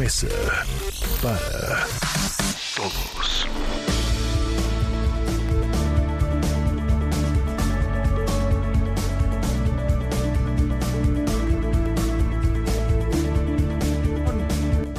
[0.00, 0.28] Mesa
[1.22, 1.84] para
[2.74, 3.46] Todos.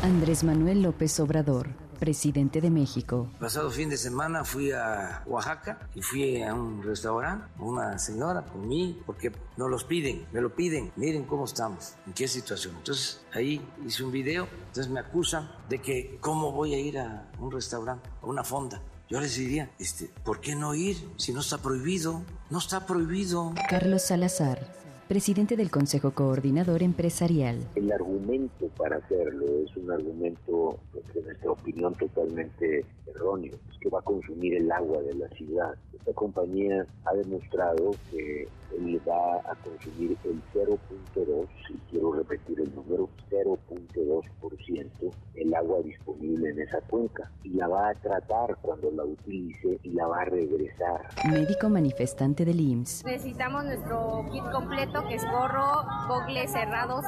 [0.04, 3.30] Andrés Manuel López Obrador, presidente de México.
[3.40, 8.62] Pasado fin de semana fui a Oaxaca y fui a un restaurante, una señora por
[8.62, 12.76] mí, porque nos los piden, me lo piden, miren cómo estamos, en qué situación.
[12.78, 17.30] Entonces ahí hice un video, entonces me acusan de que cómo voy a ir a
[17.40, 18.82] un restaurante, a una fonda.
[19.10, 22.24] Yo les diría, este, ¿por qué no ir si no está prohibido?
[22.50, 23.54] No está prohibido.
[23.70, 24.77] Carlos Salazar,
[25.08, 27.58] presidente del Consejo Coordinador Empresarial.
[27.76, 33.54] El argumento para hacerlo es un argumento, pues, en nuestra opinión, totalmente erróneo.
[33.72, 35.74] Es que va a consumir el agua de la ciudad.
[35.98, 42.74] Esta compañía ha demostrado que él va a consumir el 0.2, y quiero repetir el
[42.76, 47.32] número, 0.2% el agua disponible en esa cuenca.
[47.44, 51.08] Y la va a tratar cuando la utilice y la va a regresar.
[51.30, 53.06] Médico manifestante del IMSS.
[53.06, 57.06] Necesitamos nuestro kit completo, que es gorro, gogles cerrados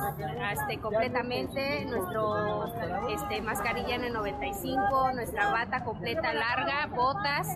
[0.53, 2.65] este, completamente, nuestro
[3.09, 7.47] este, mascarilla N95, nuestra bata completa larga, botas,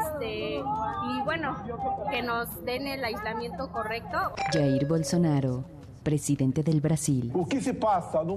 [0.00, 1.56] este, y bueno,
[2.10, 4.34] que nos den el aislamiento correcto.
[4.52, 5.64] Jair Bolsonaro,
[6.02, 7.32] presidente del Brasil.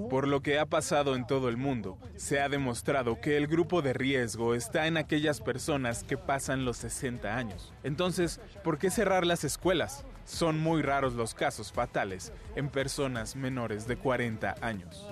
[0.10, 3.82] Por lo que ha pasado en todo el mundo, se ha demostrado que el grupo
[3.82, 7.74] de riesgo está en aquellas personas que pasan los 60 años.
[7.84, 10.06] Entonces, ¿por qué cerrar las escuelas?
[10.26, 15.08] Son muy raros los casos fatales en personas menores de 40 años.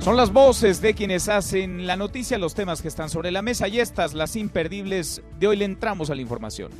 [0.00, 3.68] Son las voces de quienes hacen la noticia, los temas que están sobre la mesa
[3.68, 5.22] y estas, las imperdibles.
[5.38, 6.72] De hoy le entramos a la información.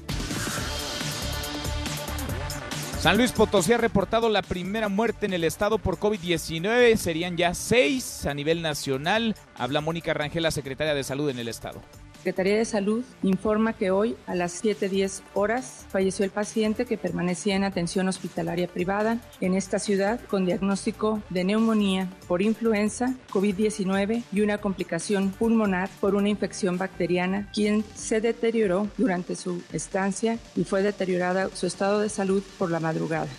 [2.98, 6.96] San Luis Potosí ha reportado la primera muerte en el estado por COVID-19.
[6.96, 9.36] Serían ya seis a nivel nacional.
[9.54, 11.82] Habla Mónica Rangel, la secretaria de Salud en el estado.
[12.20, 17.56] Secretaría de Salud informa que hoy a las 7.10 horas falleció el paciente que permanecía
[17.56, 24.40] en atención hospitalaria privada en esta ciudad con diagnóstico de neumonía por influenza, COVID-19 y
[24.42, 30.82] una complicación pulmonar por una infección bacteriana, quien se deterioró durante su estancia y fue
[30.82, 33.30] deteriorada su estado de salud por la madrugada.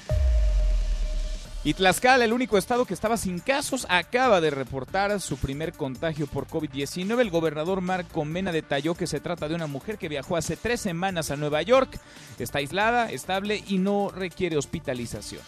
[1.63, 6.25] Y Tlaxcala, el único estado que estaba sin casos, acaba de reportar su primer contagio
[6.25, 7.19] por COVID-19.
[7.19, 10.81] El gobernador Marco Mena detalló que se trata de una mujer que viajó hace tres
[10.81, 11.99] semanas a Nueva York.
[12.39, 15.43] Está aislada, estable y no requiere hospitalización.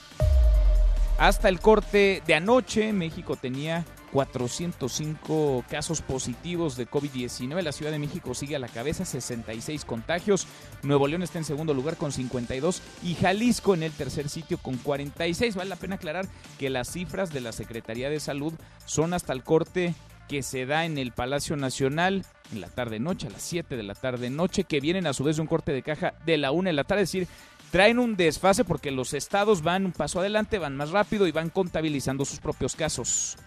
[1.18, 3.84] Hasta el corte de anoche, México tenía
[4.14, 7.62] 405 casos positivos de COVID-19.
[7.64, 10.48] La Ciudad de México sigue a la cabeza, 66 contagios.
[10.84, 14.78] Nuevo León está en segundo lugar con 52 y Jalisco en el tercer sitio con
[14.78, 15.56] 46.
[15.56, 16.28] Vale la pena aclarar
[16.60, 18.54] que las cifras de la Secretaría de Salud
[18.86, 19.96] son hasta el corte
[20.30, 23.96] que se da en el Palacio Nacional en la tarde-noche, a las 7 de la
[23.96, 26.74] tarde-noche, que vienen a su vez de un corte de caja de la 1 de
[26.74, 27.28] la tarde, es decir,
[27.72, 31.50] traen un desfase porque los estados van un paso adelante, van más rápido y van
[31.50, 33.38] contabilizando sus propios casos.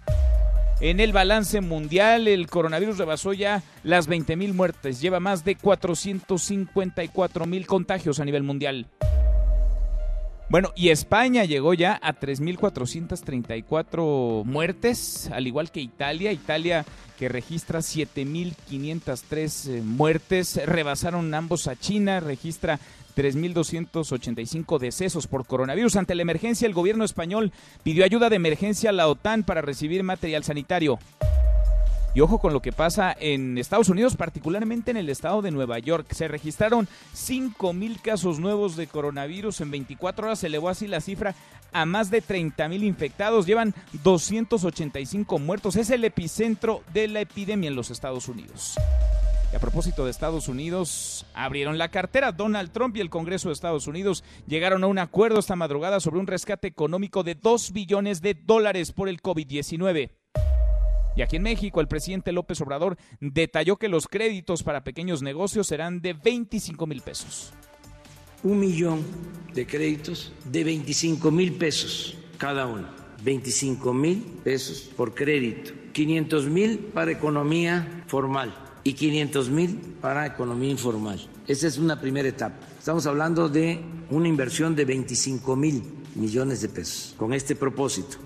[0.81, 7.65] En el balance mundial, el coronavirus rebasó ya las 20.000 muertes, lleva más de 454.000
[7.65, 8.87] contagios a nivel mundial.
[10.49, 16.31] Bueno, y España llegó ya a 3.434 muertes, al igual que Italia.
[16.31, 16.85] Italia
[17.19, 20.65] que registra 7.503 eh, muertes.
[20.65, 22.79] Rebasaron ambos a China, registra
[23.17, 25.97] 3.285 decesos por coronavirus.
[25.97, 27.53] Ante la emergencia, el gobierno español
[27.83, 30.99] pidió ayuda de emergencia a la OTAN para recibir material sanitario.
[32.17, 35.79] Y ojo con lo que pasa en Estados Unidos, particularmente en el estado de Nueva
[35.79, 36.07] York.
[36.15, 40.39] Se registraron 5.000 casos nuevos de coronavirus en 24 horas.
[40.39, 41.35] Se elevó así la cifra
[41.75, 43.45] a más de 30.000 infectados.
[43.45, 45.77] Llevan 285 muertos.
[45.77, 48.77] Es el epicentro de la epidemia en los Estados Unidos.
[49.57, 52.31] A propósito de Estados Unidos, abrieron la cartera.
[52.31, 56.21] Donald Trump y el Congreso de Estados Unidos llegaron a un acuerdo esta madrugada sobre
[56.21, 60.11] un rescate económico de 2 billones de dólares por el COVID-19.
[61.17, 65.69] Y aquí en México, el presidente López Obrador detalló que los créditos para pequeños negocios
[65.69, 67.55] serán de 25 mil pesos.
[68.43, 69.07] Un millón
[69.55, 72.89] de créditos de 25 mil pesos cada uno.
[73.25, 75.73] 25 mil pesos por crédito.
[75.95, 81.21] 500 mil para economía formal y 500 mil para economía informal.
[81.49, 82.55] Esa es una primera etapa.
[82.79, 83.81] Estamos hablando de
[84.11, 85.83] una inversión de 25 mil
[86.15, 88.19] millones de pesos con este propósito.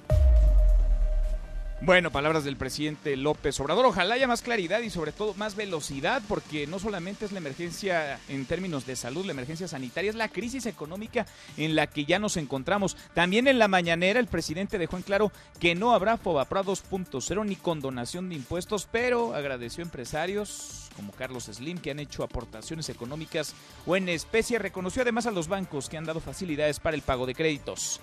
[1.82, 3.86] Bueno, palabras del presidente López Obrador.
[3.86, 8.20] Ojalá haya más claridad y sobre todo más velocidad, porque no solamente es la emergencia
[8.28, 11.24] en términos de salud, la emergencia sanitaria, es la crisis económica
[11.56, 12.98] en la que ya nos encontramos.
[13.14, 17.56] También en la mañanera el presidente dejó en claro que no habrá FOBAPRA 2.0 ni
[17.56, 23.54] condonación de impuestos, pero agradeció a empresarios como Carlos Slim que han hecho aportaciones económicas
[23.86, 24.58] o en especie.
[24.58, 28.02] Reconoció además a los bancos que han dado facilidades para el pago de créditos.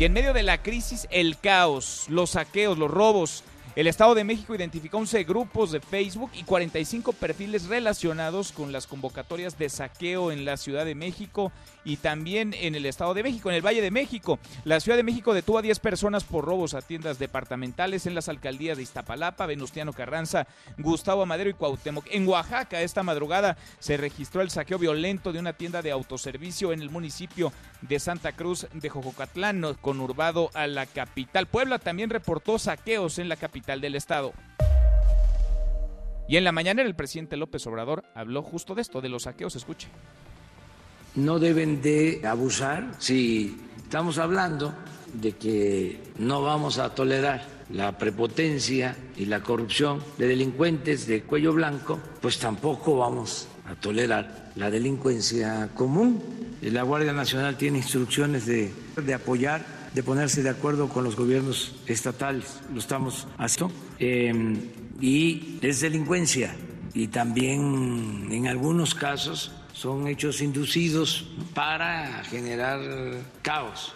[0.00, 3.44] Y en medio de la crisis, el caos, los saqueos, los robos,
[3.80, 8.86] el Estado de México identificó 11 grupos de Facebook y 45 perfiles relacionados con las
[8.86, 11.50] convocatorias de saqueo en la Ciudad de México
[11.82, 14.38] y también en el Estado de México, en el Valle de México.
[14.64, 18.28] La Ciudad de México detuvo a 10 personas por robos a tiendas departamentales en las
[18.28, 22.04] alcaldías de Iztapalapa, Venustiano Carranza, Gustavo Amadero y Cuauhtémoc.
[22.10, 26.82] En Oaxaca, esta madrugada se registró el saqueo violento de una tienda de autoservicio en
[26.82, 27.50] el municipio
[27.80, 31.46] de Santa Cruz de Jojocatlán, conurbado a la capital.
[31.46, 33.36] Puebla también reportó saqueos en la
[33.78, 34.32] del estado.
[36.28, 39.56] Y en la mañana el presidente López Obrador habló justo de esto, de los saqueos.
[39.56, 39.88] Escuche.
[41.16, 44.72] No deben de abusar si estamos hablando
[45.12, 51.52] de que no vamos a tolerar la prepotencia y la corrupción de delincuentes de cuello
[51.52, 56.22] blanco, pues tampoco vamos a tolerar la delincuencia común.
[56.62, 61.74] La Guardia Nacional tiene instrucciones de, de apoyar de ponerse de acuerdo con los gobiernos
[61.86, 62.60] estatales.
[62.72, 63.74] Lo estamos haciendo.
[63.98, 64.56] Eh,
[65.00, 66.54] y es delincuencia.
[66.94, 72.80] Y también en algunos casos son hechos inducidos para generar
[73.42, 73.94] caos.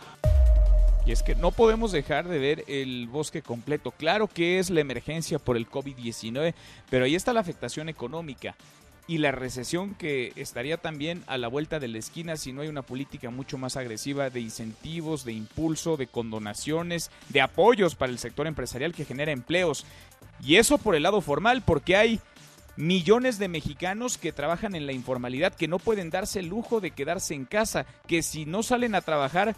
[1.07, 3.91] Y es que no podemos dejar de ver el bosque completo.
[3.91, 6.55] Claro que es la emergencia por el COVID-19,
[6.89, 8.55] pero ahí está la afectación económica
[9.07, 12.69] y la recesión que estaría también a la vuelta de la esquina si no hay
[12.69, 18.19] una política mucho más agresiva de incentivos, de impulso, de condonaciones, de apoyos para el
[18.19, 19.85] sector empresarial que genera empleos.
[20.43, 22.21] Y eso por el lado formal, porque hay
[22.77, 26.91] millones de mexicanos que trabajan en la informalidad, que no pueden darse el lujo de
[26.91, 29.55] quedarse en casa, que si no salen a trabajar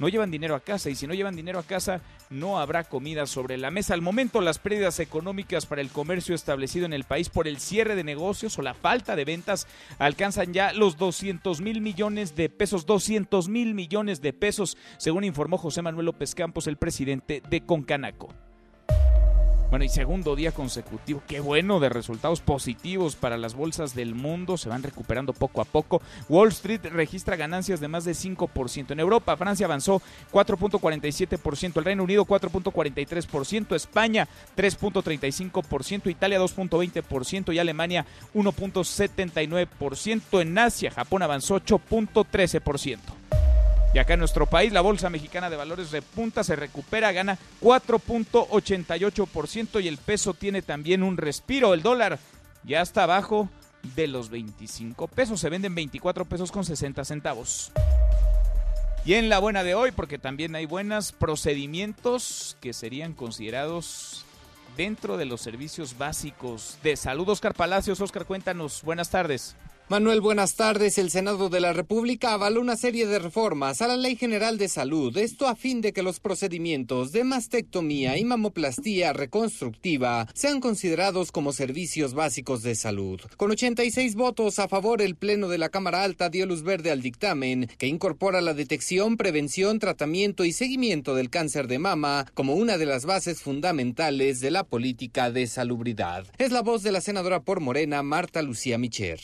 [0.00, 2.00] no llevan dinero a casa y si no llevan dinero a casa
[2.30, 3.94] no habrá comida sobre la mesa.
[3.94, 7.94] Al momento las pérdidas económicas para el comercio establecido en el país por el cierre
[7.94, 12.86] de negocios o la falta de ventas alcanzan ya los 200 mil millones de pesos,
[12.86, 18.49] 200 mil millones de pesos, según informó José Manuel López Campos, el presidente de Concanaco.
[19.70, 24.56] Bueno, y segundo día consecutivo, qué bueno, de resultados positivos para las bolsas del mundo,
[24.56, 26.02] se van recuperando poco a poco.
[26.28, 28.90] Wall Street registra ganancias de más de 5%.
[28.90, 38.04] En Europa, Francia avanzó 4.47%, el Reino Unido 4.43%, España 3.35%, Italia 2.20% y Alemania
[38.34, 40.42] 1.79%.
[40.42, 42.98] En Asia, Japón avanzó 8.13%.
[43.92, 49.82] Y acá en nuestro país, la Bolsa Mexicana de Valores repunta, se recupera, gana 4.88%
[49.82, 51.74] y el peso tiene también un respiro.
[51.74, 52.20] El dólar
[52.62, 53.48] ya está abajo
[53.96, 57.72] de los 25 pesos, se venden 24 pesos con 60 centavos.
[59.04, 64.24] Y en la buena de hoy, porque también hay buenos procedimientos que serían considerados
[64.76, 67.28] dentro de los servicios básicos de salud.
[67.28, 69.56] Oscar Palacios, Oscar, cuéntanos, buenas tardes.
[69.90, 70.98] Manuel, buenas tardes.
[70.98, 74.68] El Senado de la República avaló una serie de reformas a la Ley General de
[74.68, 81.32] Salud, esto a fin de que los procedimientos de mastectomía y mamoplastía reconstructiva sean considerados
[81.32, 83.20] como servicios básicos de salud.
[83.36, 87.02] Con 86 votos a favor, el Pleno de la Cámara Alta dio luz verde al
[87.02, 92.78] dictamen que incorpora la detección, prevención, tratamiento y seguimiento del cáncer de mama como una
[92.78, 96.28] de las bases fundamentales de la política de salubridad.
[96.38, 99.18] Es la voz de la senadora por Morena, Marta Lucía Micher.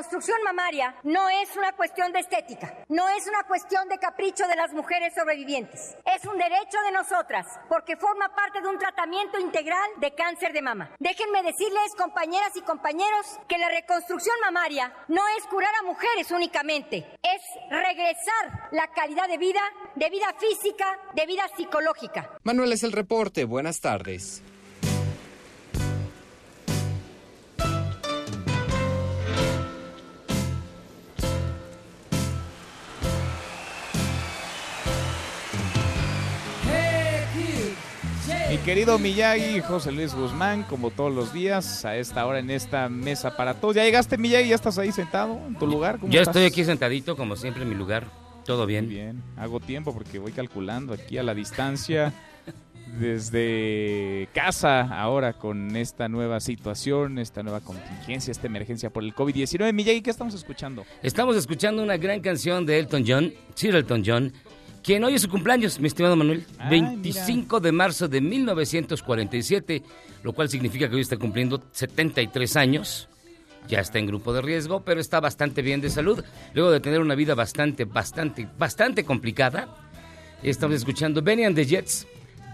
[0.00, 4.56] Reconstrucción mamaria no es una cuestión de estética, no es una cuestión de capricho de
[4.56, 5.94] las mujeres sobrevivientes.
[6.06, 10.62] Es un derecho de nosotras porque forma parte de un tratamiento integral de cáncer de
[10.62, 10.90] mama.
[10.98, 17.06] Déjenme decirles, compañeras y compañeros, que la reconstrucción mamaria no es curar a mujeres únicamente,
[17.22, 19.60] es regresar la calidad de vida,
[19.96, 22.38] de vida física, de vida psicológica.
[22.42, 23.44] Manuel es el reporte.
[23.44, 24.42] Buenas tardes.
[38.50, 42.88] Mi querido Miyagi, José Luis Guzmán, como todos los días, a esta hora en esta
[42.88, 43.76] mesa para todos.
[43.76, 44.48] ¿Ya llegaste, Miyagi?
[44.48, 46.00] ¿Ya estás ahí sentado en tu lugar?
[46.02, 48.08] Yo estoy aquí sentadito, como siempre, en mi lugar.
[48.44, 48.88] Todo bien.
[48.88, 49.22] bien.
[49.36, 52.12] Hago tiempo porque voy calculando aquí a la distancia.
[52.98, 59.72] desde casa ahora con esta nueva situación, esta nueva contingencia, esta emergencia por el COVID-19.
[59.72, 60.84] Miyagi, ¿qué estamos escuchando?
[61.02, 64.32] Estamos escuchando una gran canción de Elton John, Sir Elton John,
[64.82, 66.44] quien hoy es su cumpleaños, mi estimado Manuel.
[66.68, 69.82] 25 de marzo de 1947,
[70.22, 73.08] lo cual significa que hoy está cumpliendo 73 años.
[73.68, 76.24] Ya está en grupo de riesgo, pero está bastante bien de salud.
[76.54, 79.68] Luego de tener una vida bastante, bastante, bastante complicada.
[80.42, 82.06] Estamos escuchando Benny and the Jets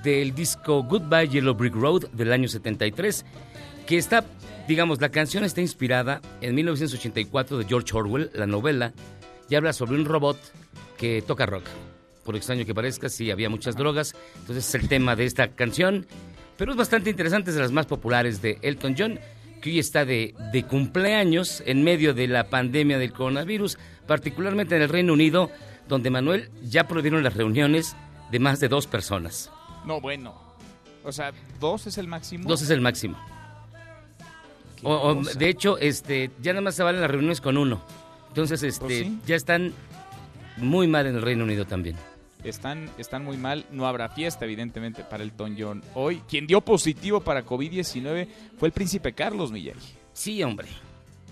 [0.02, 3.24] del disco Goodbye Yellow Brick Road del año 73,
[3.86, 4.24] que está,
[4.68, 8.92] digamos, la canción está inspirada en 1984 de George Orwell, la novela,
[9.48, 10.38] y habla sobre un robot
[10.96, 11.64] que toca rock.
[12.26, 16.06] Por extraño que parezca, sí, había muchas drogas, entonces es el tema de esta canción,
[16.58, 19.20] pero es bastante interesante, es de las más populares de Elton John,
[19.62, 23.78] que hoy está de, de cumpleaños en medio de la pandemia del coronavirus,
[24.08, 25.50] particularmente en el Reino Unido,
[25.88, 27.94] donde Manuel ya prohibieron las reuniones
[28.32, 29.50] de más de dos personas.
[29.84, 30.34] No, bueno.
[31.04, 32.48] O sea, dos es el máximo.
[32.48, 33.16] Dos es el máximo.
[34.82, 37.80] O, o, de hecho, este, ya nada más se valen las reuniones con uno.
[38.28, 39.20] Entonces, este, sí?
[39.24, 39.72] ya están
[40.56, 41.96] muy mal en el Reino Unido también.
[42.48, 43.66] Están, están muy mal.
[43.70, 46.22] No habrá fiesta, evidentemente, para el John hoy.
[46.28, 49.94] Quien dio positivo para COVID-19 fue el príncipe Carlos Miyagi.
[50.12, 50.68] Sí, hombre.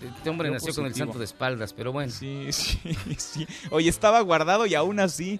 [0.01, 2.11] Este hombre Dio nació con el santo de espaldas, pero bueno.
[2.11, 2.77] Sí, sí,
[3.17, 3.47] sí.
[3.69, 5.39] Oye, estaba guardado y aún así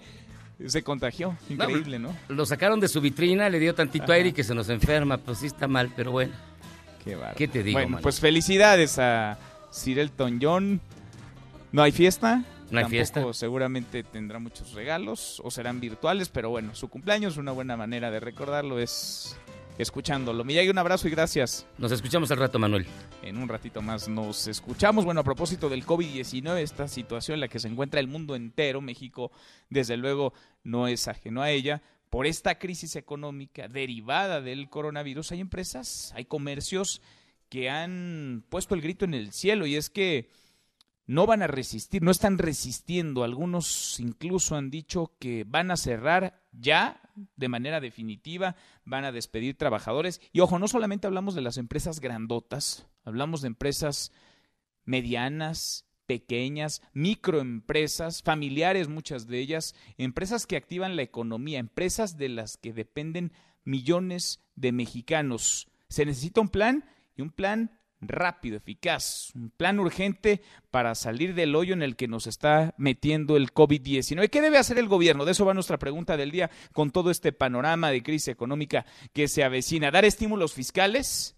[0.65, 1.38] se contagió.
[1.50, 2.15] Increíble, ¿no?
[2.29, 4.13] Lo sacaron de su vitrina, le dio tantito Ajá.
[4.13, 5.17] aire y que se nos enferma.
[5.17, 6.34] Pues sí está mal, pero bueno.
[7.03, 7.17] Qué.
[7.36, 9.38] ¿Qué te digo, Bueno, pues felicidades a
[9.72, 10.79] Sir Elton John.
[11.72, 12.44] No hay fiesta.
[12.72, 13.34] No hay fiesta.
[13.34, 18.19] Seguramente tendrá muchos regalos o serán virtuales, pero bueno, su cumpleaños, una buena manera de
[18.19, 19.38] recordarlo es
[19.77, 20.43] escuchándolo.
[20.43, 21.67] Miyagi, un abrazo y gracias.
[21.77, 22.86] Nos escuchamos al rato, Manuel.
[23.22, 25.05] En un ratito más nos escuchamos.
[25.05, 28.81] Bueno, a propósito del COVID-19, esta situación en la que se encuentra el mundo entero,
[28.81, 29.31] México,
[29.69, 31.81] desde luego, no es ajeno a ella.
[32.10, 37.01] Por esta crisis económica derivada del coronavirus, hay empresas, hay comercios
[37.50, 40.29] que han puesto el grito en el cielo y es que
[41.08, 43.24] no van a resistir, no están resistiendo.
[43.24, 47.02] Algunos incluso han dicho que van a cerrar ya
[47.36, 50.22] de manera definitiva, van a despedir trabajadores.
[50.34, 54.12] Y ojo, no solamente hablamos de las empresas grandotas, hablamos de empresas
[54.84, 62.58] medianas, pequeñas, microempresas, familiares muchas de ellas, empresas que activan la economía, empresas de las
[62.58, 63.32] que dependen
[63.64, 65.68] millones de mexicanos.
[65.90, 66.86] Se necesita un plan
[67.16, 72.08] y un plan rápido, eficaz, un plan urgente para salir del hoyo en el que
[72.08, 74.30] nos está metiendo el COVID-19.
[74.30, 75.25] ¿Qué debe hacer el gobierno?
[75.25, 79.28] De eso va nuestra pregunta del día con todo este panorama de crisis económica que
[79.28, 79.92] se avecina.
[79.92, 81.36] ¿Dar estímulos fiscales?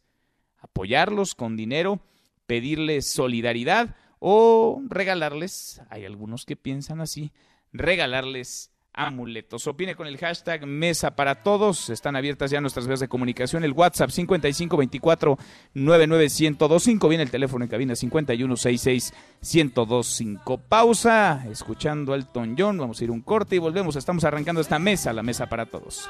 [0.57, 2.01] ¿Apoyarlos con dinero?
[2.45, 3.95] ¿Pedirles solidaridad?
[4.19, 5.81] ¿O regalarles?
[5.89, 7.31] Hay algunos que piensan así,
[7.71, 9.65] regalarles amuletos.
[9.67, 11.89] Opine con el hashtag Mesa para Todos.
[11.89, 13.63] Están abiertas ya nuestras vías de comunicación.
[13.63, 15.37] El WhatsApp 5524
[15.73, 17.07] 99125.
[17.07, 20.57] Viene el teléfono en cabina 5166 1025.
[20.67, 21.45] Pausa.
[21.49, 22.27] Escuchando al
[22.57, 22.77] John.
[22.77, 23.95] Vamos a ir un corte y volvemos.
[23.95, 26.09] Estamos arrancando esta mesa, la Mesa para Todos.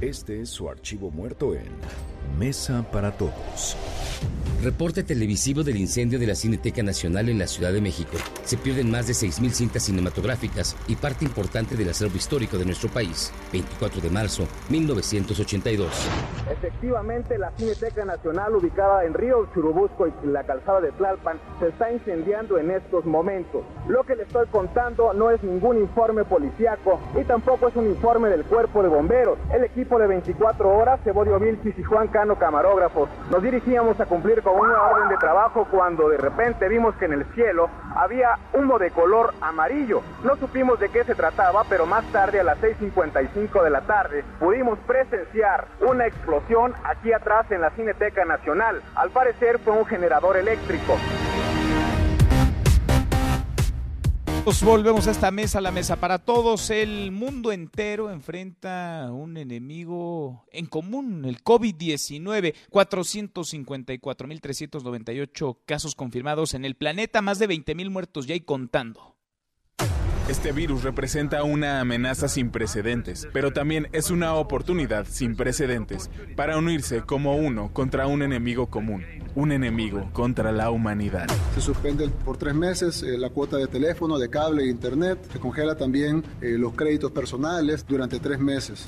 [0.00, 1.68] Este es su archivo muerto en
[2.38, 3.76] Mesa para Todos.
[4.62, 8.16] Reporte televisivo del incendio de la Cineteca Nacional en la Ciudad de México.
[8.44, 12.88] Se pierden más de 6.000 cintas cinematográficas y parte importante del acervo histórico de nuestro
[12.88, 13.30] país.
[13.52, 16.08] 24 de marzo, 1982.
[16.50, 21.92] Efectivamente, la Cineteca Nacional, ubicada en Río Churubusco y la calzada de Tlalpan, se está
[21.92, 23.64] incendiando en estos momentos.
[23.86, 28.30] Lo que le estoy contando no es ningún informe policiaco y tampoco es un informe
[28.30, 29.38] del cuerpo de bomberos.
[29.54, 34.42] El equipo de 24 horas, Cebodio Vilchis y Juan Cano, camarógrafos, nos dirigíamos a cumplir
[34.42, 38.78] con una orden de trabajo cuando de repente vimos que en el cielo había humo
[38.78, 40.00] de color amarillo.
[40.24, 44.24] No supimos de qué se trataba, pero más tarde a las 6.55 de la tarde
[44.40, 48.82] pudimos presenciar una explosión aquí atrás en la Cineteca Nacional.
[48.96, 50.96] Al parecer fue un generador eléctrico.
[54.46, 56.68] Nos volvemos a esta mesa, la mesa para todos.
[56.68, 62.54] El mundo entero enfrenta un enemigo en común, el COVID-19.
[62.70, 69.13] 454.398 casos confirmados en el planeta, más de 20.000 muertos ya y contando.
[70.26, 76.56] Este virus representa una amenaza sin precedentes, pero también es una oportunidad sin precedentes para
[76.56, 79.04] unirse como uno contra un enemigo común,
[79.34, 81.26] un enemigo contra la humanidad.
[81.54, 85.18] Se suspende por tres meses eh, la cuota de teléfono, de cable e internet.
[85.30, 88.82] Se congela también eh, los créditos personales durante tres meses.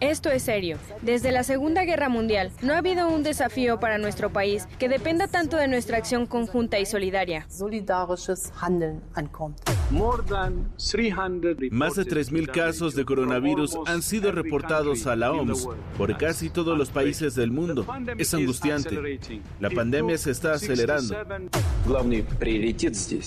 [0.00, 0.78] Esto es serio.
[1.02, 5.28] Desde la Segunda Guerra Mundial no ha habido un desafío para nuestro país que dependa
[5.28, 7.46] tanto de nuestra acción conjunta y solidaria.
[9.90, 10.26] Más
[11.94, 16.90] de 3.000 casos de coronavirus han sido reportados a la OMS por casi todos los
[16.90, 17.86] países del mundo.
[18.18, 19.20] Es angustiante.
[19.60, 21.14] La pandemia se está acelerando.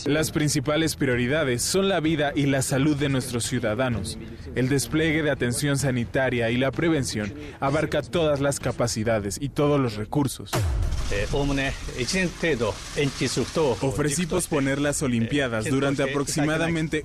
[0.05, 4.17] Las principales prioridades son la vida y la salud de nuestros ciudadanos.
[4.55, 9.95] El despliegue de atención sanitaria y la prevención abarca todas las capacidades y todos los
[9.95, 10.51] recursos.
[13.81, 16.48] Ofrecí posponer las Olimpiadas durante aproximadamente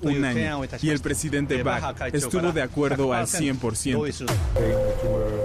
[0.01, 4.25] un año y el presidente Bach estuvo de acuerdo al 100%.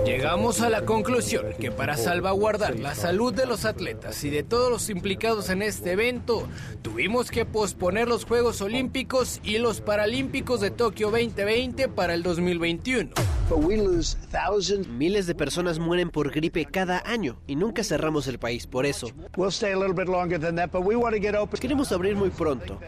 [0.05, 4.71] Llegamos a la conclusión que para salvaguardar la salud de los atletas y de todos
[4.71, 6.49] los implicados en este evento,
[6.83, 13.11] tuvimos que posponer los Juegos Olímpicos y los Paralímpicos de Tokio 2020 para el 2021.
[14.89, 19.09] Miles de personas mueren por gripe cada año y nunca cerramos el país por eso.
[21.61, 22.79] Queremos abrir muy pronto.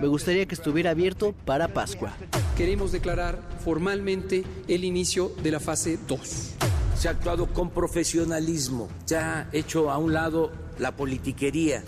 [0.00, 2.12] Me gustaría que estuviera abierto para Pascua.
[2.56, 6.54] Queremos declarar formalmente el inicio de la fase 2.
[6.96, 11.82] Se ha actuado con profesionalismo, se ha hecho a un lado la politiquería.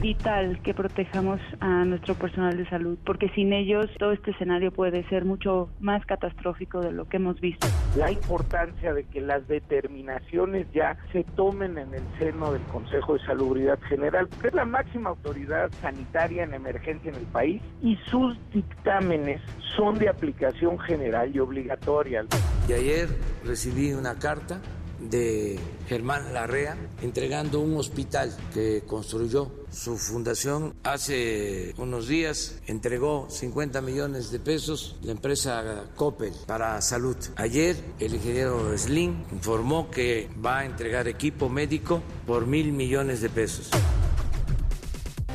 [0.00, 5.08] Vital que protejamos a nuestro personal de salud, porque sin ellos todo este escenario puede
[5.08, 7.66] ser mucho más catastrófico de lo que hemos visto.
[7.96, 13.20] La importancia de que las determinaciones ya se tomen en el seno del Consejo de
[13.20, 18.36] Salubridad General, que es la máxima autoridad sanitaria en emergencia en el país, y sus
[18.52, 19.40] dictámenes
[19.76, 22.24] son de aplicación general y obligatoria.
[22.68, 23.08] Y ayer
[23.44, 24.60] recibí una carta
[25.00, 25.58] de
[25.88, 30.74] Germán Larrea entregando un hospital que construyó su fundación.
[30.82, 37.16] Hace unos días entregó 50 millones de pesos la empresa Coppel para salud.
[37.36, 43.28] Ayer el ingeniero Slim informó que va a entregar equipo médico por mil millones de
[43.28, 43.70] pesos.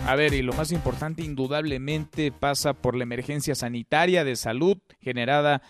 [0.06, 5.62] A ver, y lo más importante indudablemente pasa por la emergencia sanitaria de salud generada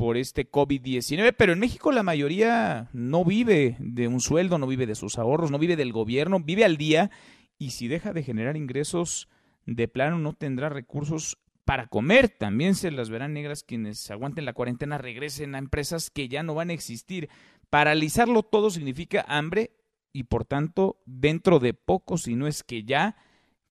[0.00, 4.86] por este COVID-19, pero en México la mayoría no vive de un sueldo, no vive
[4.86, 7.10] de sus ahorros, no vive del gobierno, vive al día
[7.58, 9.28] y si deja de generar ingresos,
[9.66, 11.36] de plano no tendrá recursos
[11.66, 12.30] para comer.
[12.30, 16.54] También se las verán negras quienes aguanten la cuarentena, regresen a empresas que ya no
[16.54, 17.28] van a existir.
[17.68, 19.76] Paralizarlo todo significa hambre
[20.14, 23.16] y por tanto, dentro de poco, si no es que ya,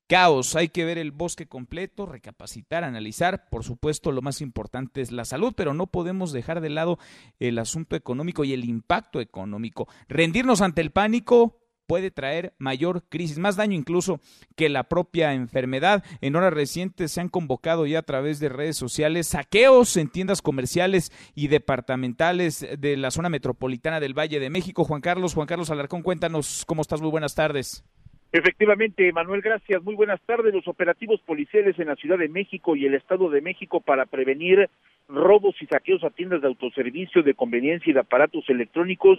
[0.10, 0.56] caos.
[0.56, 3.48] Hay que ver el bosque completo, recapacitar, analizar.
[3.50, 6.98] Por supuesto, lo más importante es la salud, pero no podemos dejar de lado
[7.40, 9.88] el asunto económico y el impacto económico.
[10.10, 14.20] Rendirnos ante el pánico puede traer mayor crisis, más daño incluso
[14.56, 16.04] que la propia enfermedad.
[16.22, 20.42] En horas recientes se han convocado ya a través de redes sociales saqueos en tiendas
[20.42, 24.86] comerciales y departamentales de la zona metropolitana del Valle de México.
[24.86, 27.02] Juan Carlos, Juan Carlos Alarcón, cuéntanos cómo estás.
[27.02, 27.84] Muy buenas tardes.
[28.32, 29.82] Efectivamente, Manuel, gracias.
[29.84, 30.54] Muy buenas tardes.
[30.54, 34.70] Los operativos policiales en la Ciudad de México y el Estado de México para prevenir
[35.08, 39.18] robos y saqueos a tiendas de autoservicio, de conveniencia y de aparatos electrónicos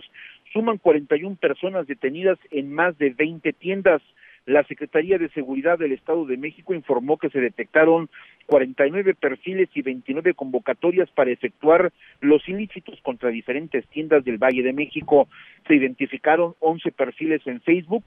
[0.52, 4.00] suman 41 personas detenidas en más de 20 tiendas.
[4.46, 8.08] La Secretaría de Seguridad del Estado de México informó que se detectaron
[8.46, 14.72] 49 perfiles y 29 convocatorias para efectuar los ilícitos contra diferentes tiendas del Valle de
[14.72, 15.28] México.
[15.66, 18.04] Se identificaron 11 perfiles en Facebook,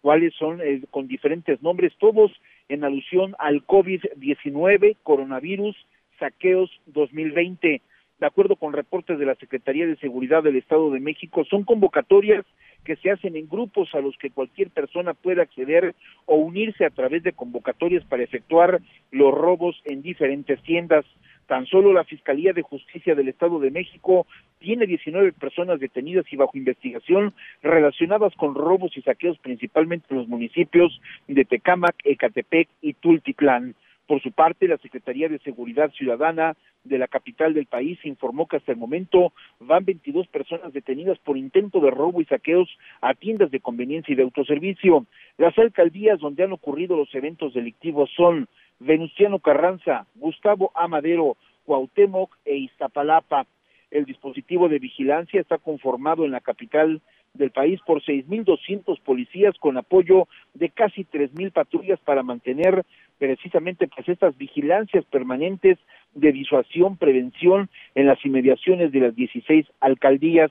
[0.00, 2.32] cuáles son eh, con diferentes nombres, todos
[2.68, 5.76] en alusión al COVID-19, coronavirus,
[6.18, 7.82] saqueos 2020.
[8.20, 12.44] De acuerdo con reportes de la Secretaría de Seguridad del Estado de México, son convocatorias
[12.84, 15.94] que se hacen en grupos a los que cualquier persona puede acceder
[16.26, 21.04] o unirse a través de convocatorias para efectuar los robos en diferentes tiendas.
[21.50, 24.24] Tan solo la Fiscalía de Justicia del Estado de México
[24.60, 30.28] tiene 19 personas detenidas y bajo investigación relacionadas con robos y saqueos principalmente en los
[30.28, 33.74] municipios de Tecámac, Ecatepec y Tultitlán.
[34.06, 38.56] Por su parte, la Secretaría de Seguridad Ciudadana de la capital del país informó que
[38.56, 42.68] hasta el momento van 22 personas detenidas por intento de robo y saqueos
[43.00, 45.04] a tiendas de conveniencia y de autoservicio.
[45.36, 48.46] Las alcaldías donde han ocurrido los eventos delictivos son
[48.80, 53.46] Venustiano Carranza, Gustavo Amadero, Cuauhtémoc e Iztapalapa.
[53.90, 57.00] El dispositivo de vigilancia está conformado en la capital
[57.34, 62.84] del país por 6.200 policías con apoyo de casi 3.000 patrullas para mantener
[63.18, 65.78] precisamente pues estas vigilancias permanentes
[66.14, 70.50] de disuasión, prevención en las inmediaciones de las 16 alcaldías.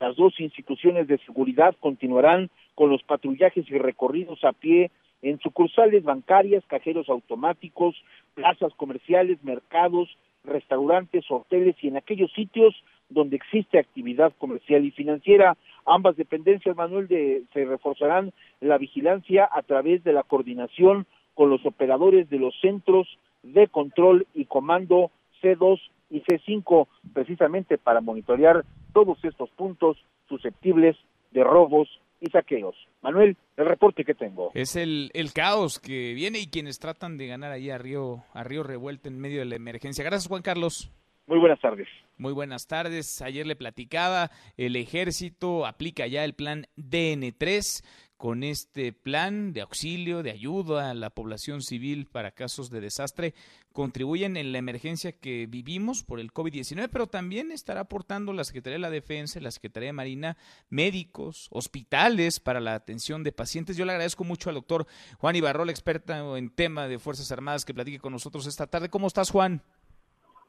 [0.00, 4.90] Las dos instituciones de seguridad continuarán con los patrullajes y recorridos a pie
[5.22, 7.96] en sucursales bancarias, cajeros automáticos,
[8.34, 10.08] plazas comerciales, mercados,
[10.44, 12.74] restaurantes, hoteles y en aquellos sitios
[13.08, 15.56] donde existe actividad comercial y financiera.
[15.86, 21.64] Ambas dependencias, Manuel, de, se reforzarán la vigilancia a través de la coordinación con los
[21.64, 23.06] operadores de los centros
[23.42, 25.10] de control y comando
[25.42, 29.96] C2 y C5, precisamente para monitorear todos estos puntos
[30.28, 30.96] susceptibles
[31.30, 31.88] de robos
[32.20, 32.76] y saqueos.
[33.02, 34.50] Manuel, el reporte que tengo.
[34.54, 38.44] Es el, el caos que viene y quienes tratan de ganar ahí a Río, a
[38.44, 40.04] Río Revuelta en medio de la emergencia.
[40.04, 40.90] Gracias, Juan Carlos.
[41.26, 41.86] Muy buenas tardes.
[42.16, 43.20] Muy buenas tardes.
[43.20, 47.84] Ayer le platicaba, el ejército aplica ya el plan DN3
[48.18, 53.32] con este plan de auxilio, de ayuda a la población civil para casos de desastre,
[53.72, 58.74] contribuyen en la emergencia que vivimos por el COVID-19, pero también estará aportando la Secretaría
[58.74, 60.36] de la Defensa, la Secretaría de Marina,
[60.68, 63.76] médicos, hospitales para la atención de pacientes.
[63.76, 64.86] Yo le agradezco mucho al doctor
[65.18, 68.90] Juan Ibarrol, experta en tema de Fuerzas Armadas, que platique con nosotros esta tarde.
[68.90, 69.62] ¿Cómo estás, Juan?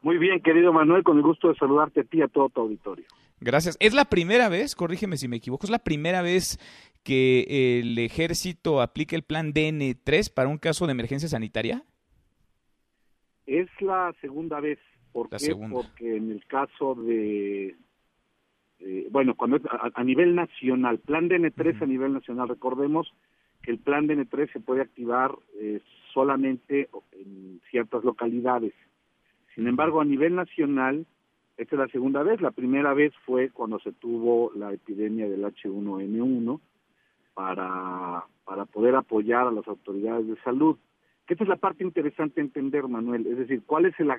[0.02, 2.62] Muy bien, querido Manuel, con el gusto de saludarte a ti y a todo tu
[2.62, 3.06] auditorio.
[3.40, 3.76] Gracias.
[3.80, 6.58] Es la primera vez, corrígeme si me equivoco, es la primera vez
[7.02, 11.84] que el ejército aplique el plan DN3 para un caso de emergencia sanitaria?
[13.46, 14.78] Es la segunda vez.
[15.12, 15.56] ¿Por qué?
[15.70, 17.76] Porque en el caso de,
[19.10, 19.58] bueno, cuando
[19.94, 23.12] a, nivel nacional, plan DN3 a nivel nacional, recordemos
[23.62, 25.80] que el plan DN3 se puede activar eh,
[26.14, 28.72] solamente en ciertas localidades.
[29.54, 31.06] Sin embargo, a nivel nacional,
[31.56, 32.40] esta es la segunda vez.
[32.40, 36.60] La primera vez fue cuando se tuvo la epidemia del H1N1
[37.40, 40.76] para, para poder apoyar a las autoridades de salud.
[41.26, 44.12] Que esta es la parte interesante entender, Manuel, es decir, ¿cuál es el,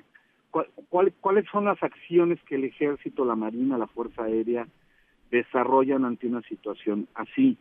[0.50, 4.66] cuál, cuáles son las acciones que el ejército, la marina, la fuerza aérea
[5.30, 7.56] desarrollan ante una situación así.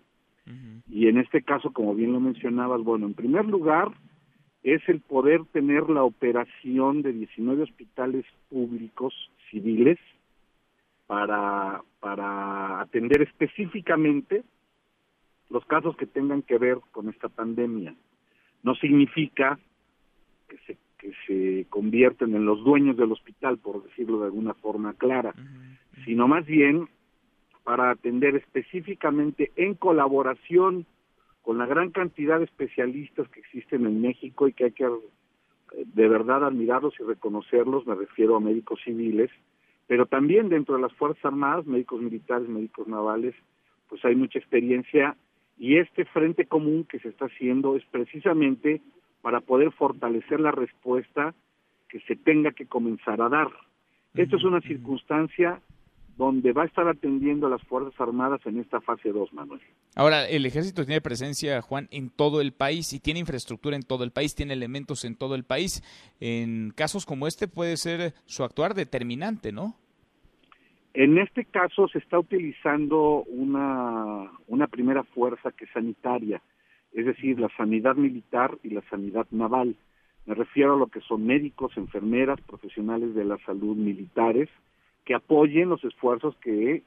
[0.90, 3.90] Y en este caso, como bien lo mencionabas, bueno, en primer lugar,
[4.64, 9.14] es el poder tener la operación de 19 hospitales públicos
[9.52, 10.00] civiles
[11.06, 14.44] para, para atender específicamente
[15.52, 17.94] los casos que tengan que ver con esta pandemia.
[18.64, 19.60] No significa
[20.48, 24.94] que se, que se convierten en los dueños del hospital, por decirlo de alguna forma
[24.94, 25.34] clara,
[26.06, 26.88] sino más bien
[27.64, 30.86] para atender específicamente en colaboración
[31.42, 34.90] con la gran cantidad de especialistas que existen en México y que hay que eh,
[35.86, 39.30] de verdad admirarlos y reconocerlos, me refiero a médicos civiles,
[39.88, 43.36] pero también dentro de las Fuerzas Armadas, médicos militares, médicos navales,
[43.90, 45.18] pues hay mucha experiencia
[45.62, 48.82] y este frente común que se está haciendo es precisamente
[49.22, 51.36] para poder fortalecer la respuesta
[51.88, 53.50] que se tenga que comenzar a dar.
[54.16, 55.62] Esto es una circunstancia
[56.18, 59.62] donde va a estar atendiendo a las Fuerzas Armadas en esta fase 2, Manuel.
[59.96, 64.04] Ahora, el ejército tiene presencia, Juan, en todo el país y tiene infraestructura en todo
[64.04, 65.84] el país, tiene elementos en todo el país.
[66.20, 69.76] En casos como este puede ser su actuar determinante, ¿no?
[70.94, 76.42] En este caso se está utilizando una, una primera fuerza que es sanitaria,
[76.94, 79.76] es decir, la sanidad militar y la sanidad naval.
[80.26, 84.50] Me refiero a lo que son médicos, enfermeras, profesionales de la salud militares,
[85.06, 86.84] que apoyen los esfuerzos que,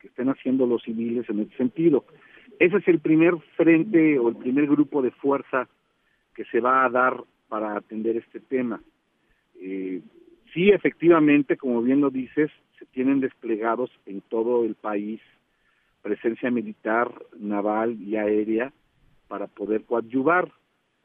[0.00, 2.04] que estén haciendo los civiles en ese sentido.
[2.58, 5.68] Ese es el primer frente o el primer grupo de fuerza
[6.34, 8.80] que se va a dar para atender este tema.
[9.60, 10.00] Eh,
[10.52, 15.20] sí, efectivamente, como bien lo dices, se tienen desplegados en todo el país
[16.02, 18.72] presencia militar, naval y aérea
[19.26, 20.52] para poder coadyuvar.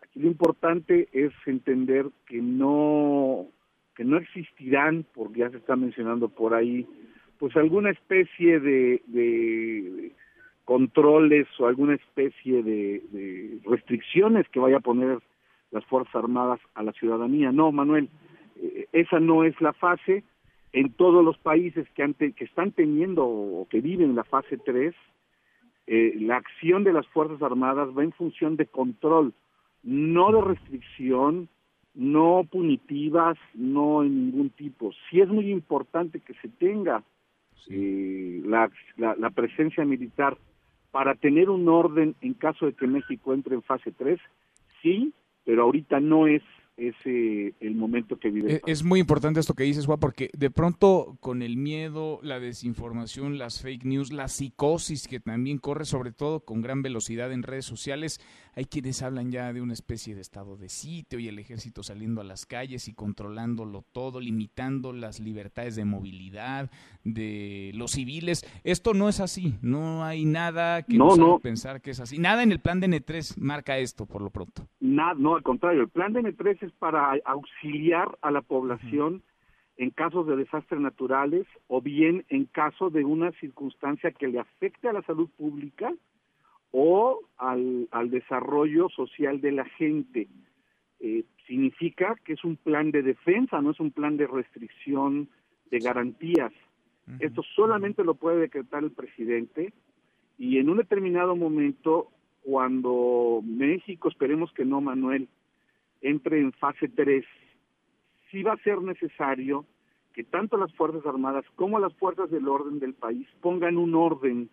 [0.03, 3.47] Aquí lo importante es entender que no
[3.95, 6.87] que no existirán, porque ya se está mencionando por ahí,
[7.39, 10.11] pues alguna especie de, de
[10.65, 15.19] controles o alguna especie de, de, restricciones que vaya a poner
[15.71, 17.51] las Fuerzas Armadas a la ciudadanía.
[17.51, 18.09] No, Manuel,
[18.61, 20.23] eh, esa no es la fase.
[20.73, 24.95] En todos los países que, ante, que están teniendo o que viven la fase 3,
[25.87, 29.33] eh, la acción de las Fuerzas Armadas va en función de control,
[29.83, 31.49] no de restricción,
[31.93, 34.91] no punitivas, no en ningún tipo.
[35.09, 37.03] Sí es muy importante que se tenga
[37.69, 40.37] eh, la, la, presencia militar
[40.91, 44.19] para tener un orden en caso de que México entre en fase 3,
[44.81, 46.41] sí, pero ahorita no es
[46.77, 48.55] ese el momento que vive.
[48.55, 52.39] Es, es, muy importante esto que dices, Juan, porque de pronto con el miedo, la
[52.39, 57.43] desinformación, las fake news, la psicosis que también corre sobre todo con gran velocidad en
[57.43, 58.19] redes sociales,
[58.55, 62.21] hay quienes hablan ya de una especie de estado de sitio y el ejército saliendo
[62.21, 66.69] a las calles y controlándolo todo, limitando las libertades de movilidad
[67.03, 68.45] de los civiles.
[68.63, 71.39] Esto no es así, no hay nada que no, no.
[71.39, 72.19] pensar que es así.
[72.19, 74.67] Nada en el plan de N3 marca esto, por lo pronto.
[74.79, 79.23] Nada, no, al contrario, el plan de N3 es para auxiliar a la población
[79.77, 84.87] en casos de desastres naturales o bien en caso de una circunstancia que le afecte
[84.87, 85.91] a la salud pública
[86.71, 90.27] o al, al desarrollo social de la gente.
[90.99, 95.29] Eh, significa que es un plan de defensa, no es un plan de restricción
[95.69, 96.53] de garantías.
[97.19, 99.73] Esto solamente lo puede decretar el presidente
[100.37, 102.09] y en un determinado momento,
[102.41, 105.27] cuando México, esperemos que no, Manuel,
[106.01, 107.25] entre en fase 3,
[108.29, 109.65] sí va a ser necesario
[110.13, 114.49] que tanto las Fuerzas Armadas como las fuerzas del orden del país pongan un orden,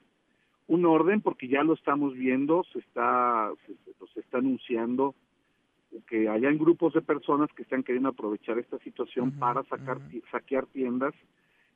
[0.68, 5.14] un orden porque ya lo estamos viendo, se está, se, está anunciando
[6.06, 9.98] que hayan grupos de personas que están queriendo aprovechar esta situación para sacar,
[10.30, 11.14] saquear tiendas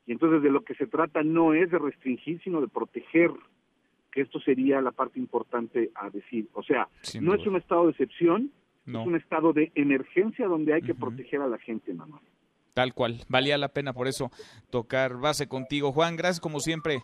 [0.06, 3.30] y entonces de lo que se trata no es de restringir sino de proteger
[4.10, 6.86] que esto sería la parte importante a decir, o sea,
[7.20, 8.52] no es un estado de excepción,
[8.86, 12.20] es un estado de emergencia donde hay que proteger a la gente, mamá.
[12.74, 14.30] Tal cual, valía la pena por eso
[14.70, 15.92] tocar base contigo.
[15.92, 17.02] Juan, gracias como siempre.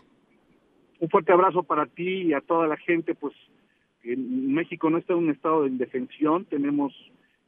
[0.99, 3.33] Un fuerte abrazo para ti y a toda la gente, pues
[4.03, 6.93] en México no está en un estado de indefensión, tenemos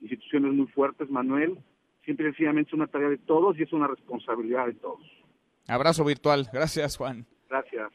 [0.01, 1.57] instituciones muy fuertes, Manuel,
[2.03, 5.01] siempre sencillamente es una tarea de todos y es una responsabilidad de todos.
[5.67, 7.25] Abrazo virtual, gracias Juan.
[7.49, 7.91] Gracias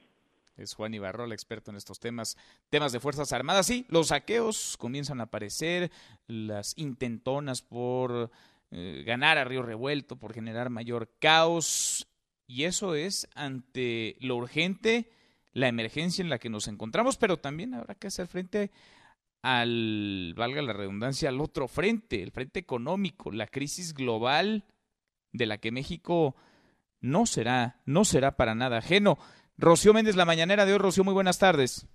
[0.57, 2.37] es Juan Ibarrola, experto en estos temas,
[2.71, 3.67] temas de Fuerzas Armadas.
[3.67, 5.91] Sí, los saqueos comienzan a aparecer,
[6.27, 8.31] las intentonas por
[8.71, 12.09] eh, ganar a Río Revuelto, por generar mayor caos,
[12.47, 15.11] y eso es ante lo urgente,
[15.57, 18.71] la emergencia en la que nos encontramos, pero también habrá que hacer frente
[19.41, 24.65] al, valga la redundancia, al otro frente, el frente económico, la crisis global
[25.33, 26.37] de la que México
[27.01, 29.17] no será, no será para nada ajeno.
[29.57, 30.79] Rocío Méndez, la mañanera de hoy.
[30.79, 31.89] Rocío, muy buenas tardes.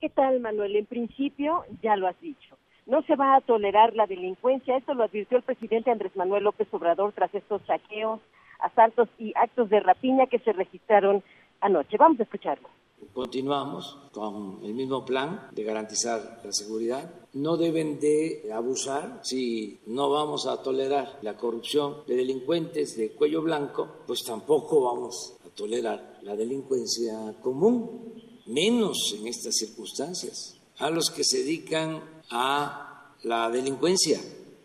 [0.00, 0.74] ¿Qué tal, Manuel?
[0.74, 2.58] En principio, ya lo has dicho.
[2.86, 4.76] No se va a tolerar la delincuencia.
[4.76, 8.20] Esto lo advirtió el presidente Andrés Manuel López Obrador tras estos saqueos,
[8.58, 11.22] asaltos y actos de rapiña que se registraron
[11.60, 11.96] anoche.
[11.96, 12.68] Vamos a escucharlo.
[13.12, 17.10] Continuamos con el mismo plan de garantizar la seguridad.
[17.32, 23.42] No deben de abusar si no vamos a tolerar la corrupción de delincuentes de cuello
[23.42, 28.14] blanco, pues tampoco vamos tolerar la delincuencia común,
[28.46, 34.20] menos en estas circunstancias, a los que se dedican a la delincuencia.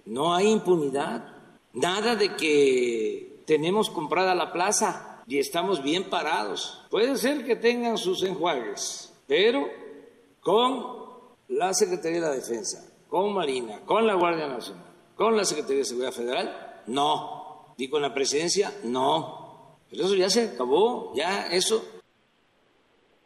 [0.06, 1.34] No hay impunidad,
[1.74, 6.86] nada de que tenemos comprada la plaza y estamos bien parados.
[6.90, 9.68] Puede ser que tengan sus enjuagues, pero
[10.42, 11.04] con
[11.50, 15.86] la Secretaría de la Defensa, con Marina, con la Guardia Nacional, con la Secretaría de
[15.86, 17.74] Seguridad Federal, no.
[17.78, 19.44] Y con la Presidencia, no
[19.94, 21.84] pero eso ya se acabó, ya eso.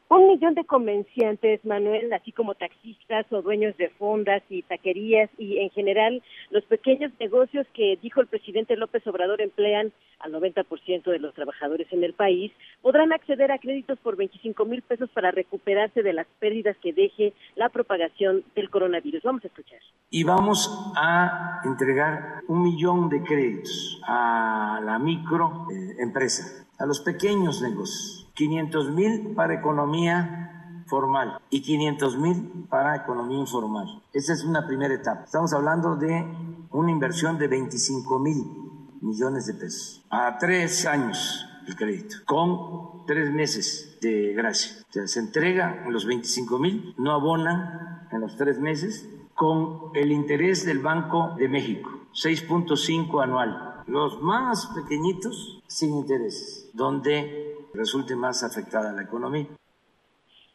[0.09, 5.59] Un millón de comerciantes, Manuel, así como taxistas o dueños de fondas y taquerías y
[5.59, 11.19] en general los pequeños negocios que dijo el presidente López Obrador emplean al 90% de
[11.19, 12.51] los trabajadores en el país,
[12.81, 17.33] podrán acceder a créditos por 25 mil pesos para recuperarse de las pérdidas que deje
[17.55, 19.23] la propagación del coronavirus.
[19.23, 19.79] Vamos a escuchar.
[20.09, 28.31] Y vamos a entregar un millón de créditos a la microempresa, a los pequeños negocios,
[28.35, 34.01] 500 mil para economía formal y 500 mil para economía informal.
[34.13, 35.23] Esa es una primera etapa.
[35.25, 36.25] Estamos hablando de
[36.71, 38.66] una inversión de 25 mil
[39.01, 44.83] millones de pesos a tres años el crédito, con tres meses de gracia.
[44.89, 49.91] O sea, se entrega en los 25 mil, no abonan en los tres meses, con
[49.93, 53.83] el interés del Banco de México, 6.5 anual.
[53.85, 59.47] Los más pequeñitos, sin intereses, donde resulte más afectada la economía.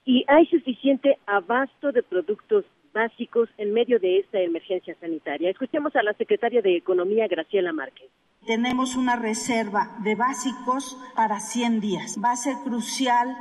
[0.04, 5.50] ¿Y hay suficiente abasto de productos básicos en medio de esta emergencia sanitaria?
[5.50, 8.10] Escuchemos a la secretaria de Economía, Graciela Márquez.
[8.46, 12.18] Tenemos una reserva de básicos para 100 días.
[12.22, 13.36] Va a ser crucial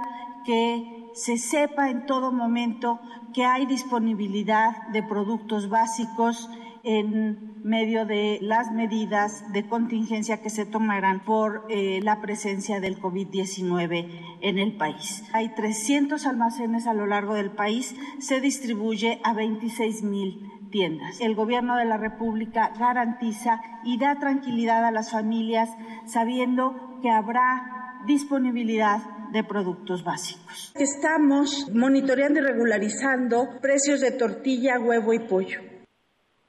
[0.46, 3.00] que se sepa en todo momento
[3.34, 6.50] que hay disponibilidad de productos básicos
[6.84, 13.00] en medio de las medidas de contingencia que se tomarán por eh, la presencia del
[13.00, 15.24] COVID-19 en el país.
[15.34, 21.22] Hay 300 almacenes a lo largo del país, se distribuye a 26 mil tiendas.
[21.22, 25.70] El gobierno de la República garantiza y da tranquilidad a las familias
[26.06, 29.00] sabiendo que habrá disponibilidad
[29.32, 30.74] de productos básicos.
[30.76, 35.60] Estamos monitoreando y regularizando precios de tortilla, huevo y pollo.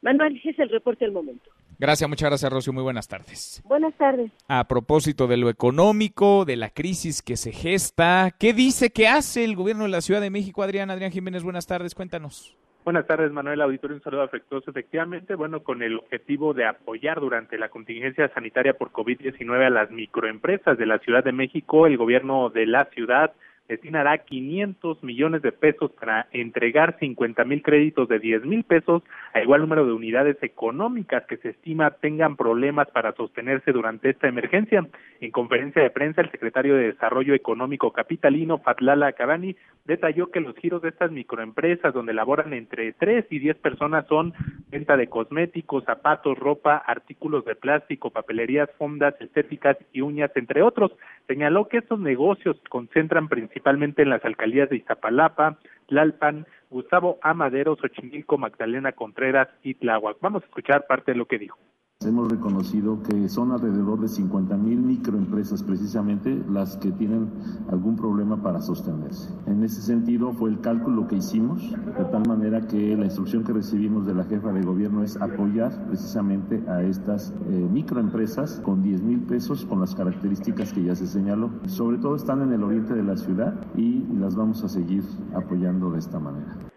[0.01, 1.51] Manuel, es el reporte del momento.
[1.79, 2.73] Gracias, muchas gracias, Rocío.
[2.73, 3.61] Muy buenas tardes.
[3.65, 4.31] Buenas tardes.
[4.47, 9.45] A propósito de lo económico, de la crisis que se gesta, ¿qué dice, qué hace
[9.45, 10.63] el gobierno de la Ciudad de México?
[10.63, 12.57] Adrián, Adrián Jiménez, buenas tardes, cuéntanos.
[12.85, 13.97] Buenas tardes, Manuel Auditorio.
[13.97, 14.71] Un saludo afectuoso.
[14.71, 19.93] Efectivamente, bueno, con el objetivo de apoyar durante la contingencia sanitaria por COVID-19 a las
[19.93, 23.35] microempresas de la Ciudad de México, el gobierno de la ciudad
[23.73, 29.41] destinará 500 millones de pesos para entregar 50 mil créditos de 10 mil pesos a
[29.41, 34.87] igual número de unidades económicas que se estima tengan problemas para sostenerse durante esta emergencia.
[35.21, 39.57] En conferencia de prensa, el secretario de Desarrollo Económico Capitalino, Fatlala Cabani,
[39.87, 44.35] detalló que los giros de estas microempresas, donde laboran entre 3 y 10 personas, son
[44.69, 50.93] venta de cosméticos, zapatos, ropa, artículos de plástico, papelerías, fondas estéticas y uñas, entre otros.
[51.27, 53.62] Señaló que estos negocios concentran principalmente
[54.03, 60.19] en las alcaldías de Iztapalapa, Tlalpan, Gustavo Amadero, Xochimilco, Magdalena Contreras y Tláhuac.
[60.21, 61.59] Vamos a escuchar parte de lo que dijo.
[62.05, 67.31] Hemos reconocido que son alrededor de 50 mil microempresas precisamente las que tienen
[67.71, 69.33] algún problema para sostenerse.
[69.47, 73.53] En ese sentido fue el cálculo que hicimos, de tal manera que la instrucción que
[73.53, 79.03] recibimos de la jefa de gobierno es apoyar precisamente a estas eh, microempresas con 10
[79.03, 81.51] mil pesos con las características que ya se señaló.
[81.67, 85.91] Sobre todo están en el oriente de la ciudad y las vamos a seguir apoyando
[85.91, 86.73] de esta manera.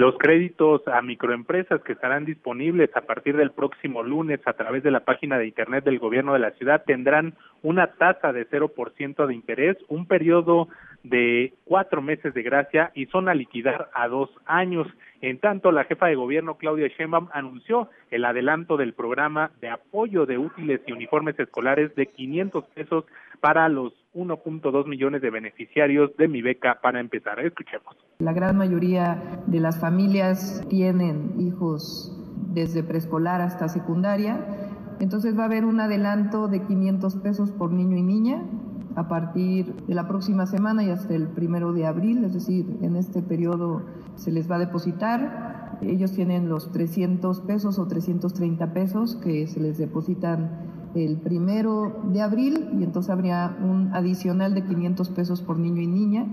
[0.00, 4.90] Los créditos a microempresas que estarán disponibles a partir del próximo lunes a través de
[4.90, 9.34] la página de Internet del Gobierno de la ciudad tendrán una tasa de 0% de
[9.34, 10.68] interés, un periodo
[11.02, 14.86] de cuatro meses de gracia y son a liquidar a dos años.
[15.20, 20.24] En tanto, la jefa de gobierno, Claudia Sheinbaum, anunció el adelanto del programa de apoyo
[20.24, 23.04] de útiles y uniformes escolares de 500 pesos
[23.40, 27.38] para los 1.2 millones de beneficiarios de mi beca para empezar.
[27.40, 27.96] Escuchemos.
[28.18, 32.16] La gran mayoría de las familias tienen hijos
[32.52, 34.44] desde preescolar hasta secundaria,
[34.98, 38.42] entonces va a haber un adelanto de 500 pesos por niño y niña
[38.96, 42.96] a partir de la próxima semana y hasta el primero de abril, es decir, en
[42.96, 43.82] este periodo
[44.16, 45.78] se les va a depositar.
[45.80, 50.50] Ellos tienen los 300 pesos o 330 pesos que se les depositan
[50.94, 55.86] el primero de abril y entonces habría un adicional de 500 pesos por niño y
[55.86, 56.26] niña.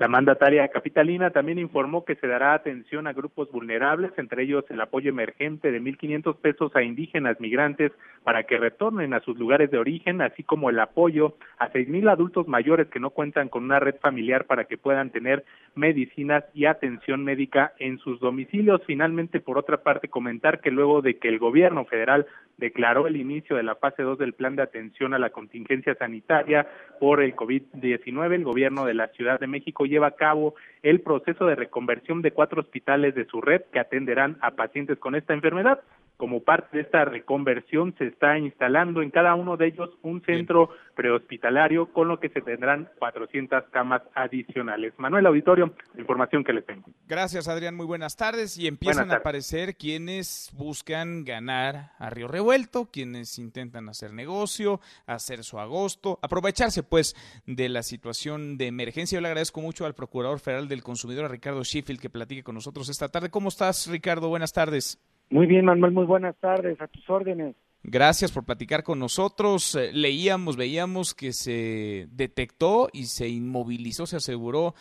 [0.00, 4.80] La mandataria capitalina también informó que se dará atención a grupos vulnerables, entre ellos el
[4.80, 7.92] apoyo emergente de 1.500 pesos a indígenas migrantes
[8.24, 12.48] para que retornen a sus lugares de origen, así como el apoyo a 6.000 adultos
[12.48, 17.22] mayores que no cuentan con una red familiar para que puedan tener medicinas y atención
[17.22, 18.80] médica en sus domicilios.
[18.86, 23.56] Finalmente, por otra parte, comentar que luego de que el gobierno federal declaró el inicio
[23.56, 26.66] de la fase 2 del plan de atención a la contingencia sanitaria
[26.98, 31.46] por el COVID-19, el gobierno de la Ciudad de México lleva a cabo el proceso
[31.46, 35.80] de reconversión de cuatro hospitales de su red que atenderán a pacientes con esta enfermedad.
[36.16, 40.68] Como parte de esta reconversión se está instalando en cada uno de ellos un centro
[40.94, 44.92] prehospitalario con lo que se tendrán 400 camas adicionales.
[44.98, 46.90] Manuel Auditorio, información que le tengo.
[47.08, 48.58] Gracias Adrián, muy buenas tardes.
[48.58, 55.42] Y empiezan a aparecer quienes buscan ganar a Río Revuelto, quienes intentan hacer negocio, hacer
[55.42, 57.16] su agosto, aprovecharse pues
[57.46, 59.16] de la situación de emergencia.
[59.16, 62.88] Yo le agradezco mucho al Procurador Federal del Consumidor, Ricardo Sheffield, que platique con nosotros
[62.88, 63.28] esta tarde.
[63.30, 64.28] ¿Cómo estás, Ricardo?
[64.28, 64.98] Buenas tardes.
[65.28, 67.54] Muy bien, Manuel, muy buenas tardes, a tus órdenes.
[67.82, 69.74] Gracias por platicar con nosotros.
[69.74, 74.74] Eh, leíamos, veíamos que se detectó y se inmovilizó, se aseguró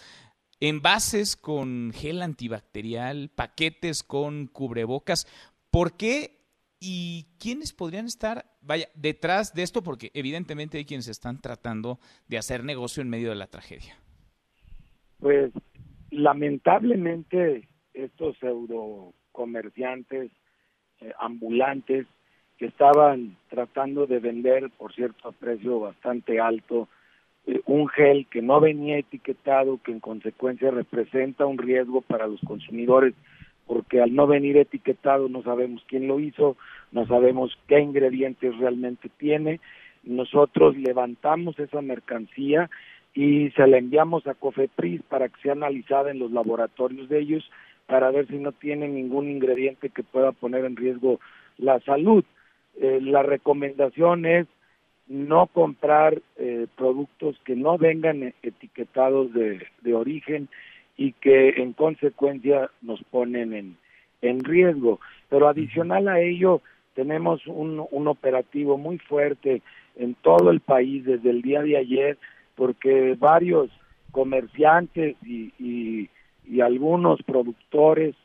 [0.59, 5.27] envases con gel antibacterial, paquetes con cubrebocas.
[5.71, 6.39] ¿Por qué
[6.79, 9.81] y quiénes podrían estar vaya, detrás de esto?
[9.81, 13.97] Porque evidentemente hay quienes están tratando de hacer negocio en medio de la tragedia.
[15.19, 15.51] Pues
[16.19, 20.31] lamentablemente estos pseudo comerciantes
[21.01, 22.07] eh, ambulantes
[22.57, 26.89] que estaban tratando de vender, por cierto, a precio bastante alto,
[27.47, 32.41] eh, un gel que no venía etiquetado, que en consecuencia representa un riesgo para los
[32.41, 33.13] consumidores,
[33.65, 36.57] porque al no venir etiquetado no sabemos quién lo hizo,
[36.91, 39.61] no sabemos qué ingredientes realmente tiene.
[40.03, 42.69] Nosotros levantamos esa mercancía
[43.13, 47.49] y se la enviamos a Cofepris para que sea analizada en los laboratorios de ellos
[47.87, 51.19] para ver si no tiene ningún ingrediente que pueda poner en riesgo
[51.57, 52.23] la salud.
[52.79, 54.47] Eh, la recomendación es
[55.07, 60.49] no comprar eh, productos que no vengan etiquetados de, de, origen
[60.97, 63.77] y que en consecuencia nos ponen en,
[64.21, 64.99] en riesgo.
[65.29, 66.61] Pero adicional a ello,
[66.93, 69.63] tenemos un, un operativo muy fuerte
[69.95, 72.17] en todo el país desde el día de ayer,
[72.59, 73.71] porque varios
[74.11, 76.09] comerciantes y, y,
[76.45, 78.15] y algunos productores,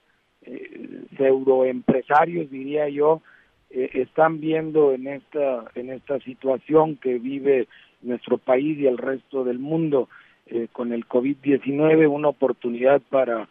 [0.42, 3.22] eh, pseudoempresarios, diría yo,
[3.70, 7.68] eh, están viendo en esta en esta situación que vive
[8.02, 10.08] nuestro país y el resto del mundo.
[10.46, 13.48] Eh, con el COVID-19 una oportunidad para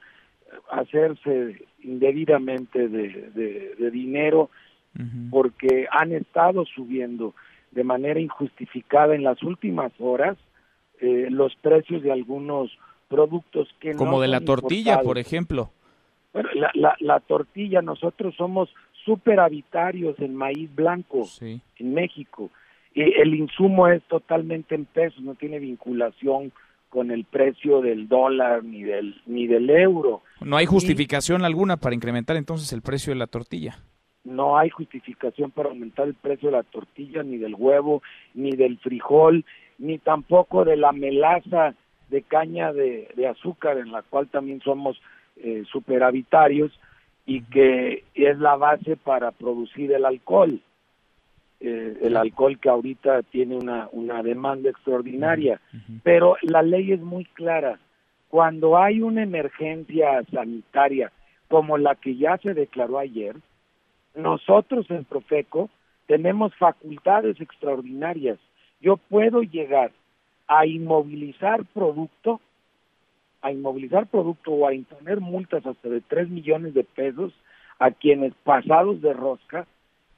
[0.69, 3.31] hacerse indebidamente de,
[3.79, 4.51] de, dinero
[5.31, 7.33] porque han estado subiendo
[7.71, 10.37] de manera injustificada en las últimas horas
[11.03, 12.71] eh, los precios de algunos
[13.07, 15.71] productos que como de la tortilla por ejemplo
[16.33, 18.69] bueno la, la, la tortilla nosotros somos
[19.05, 22.49] superavitarios en maíz blanco en México.
[22.93, 26.51] Y el insumo es totalmente en pesos, no tiene vinculación
[26.89, 30.21] con el precio del dólar ni del ni del euro.
[30.41, 33.79] No hay justificación alguna para incrementar entonces el precio de la tortilla.
[34.23, 38.01] No hay justificación para aumentar el precio de la tortilla, ni del huevo,
[38.33, 39.43] ni del frijol,
[39.77, 41.75] ni tampoco de la melaza
[42.09, 45.01] de caña de, azúcar, en la cual también somos
[45.37, 46.71] eh, superavitarios
[47.25, 50.59] y que es la base para producir el alcohol.
[51.59, 55.61] Eh, el alcohol que ahorita tiene una, una demanda extraordinaria.
[56.03, 57.79] Pero la ley es muy clara.
[58.27, 61.11] Cuando hay una emergencia sanitaria
[61.47, 63.35] como la que ya se declaró ayer,
[64.15, 65.69] nosotros en Profeco
[66.07, 68.39] tenemos facultades extraordinarias.
[68.83, 69.91] Yo puedo llegar
[70.47, 72.39] a inmovilizar producto
[73.41, 77.33] a inmovilizar producto o a imponer multas hasta de 3 millones de pesos
[77.77, 79.67] a quienes pasados de rosca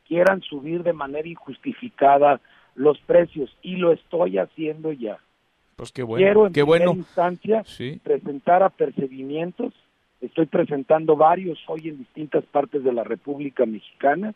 [0.08, 2.40] quieran subir de manera injustificada
[2.76, 5.18] los precios y lo estoy haciendo ya.
[5.76, 6.24] Pues qué bueno.
[6.24, 7.00] Quiero en qué primera bueno.
[7.00, 7.64] instancia
[8.04, 9.74] presentar apercibimientos.
[10.22, 14.36] Estoy presentando varios hoy en distintas partes de la República Mexicana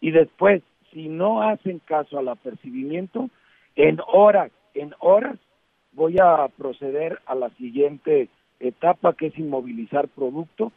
[0.00, 3.28] y después, si no hacen caso al apercibimiento,
[3.78, 5.38] en horas, en horas
[5.92, 10.72] voy a proceder a la siguiente etapa, que es inmovilizar producto,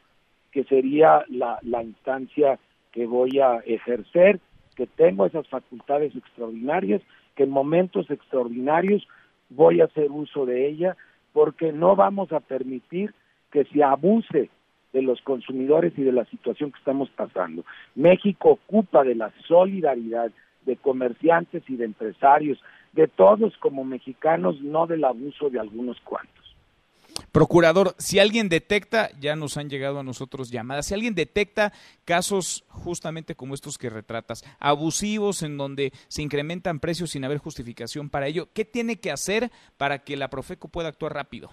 [0.51, 2.59] que sería la, la instancia
[2.91, 4.39] que voy a ejercer,
[4.75, 7.01] que tengo esas facultades extraordinarias,
[7.35, 9.07] que en momentos extraordinarios
[9.49, 10.95] voy a hacer uso de ella,
[11.33, 13.15] porque no vamos a permitir
[13.51, 14.51] que se abuse
[14.93, 17.65] de los consumidores y de la situación que estamos pasando.
[17.95, 20.31] México ocupa de la solidaridad
[20.65, 22.61] de comerciantes y de empresarios,
[22.93, 26.41] de todos como mexicanos, no del abuso de algunos cuantos.
[27.31, 31.71] Procurador, si alguien detecta, ya nos han llegado a nosotros llamadas, si alguien detecta
[32.03, 38.09] casos justamente como estos que retratas, abusivos en donde se incrementan precios sin haber justificación
[38.09, 41.49] para ello, ¿qué tiene que hacer para que la Profeco pueda actuar rápido?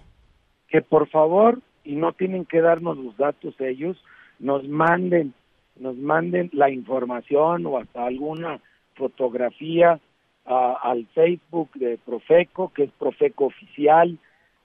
[0.67, 3.97] Que por favor, y no tienen que darnos los datos ellos,
[4.39, 5.33] nos manden,
[5.77, 8.59] nos manden la información o hasta alguna
[8.95, 9.99] fotografía
[10.49, 14.17] al Facebook de Profeco, que es Profeco Oficial,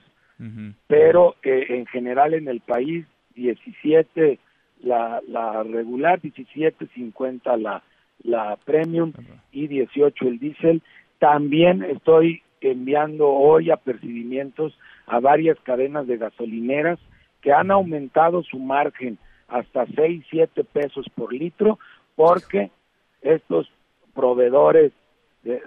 [0.86, 4.38] Pero eh, en general en el país, 17
[4.82, 7.82] la, la regular, 17.50 la,
[8.22, 9.12] la premium
[9.52, 10.82] y 18 el diésel.
[11.18, 16.98] También estoy enviando hoy apercibimientos a varias cadenas de gasolineras
[17.40, 19.18] que han aumentado su margen
[19.48, 21.78] hasta 6, 7 pesos por litro
[22.16, 22.70] porque
[23.22, 23.70] estos
[24.14, 24.92] proveedores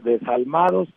[0.03, 0.89] desalmados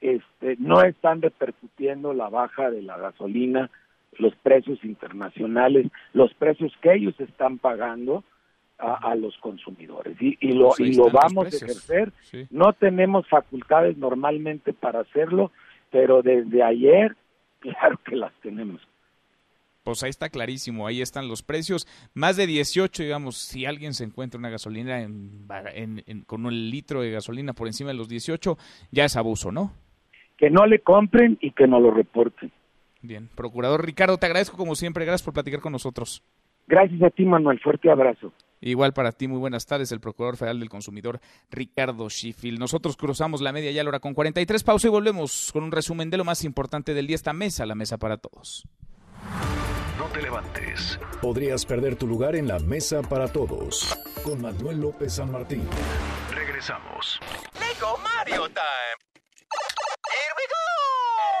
[0.00, 3.70] este, no están repercutiendo la baja de la gasolina
[4.18, 8.24] los precios internacionales, los precios que ellos están pagando
[8.78, 12.12] a, los consumidores y, y lo, pues y lo vamos a ejercer.
[12.50, 15.52] No tenemos facultades normalmente para hacerlo,
[15.90, 17.16] pero desde ayer,
[17.60, 18.80] claro que las tenemos.
[19.84, 21.86] Pues ahí está clarísimo, ahí están los precios.
[22.14, 27.10] Más de 18, digamos, si alguien se encuentra una gasolina en, con un litro de
[27.10, 28.56] gasolina por encima de los 18,
[28.92, 29.72] ya es abuso, ¿no?
[30.38, 32.50] Que no le compren y que no lo reporten.
[33.04, 36.22] Bien, procurador Ricardo, te agradezco como siempre, gracias por platicar con nosotros.
[36.66, 38.32] Gracias a ti, Manuel, fuerte abrazo.
[38.62, 42.58] Igual para ti, muy buenas tardes, el Procurador Federal del Consumidor, Ricardo Schiffel.
[42.58, 45.70] Nosotros cruzamos la media ya a la hora con 43, pausa y volvemos con un
[45.70, 48.66] resumen de lo más importante del día, esta mesa, la mesa para todos.
[49.98, 50.98] No te levantes.
[51.20, 53.94] Podrías perder tu lugar en la mesa para todos,
[54.24, 55.68] con Manuel López San Martín.
[56.34, 57.20] Regresamos.
[57.60, 59.13] Lego Mario Time.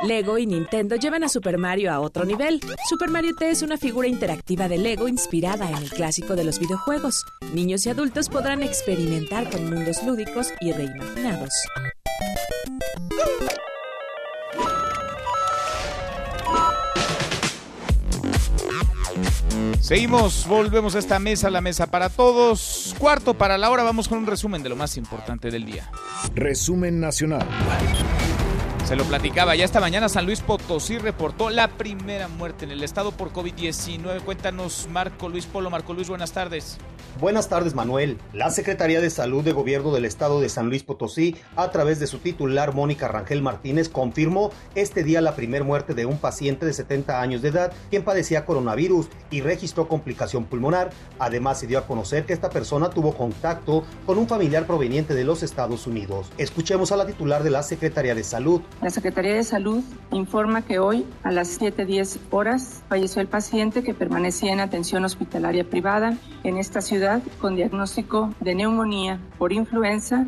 [0.04, 2.60] Lego y Nintendo llevan a Super Mario a otro nivel.
[2.88, 6.58] Super Mario T es una figura interactiva de Lego inspirada en el clásico de los
[6.58, 7.24] videojuegos.
[7.54, 11.54] Niños y adultos podrán experimentar con mundos lúdicos y reimaginados.
[19.80, 22.94] Seguimos, volvemos a esta mesa, la mesa para todos.
[22.98, 25.90] Cuarto para la hora, vamos con un resumen de lo más importante del día.
[26.34, 27.46] Resumen nacional.
[28.84, 32.82] Se lo platicaba, ya esta mañana San Luis Potosí reportó la primera muerte en el
[32.82, 34.20] estado por COVID-19.
[34.22, 35.70] Cuéntanos, Marco Luis Polo.
[35.70, 36.76] Marco Luis, buenas tardes.
[37.20, 38.18] Buenas tardes, Manuel.
[38.32, 42.08] La Secretaría de Salud de Gobierno del Estado de San Luis Potosí, a través de
[42.08, 46.72] su titular Mónica Rangel Martínez, confirmó este día la primera muerte de un paciente de
[46.72, 50.90] 70 años de edad quien padecía coronavirus y registró complicación pulmonar.
[51.20, 55.22] Además, se dio a conocer que esta persona tuvo contacto con un familiar proveniente de
[55.22, 56.32] los Estados Unidos.
[56.36, 60.78] Escuchemos a la titular de la Secretaría de Salud, la Secretaría de Salud informa que
[60.78, 66.58] hoy a las 7.10 horas falleció el paciente que permanecía en atención hospitalaria privada en
[66.58, 70.26] esta ciudad con diagnóstico de neumonía por influenza,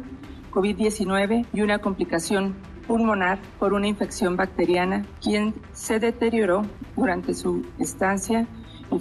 [0.53, 2.55] COVID-19 y una complicación
[2.87, 6.65] pulmonar por una infección bacteriana, quien se deterioró
[6.97, 8.47] durante su estancia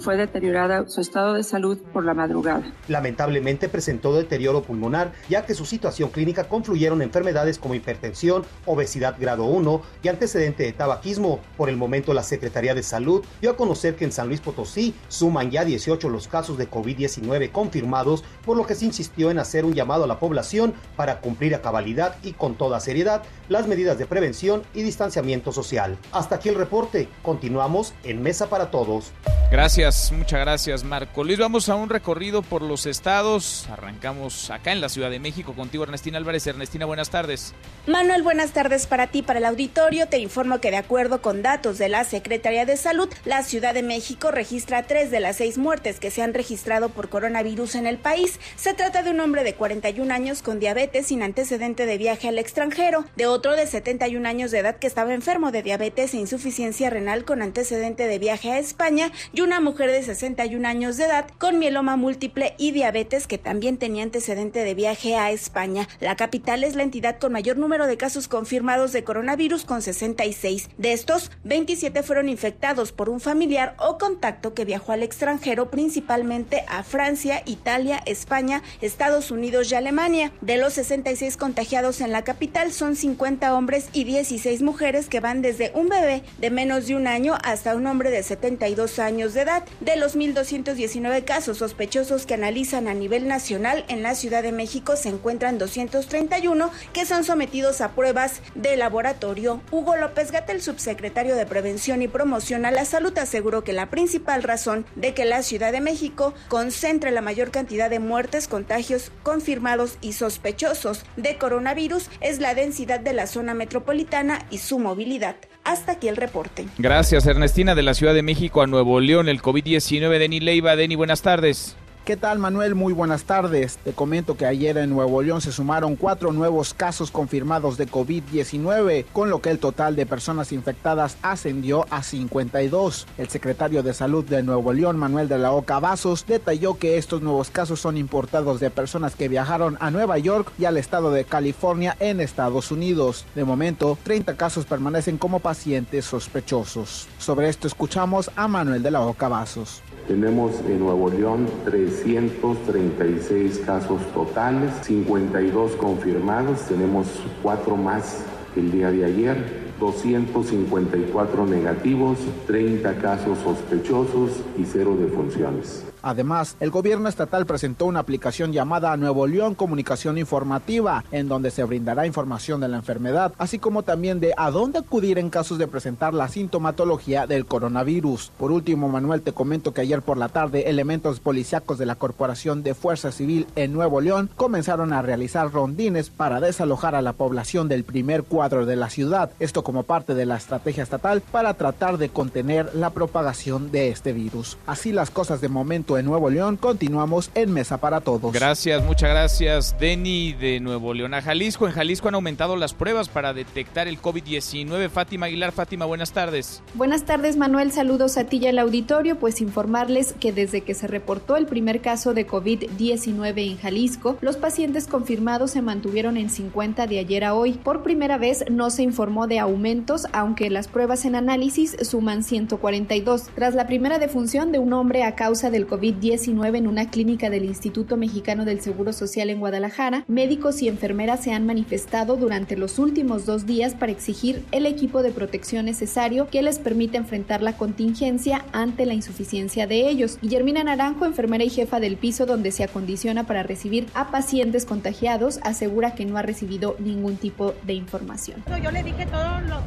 [0.00, 2.62] fue deteriorada su estado de salud por la madrugada.
[2.88, 9.44] Lamentablemente presentó deterioro pulmonar, ya que su situación clínica confluyeron enfermedades como hipertensión, obesidad grado
[9.44, 11.40] 1 y antecedente de tabaquismo.
[11.56, 14.94] Por el momento, la Secretaría de Salud dio a conocer que en San Luis Potosí
[15.08, 19.64] suman ya 18 los casos de COVID-19 confirmados, por lo que se insistió en hacer
[19.64, 23.98] un llamado a la población para cumplir a cabalidad y con toda seriedad las medidas
[23.98, 25.98] de prevención y distanciamiento social.
[26.12, 27.08] Hasta aquí el reporte.
[27.22, 29.12] Continuamos en Mesa para Todos.
[29.50, 31.22] Gracias, muchas gracias Marco.
[31.22, 33.68] Luis, vamos a un recorrido por los estados.
[33.70, 36.46] Arrancamos acá en la Ciudad de México contigo, Ernestina Álvarez.
[36.46, 37.52] Ernestina, buenas tardes.
[37.86, 40.08] Manuel, buenas tardes para ti, para el auditorio.
[40.08, 43.82] Te informo que de acuerdo con datos de la Secretaría de Salud, la Ciudad de
[43.82, 47.98] México registra tres de las seis muertes que se han registrado por coronavirus en el
[47.98, 48.40] país.
[48.56, 52.38] Se trata de un hombre de 41 años con diabetes sin antecedente de viaje al
[52.38, 56.88] extranjero, de otro de 71 años de edad que estaba enfermo de diabetes e insuficiencia
[56.88, 61.26] renal con antecedente de viaje a España y una mujer de 61 años de edad
[61.38, 65.88] con mieloma múltiple y diabetes que también tenía antecedente de viaje a España.
[65.98, 70.68] La capital es la entidad con mayor número de casos confirmados de coronavirus con 66.
[70.78, 76.64] De estos, 27 fueron infectados por un familiar o contacto que viajó al extranjero, principalmente
[76.68, 80.30] a Francia, Italia, España, Estados Unidos y Alemania.
[80.42, 85.42] De los 66 contagiados en la capital son 50 hombres y 16 mujeres que van
[85.42, 89.40] desde un bebé de menos de un año hasta un hombre de 72 años de
[89.40, 89.55] edad.
[89.80, 94.96] De los 1.219 casos sospechosos que analizan a nivel nacional, en la Ciudad de México
[94.96, 99.60] se encuentran 231 que son sometidos a pruebas de laboratorio.
[99.70, 104.42] Hugo López Gatel, subsecretario de Prevención y Promoción a la Salud, aseguró que la principal
[104.42, 109.98] razón de que la Ciudad de México concentre la mayor cantidad de muertes, contagios confirmados
[110.00, 115.36] y sospechosos de coronavirus es la densidad de la zona metropolitana y su movilidad.
[115.66, 116.64] Hasta aquí el reporte.
[116.78, 120.18] Gracias, Ernestina, de la Ciudad de México a Nuevo León, el COVID-19.
[120.18, 121.76] Deni Leiva, Deni, buenas tardes.
[122.06, 122.76] ¿Qué tal Manuel?
[122.76, 123.78] Muy buenas tardes.
[123.78, 129.06] Te comento que ayer en Nuevo León se sumaron cuatro nuevos casos confirmados de COVID-19,
[129.12, 133.08] con lo que el total de personas infectadas ascendió a 52.
[133.18, 137.22] El secretario de Salud de Nuevo León, Manuel de la Oca Vasos, detalló que estos
[137.22, 141.24] nuevos casos son importados de personas que viajaron a Nueva York y al estado de
[141.24, 143.26] California en Estados Unidos.
[143.34, 147.08] De momento, 30 casos permanecen como pacientes sospechosos.
[147.18, 149.82] Sobre esto escuchamos a Manuel de la Oca Vasos.
[150.06, 157.08] Tenemos en Nuevo León 336 casos totales, 52 confirmados, tenemos
[157.42, 159.66] cuatro más el día de ayer.
[159.80, 165.85] 254 negativos, 30 casos sospechosos y cero defunciones.
[166.06, 171.64] Además, el gobierno estatal presentó una aplicación llamada Nuevo León Comunicación Informativa, en donde se
[171.64, 175.66] brindará información de la enfermedad, así como también de a dónde acudir en casos de
[175.66, 178.30] presentar la sintomatología del coronavirus.
[178.38, 182.62] Por último, Manuel, te comento que ayer por la tarde elementos policíacos de la Corporación
[182.62, 187.66] de Fuerza Civil en Nuevo León comenzaron a realizar rondines para desalojar a la población
[187.66, 191.98] del primer cuadro de la ciudad, esto como parte de la estrategia estatal para tratar
[191.98, 194.56] de contener la propagación de este virus.
[194.68, 196.56] Así las cosas de momento de Nuevo León.
[196.56, 198.32] Continuamos en Mesa para Todos.
[198.32, 201.14] Gracias, muchas gracias, Denny de Nuevo León.
[201.14, 204.88] A Jalisco, en Jalisco han aumentado las pruebas para detectar el COVID-19.
[204.90, 206.62] Fátima Aguilar, Fátima, buenas tardes.
[206.74, 207.72] Buenas tardes, Manuel.
[207.72, 209.18] Saludos a ti y al auditorio.
[209.18, 214.36] Pues informarles que desde que se reportó el primer caso de COVID-19 en Jalisco, los
[214.36, 217.52] pacientes confirmados se mantuvieron en 50 de ayer a hoy.
[217.52, 223.30] Por primera vez no se informó de aumentos, aunque las pruebas en análisis suman 142.
[223.34, 227.30] Tras la primera defunción de un hombre a causa del COVID COVID-19 en una clínica
[227.30, 232.56] del Instituto Mexicano del Seguro Social en Guadalajara, médicos y enfermeras se han manifestado durante
[232.56, 237.40] los últimos dos días para exigir el equipo de protección necesario que les permita enfrentar
[237.40, 240.18] la contingencia ante la insuficiencia de ellos.
[240.20, 245.38] Guillermina Naranjo, enfermera y jefa del piso donde se acondiciona para recibir a pacientes contagiados,
[245.44, 248.42] asegura que no ha recibido ningún tipo de información.
[248.60, 249.62] Yo le dije todos los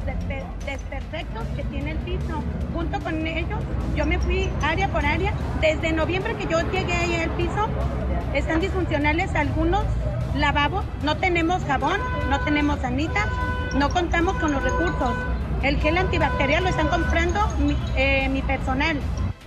[0.65, 2.43] desperfectos que tiene el piso.
[2.73, 3.59] Junto con ellos,
[3.95, 7.67] yo me fui área por área desde noviembre que yo llegué ahí al piso,
[8.33, 9.83] están disfuncionales algunos
[10.33, 13.25] lavabos, no tenemos jabón, no tenemos sanita,
[13.75, 15.11] no contamos con los recursos.
[15.61, 18.97] El gel antibacterial lo están comprando mi, eh, mi personal.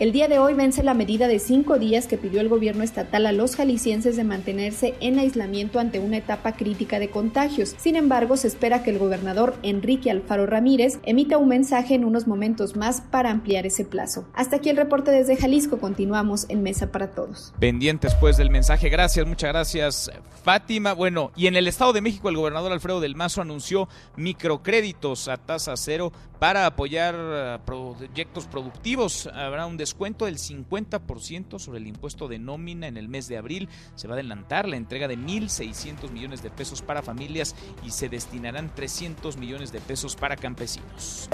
[0.03, 3.25] El día de hoy vence la medida de cinco días que pidió el gobierno estatal
[3.25, 7.77] a los jaliscienses de mantenerse en aislamiento ante una etapa crítica de contagios.
[7.79, 12.27] Sin embargo, se espera que el gobernador Enrique Alfaro Ramírez emita un mensaje en unos
[12.27, 14.27] momentos más para ampliar ese plazo.
[14.35, 15.79] Hasta aquí el reporte desde Jalisco.
[15.79, 17.55] Continuamos en Mesa para Todos.
[17.61, 18.89] Pendientes pues del mensaje.
[18.89, 20.11] Gracias, muchas gracias,
[20.43, 20.95] Fátima.
[20.95, 25.37] Bueno, y en el Estado de México, el gobernador Alfredo del Mazo anunció microcréditos a
[25.37, 29.29] tasa cero para apoyar eh, proyectos productivos.
[29.29, 33.69] Habrá un descuento del 50% sobre el impuesto de nómina en el mes de abril.
[33.95, 38.09] Se va a adelantar la entrega de 1.600 millones de pesos para familias y se
[38.09, 41.29] destinarán 300 millones de pesos para campesinos.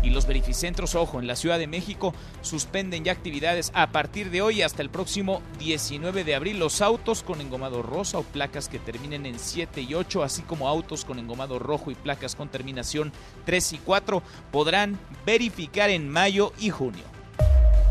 [0.00, 4.42] Y los verificentros, ojo, en la Ciudad de México suspenden ya actividades a partir de
[4.42, 6.60] hoy hasta el próximo 19 de abril.
[6.60, 10.68] Los autos con engomado rosa o placas que terminen en 7 y 8, así como
[10.68, 13.12] autos con engomado rojo y placas con terminación
[13.44, 14.22] 3 y 4,
[14.52, 17.17] podrán verificar en mayo y junio.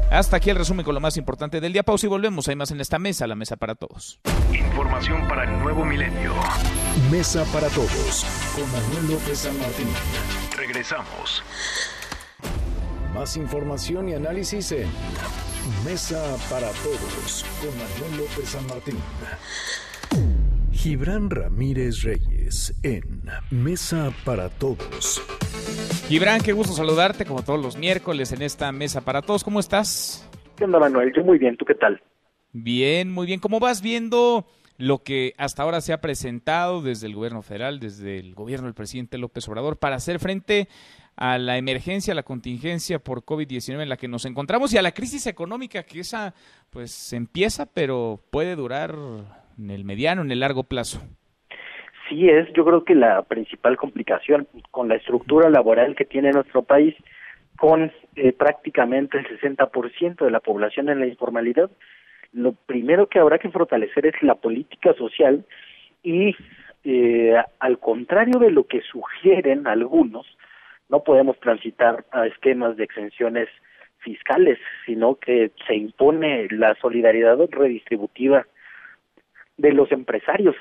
[0.09, 1.83] Hasta aquí el resumen con lo más importante del día.
[1.83, 2.47] Pausa y volvemos.
[2.47, 4.19] Hay más en esta mesa, la mesa para todos.
[4.53, 6.33] Información para el nuevo milenio.
[7.11, 9.87] Mesa para todos con Manuel López San Martín.
[10.55, 11.43] Regresamos.
[13.13, 14.87] Más información y análisis en
[15.83, 18.97] Mesa para Todos con Manuel López San Martín.
[20.77, 25.19] Gibran Ramírez Reyes en Mesa para Todos.
[26.07, 29.43] Gibran, qué gusto saludarte como todos los miércoles en esta mesa para todos.
[29.43, 30.29] ¿Cómo estás?
[30.55, 31.11] ¿Qué onda, Manuel?
[31.15, 31.99] Yo muy bien, ¿tú qué tal?
[32.53, 33.39] Bien, muy bien.
[33.39, 34.45] ¿Cómo vas viendo
[34.77, 38.75] lo que hasta ahora se ha presentado desde el gobierno federal, desde el gobierno del
[38.75, 40.69] presidente López Obrador, para hacer frente
[41.15, 44.83] a la emergencia, a la contingencia por COVID-19 en la que nos encontramos y a
[44.83, 46.35] la crisis económica que esa
[46.69, 48.95] pues empieza, pero puede durar
[49.57, 51.01] en el mediano, en el largo plazo.
[52.09, 56.63] Sí es, yo creo que la principal complicación con la estructura laboral que tiene nuestro
[56.63, 56.95] país,
[57.57, 61.69] con eh, prácticamente el 60% de la población en la informalidad,
[62.31, 65.45] lo primero que habrá que fortalecer es la política social
[66.03, 66.35] y
[66.83, 70.25] eh, al contrario de lo que sugieren algunos,
[70.89, 73.49] no podemos transitar a esquemas de exenciones
[73.99, 78.45] fiscales, sino que se impone la solidaridad redistributiva
[79.57, 80.55] de los empresarios.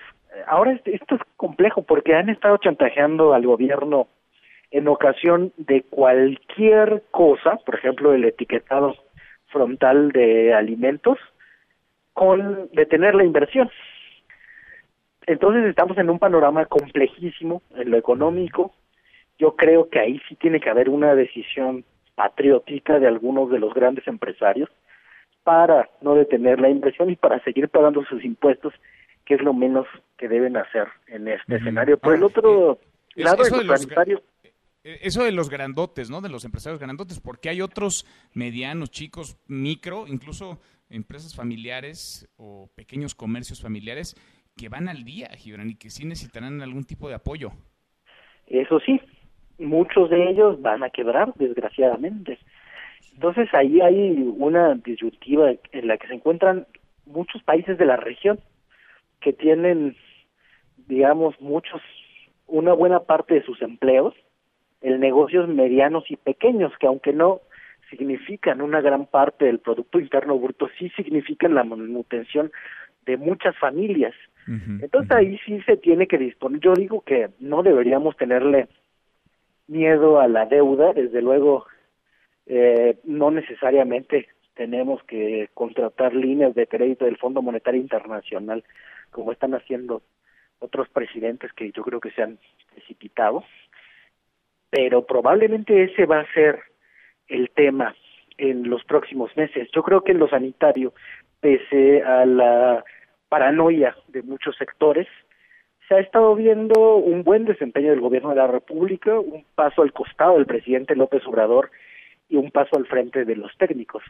[0.46, 4.08] Ahora esto es complejo porque han estado chantajeando al gobierno
[4.70, 8.96] en ocasión de cualquier cosa, por ejemplo, el etiquetado
[9.46, 11.18] frontal de alimentos,
[12.12, 13.70] con detener la inversión.
[15.26, 18.72] Entonces estamos en un panorama complejísimo en lo económico.
[19.38, 21.84] Yo creo que ahí sí tiene que haber una decisión
[22.14, 24.70] patriótica de algunos de los grandes empresarios
[25.46, 28.74] para no detener la inversión y para seguir pagando sus impuestos,
[29.24, 29.86] que es lo menos
[30.18, 31.98] que deben hacer en este escenario.
[31.98, 32.80] Por el otro
[33.14, 36.20] eh, lado, eso, de los, eh, eso de los grandotes, ¿no?
[36.20, 40.58] De los empresarios grandotes, porque hay otros medianos, chicos, micro, incluso
[40.90, 44.16] empresas familiares o pequeños comercios familiares
[44.56, 47.52] que van al día, Gibran, y que sí necesitarán algún tipo de apoyo.
[48.48, 49.00] Eso sí,
[49.58, 52.36] muchos de ellos van a quebrar, desgraciadamente.
[53.16, 56.66] Entonces ahí hay una disyuntiva en la que se encuentran
[57.06, 58.38] muchos países de la región
[59.20, 59.96] que tienen,
[60.86, 61.80] digamos, muchos,
[62.46, 64.14] una buena parte de sus empleos
[64.82, 67.40] en negocios medianos y pequeños, que aunque no
[67.88, 72.52] significan una gran parte del Producto Interno Bruto, sí significan la manutención
[73.06, 74.14] de muchas familias.
[74.46, 76.60] Entonces ahí sí se tiene que disponer.
[76.60, 78.68] Yo digo que no deberíamos tenerle
[79.66, 81.66] miedo a la deuda, desde luego
[82.46, 88.64] eh, no necesariamente tenemos que contratar líneas de crédito del Fondo Monetario Internacional
[89.10, 90.02] como están haciendo
[90.58, 92.38] otros presidentes que yo creo que se han
[92.72, 93.44] precipitado,
[94.70, 96.60] pero probablemente ese va a ser
[97.28, 97.94] el tema
[98.38, 99.68] en los próximos meses.
[99.74, 100.92] Yo creo que en lo sanitario,
[101.40, 102.84] pese a la
[103.28, 105.06] paranoia de muchos sectores,
[105.88, 109.92] se ha estado viendo un buen desempeño del gobierno de la República, un paso al
[109.92, 111.70] costado del presidente López Obrador
[112.28, 114.02] y un paso al frente de los técnicos,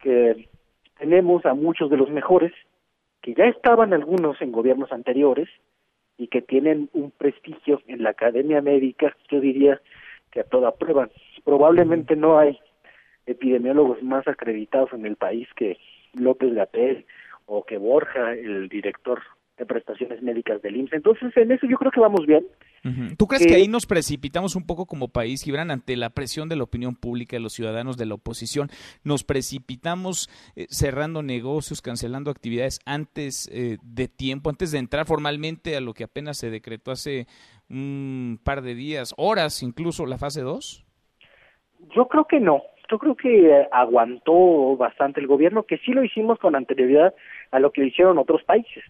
[0.00, 0.48] que
[0.98, 2.52] tenemos a muchos de los mejores,
[3.22, 5.48] que ya estaban algunos en gobiernos anteriores
[6.16, 9.80] y que tienen un prestigio en la academia médica, yo diría
[10.30, 11.08] que a toda prueba.
[11.44, 12.58] Probablemente no hay
[13.26, 15.78] epidemiólogos más acreditados en el país que
[16.14, 17.06] López Gatel
[17.46, 19.20] o que Borja, el director
[19.60, 20.94] de prestaciones médicas del IMSS.
[20.94, 22.44] Entonces, en eso yo creo que vamos bien.
[23.18, 26.56] ¿Tú crees que ahí nos precipitamos un poco como país, Gibran, ante la presión de
[26.56, 28.70] la opinión pública de los ciudadanos de la oposición?
[29.04, 35.76] ¿Nos precipitamos eh, cerrando negocios, cancelando actividades antes eh, de tiempo, antes de entrar formalmente
[35.76, 37.26] a lo que apenas se decretó hace
[37.68, 40.86] un par de días, horas incluso, la fase 2?
[41.94, 42.62] Yo creo que no.
[42.90, 47.14] Yo creo que aguantó bastante el gobierno, que sí lo hicimos con anterioridad
[47.50, 48.82] a lo que hicieron otros países.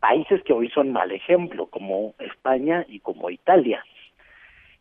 [0.00, 3.84] Países que hoy son mal ejemplo, como España y como Italia.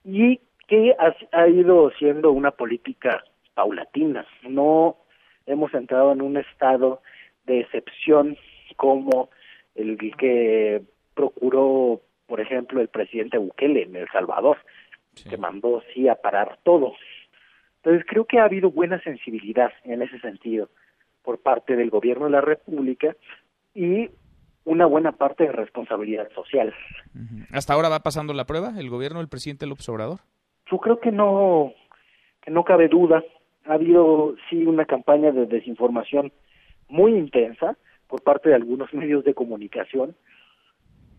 [0.04, 4.26] Y que ha, ha ido siendo una política paulatina.
[4.44, 4.98] No
[5.46, 7.02] hemos entrado en un estado
[7.46, 8.38] de excepción
[8.76, 9.30] como
[9.76, 10.82] el que
[11.14, 14.58] procuró, por ejemplo, el presidente Bukele en El Salvador,
[15.30, 16.94] que mandó sí a parar todo.
[17.78, 20.70] Entonces creo que ha habido buena sensibilidad en ese sentido
[21.22, 23.16] por parte del gobierno de la República
[23.74, 24.10] y
[24.66, 26.74] una buena parte de responsabilidad social.
[27.52, 30.20] ¿Hasta ahora va pasando la prueba el gobierno del presidente López Obrador?
[30.72, 31.74] Yo creo que no,
[32.42, 33.24] que no cabe duda.
[33.66, 36.32] Ha habido sí una campaña de desinformación
[36.88, 40.16] muy intensa por parte de algunos medios de comunicación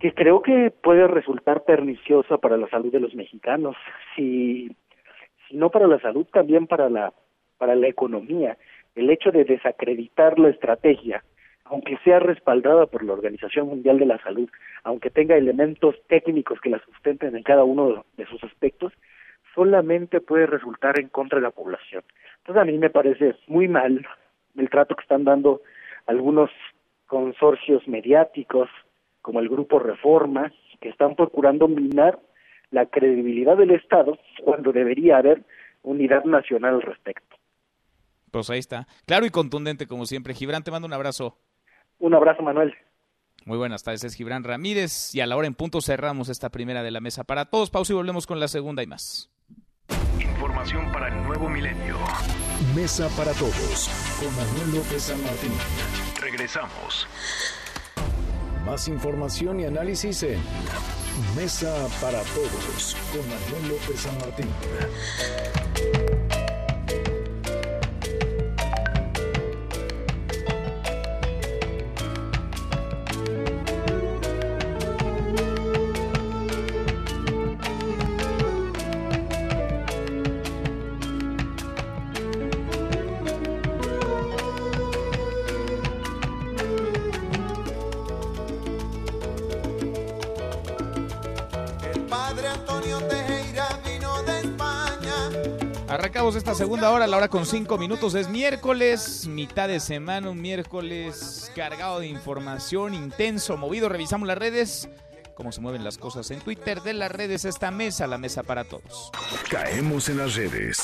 [0.01, 3.76] que creo que puede resultar perniciosa para la salud de los mexicanos,
[4.16, 4.74] si,
[5.49, 7.12] si no para la salud, también para la,
[7.59, 8.59] para la economía.
[8.95, 11.24] El hecho de desacreditar la estrategia,
[11.65, 14.49] aunque sea respaldada por la Organización Mundial de la Salud,
[14.83, 18.93] aunque tenga elementos técnicos que la sustenten en cada uno de sus aspectos,
[19.55, 22.03] solamente puede resultar en contra de la población.
[22.39, 24.07] Entonces a mí me parece muy mal
[24.57, 25.62] el trato que están dando
[26.07, 26.51] algunos
[27.07, 28.69] consorcios mediáticos,
[29.23, 32.19] como el Grupo Reforma, que están procurando minar
[32.71, 35.45] la credibilidad del Estado cuando debería haber
[35.83, 37.37] unidad nacional al respecto.
[38.31, 38.87] Pues ahí está.
[39.07, 40.35] Claro y contundente como siempre.
[40.35, 41.39] Gibran, te mando un abrazo.
[41.99, 42.74] Un abrazo, Manuel.
[43.45, 46.82] Muy buenas tardes, es Gibran Ramírez y a la hora en punto cerramos esta primera
[46.82, 47.70] de la mesa para todos.
[47.70, 49.30] Pausa y volvemos con la segunda y más.
[50.18, 51.99] Información para el nuevo milenio.
[52.74, 55.53] Mesa para todos con Manuel López San Martín.
[56.20, 57.07] Regresamos.
[58.64, 60.40] Más información y análisis en
[61.36, 64.49] Mesa para todos con Manuel López San Martín.
[96.33, 98.14] Esta segunda hora, la hora con cinco minutos.
[98.14, 103.91] Es miércoles, mitad de semana, un miércoles cargado de información, intenso, movido.
[103.91, 104.89] Revisamos las redes,
[105.35, 106.81] cómo se mueven las cosas en Twitter.
[106.81, 109.11] De las redes, esta mesa, la mesa para todos.
[109.51, 110.83] Caemos en las redes.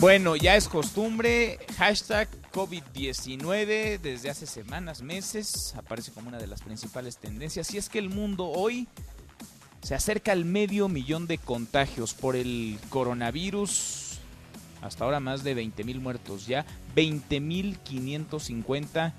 [0.00, 6.60] Bueno, ya es costumbre, hashtag COVID-19 desde hace semanas, meses, aparece como una de las
[6.60, 7.72] principales tendencias.
[7.72, 8.86] Y es que el mundo hoy
[9.82, 14.18] se acerca al medio millón de contagios por el coronavirus.
[14.82, 16.64] Hasta ahora más de 20 mil muertos ya.
[16.94, 19.14] 20 mil 550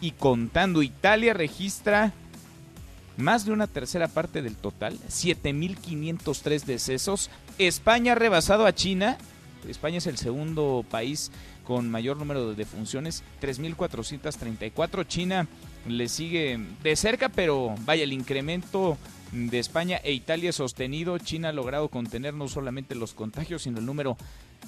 [0.00, 0.82] y contando.
[0.82, 2.12] Italia registra
[3.16, 4.98] más de una tercera parte del total.
[5.08, 7.30] 7.503 decesos.
[7.58, 9.18] España ha rebasado a China.
[9.68, 11.32] España es el segundo país
[11.64, 13.24] con mayor número de defunciones.
[13.42, 15.06] 3.434.
[15.06, 15.48] China
[15.86, 18.96] le sigue de cerca, pero vaya, el incremento
[19.32, 21.18] de España e Italia sostenido.
[21.18, 24.16] China ha logrado contener no solamente los contagios, sino el número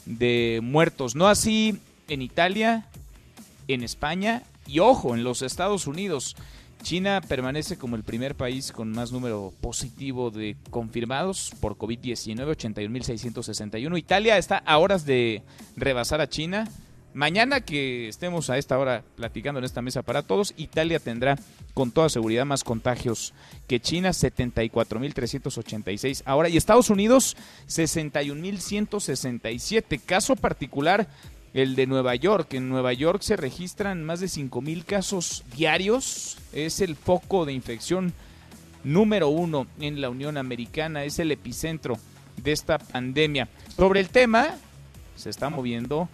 [0.06, 1.14] de muertos.
[1.14, 2.86] No así en Italia,
[3.68, 6.36] en España y ojo, en los Estados Unidos.
[6.82, 13.98] China permanece como el primer país con más número positivo de confirmados por COVID-19, 81.661.
[13.98, 15.42] Italia está a horas de
[15.76, 16.66] rebasar a China
[17.12, 21.36] Mañana que estemos a esta hora platicando en esta mesa para todos, Italia tendrá
[21.74, 23.34] con toda seguridad más contagios
[23.66, 27.36] que China, 74.386 ahora, y Estados Unidos,
[27.66, 30.00] 61.167.
[30.06, 31.08] Caso particular,
[31.52, 32.54] el de Nueva York.
[32.54, 36.38] En Nueva York se registran más de 5.000 casos diarios.
[36.52, 38.14] Es el foco de infección
[38.84, 41.98] número uno en la Unión Americana, es el epicentro
[42.36, 43.48] de esta pandemia.
[43.76, 44.54] Sobre el tema,
[45.16, 46.08] se está moviendo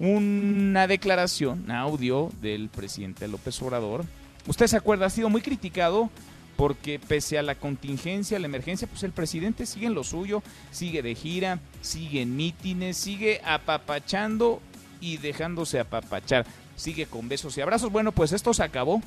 [0.00, 4.04] una declaración, audio del presidente López Obrador.
[4.46, 6.10] Usted se acuerda, ha sido muy criticado
[6.56, 11.02] porque pese a la contingencia, la emergencia, pues el presidente sigue en lo suyo, sigue
[11.02, 14.60] de gira, sigue en mítines, sigue apapachando
[15.00, 16.46] y dejándose apapachar,
[16.76, 17.92] sigue con besos y abrazos.
[17.92, 19.02] Bueno, pues esto se acabó.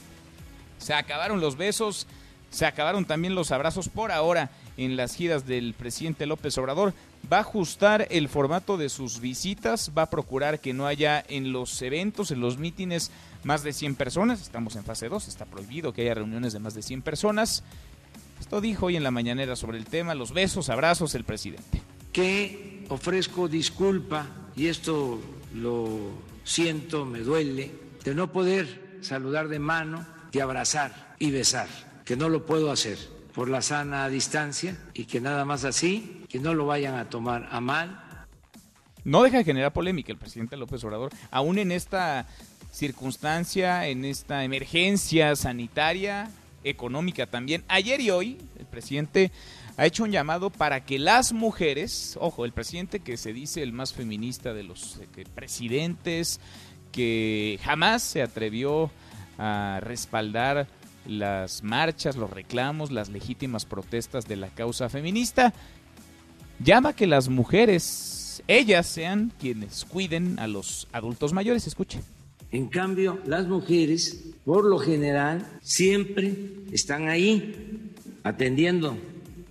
[0.78, 2.08] Se acabaron los besos,
[2.50, 6.94] se acabaron también los abrazos por ahora en las giras del presidente López Obrador
[7.32, 11.52] va a ajustar el formato de sus visitas, va a procurar que no haya en
[11.52, 13.12] los eventos, en los mítines,
[13.44, 14.42] más de 100 personas.
[14.42, 17.64] Estamos en fase 2, está prohibido que haya reuniones de más de 100 personas.
[18.40, 21.82] Esto dijo hoy en la mañanera sobre el tema, los besos, abrazos el presidente.
[22.12, 25.20] Que ofrezco disculpa, y esto
[25.54, 26.12] lo
[26.44, 27.72] siento, me duele,
[28.04, 31.68] de no poder saludar de mano, de abrazar y besar,
[32.04, 32.98] que no lo puedo hacer
[33.34, 37.48] por la sana distancia y que nada más así, que no lo vayan a tomar
[37.52, 38.02] a mal.
[39.04, 42.28] No deja de generar polémica el presidente López Obrador, aún en esta
[42.72, 46.30] circunstancia, en esta emergencia sanitaria,
[46.64, 47.64] económica también.
[47.68, 49.32] Ayer y hoy el presidente
[49.78, 53.74] ha hecho un llamado para que las mujeres, ojo, el presidente que se dice el
[53.74, 56.40] más feminista de los eh, presidentes,
[56.92, 58.92] que jamás se atrevió
[59.38, 60.68] a respaldar
[61.08, 65.54] las marchas, los reclamos, las legítimas protestas de la causa feminista,
[66.64, 71.68] llama que las mujeres, ellas sean quienes cuiden a los adultos mayores.
[71.68, 72.01] Escuchen.
[72.51, 76.36] En cambio, las mujeres, por lo general, siempre
[76.72, 77.93] están ahí
[78.24, 78.97] atendiendo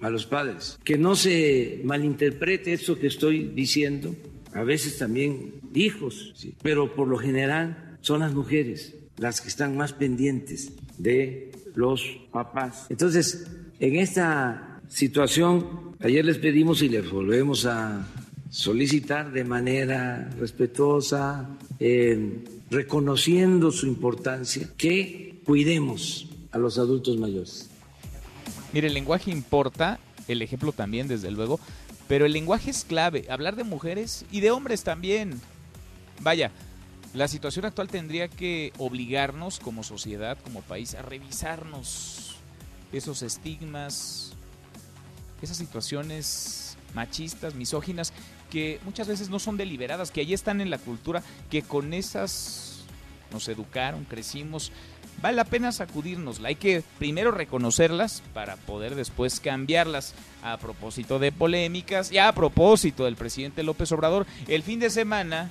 [0.00, 0.78] a los padres.
[0.84, 4.14] Que no se malinterprete eso que estoy diciendo,
[4.52, 9.92] a veces también hijos, pero por lo general son las mujeres las que están más
[9.92, 12.02] pendientes de los
[12.32, 12.86] papás.
[12.88, 13.46] Entonces,
[13.78, 18.06] en esta situación, ayer les pedimos y les volvemos a
[18.50, 21.48] solicitar de manera respetuosa,
[21.78, 27.70] eh, reconociendo su importancia, que cuidemos a los adultos mayores.
[28.72, 29.98] Mire, el lenguaje importa,
[30.28, 31.60] el ejemplo también, desde luego,
[32.08, 33.26] pero el lenguaje es clave.
[33.28, 35.40] Hablar de mujeres y de hombres también.
[36.20, 36.50] Vaya,
[37.14, 42.36] la situación actual tendría que obligarnos como sociedad, como país, a revisarnos
[42.92, 44.29] esos estigmas,
[45.42, 48.12] esas situaciones machistas, misóginas,
[48.50, 52.80] que muchas veces no son deliberadas, que ahí están en la cultura, que con esas
[53.32, 54.72] nos educaron, crecimos.
[55.22, 60.14] Vale la pena sacudirnos, hay que primero reconocerlas para poder después cambiarlas.
[60.42, 65.50] A propósito de polémicas y a propósito del presidente López Obrador, el fin de semana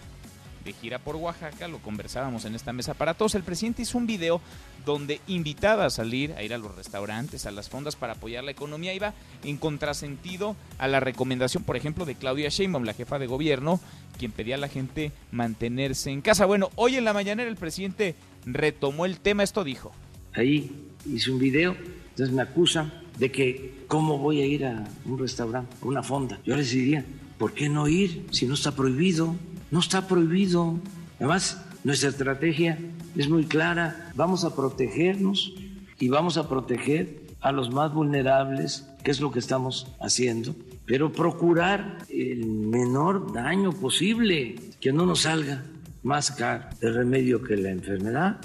[0.64, 3.36] de gira por Oaxaca, lo conversábamos en esta mesa para todos.
[3.36, 4.42] El presidente hizo un video
[4.86, 8.52] donde invitaba a salir, a ir a los restaurantes, a las fondas para apoyar la
[8.52, 8.94] economía.
[8.94, 13.80] Iba en contrasentido a la recomendación, por ejemplo, de Claudia Sheinbaum, la jefa de gobierno,
[14.18, 16.46] quien pedía a la gente mantenerse en casa.
[16.46, 19.92] Bueno, hoy en la mañana el presidente retomó el tema, esto dijo.
[20.34, 21.76] Ahí hice un video,
[22.10, 26.40] entonces me acusan de que cómo voy a ir a un restaurante, a una fonda.
[26.46, 27.06] Yo les diría,
[27.38, 29.36] ¿por qué no ir si no está prohibido?
[29.72, 30.80] No está prohibido.
[31.18, 32.78] Además, nuestra estrategia
[33.16, 34.12] es muy clara.
[34.16, 35.54] Vamos a protegernos
[36.00, 40.56] y vamos a proteger a los más vulnerables, que es lo que estamos haciendo,
[40.86, 45.64] pero procurar el menor daño posible, que no nos salga
[46.04, 48.42] más caro el remedio que la enfermedad.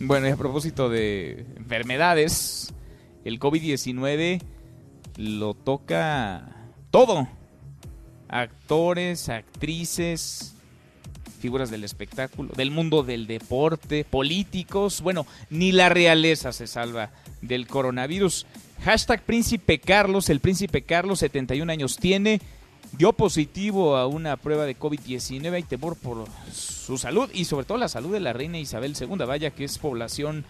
[0.00, 2.72] Bueno, y a propósito de enfermedades,
[3.24, 4.42] el COVID-19
[5.16, 7.28] lo toca todo
[8.32, 10.54] actores, actrices,
[11.40, 15.02] figuras del espectáculo, del mundo del deporte, políticos.
[15.02, 17.10] Bueno, ni la realeza se salva
[17.42, 18.46] del coronavirus.
[18.84, 22.40] Hashtag Príncipe Carlos, el Príncipe Carlos, 71 años tiene,
[22.96, 25.52] dio positivo a una prueba de COVID-19.
[25.52, 29.26] Hay temor por su salud y sobre todo la salud de la reina Isabel II.
[29.26, 30.44] Vaya que es población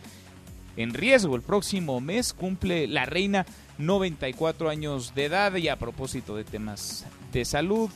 [0.76, 1.36] en riesgo.
[1.36, 3.46] El próximo mes cumple la reina
[3.78, 7.90] 94 años de edad y a propósito de temas de salud,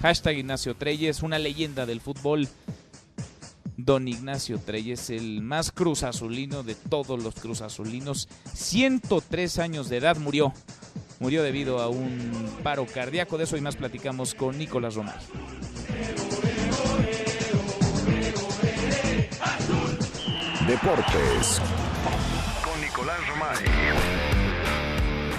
[0.00, 2.48] hashtag Ignacio Treyes, una leyenda del fútbol.
[3.78, 10.54] Don Ignacio Treyes, el más cruzazulino de todos los cruzazulinos, 103 años de edad, murió.
[11.18, 13.38] Murió debido a un paro cardíaco.
[13.38, 15.14] De eso y más platicamos con Nicolás Romay.
[20.66, 21.60] Deportes
[22.64, 23.64] con Nicolás Romay.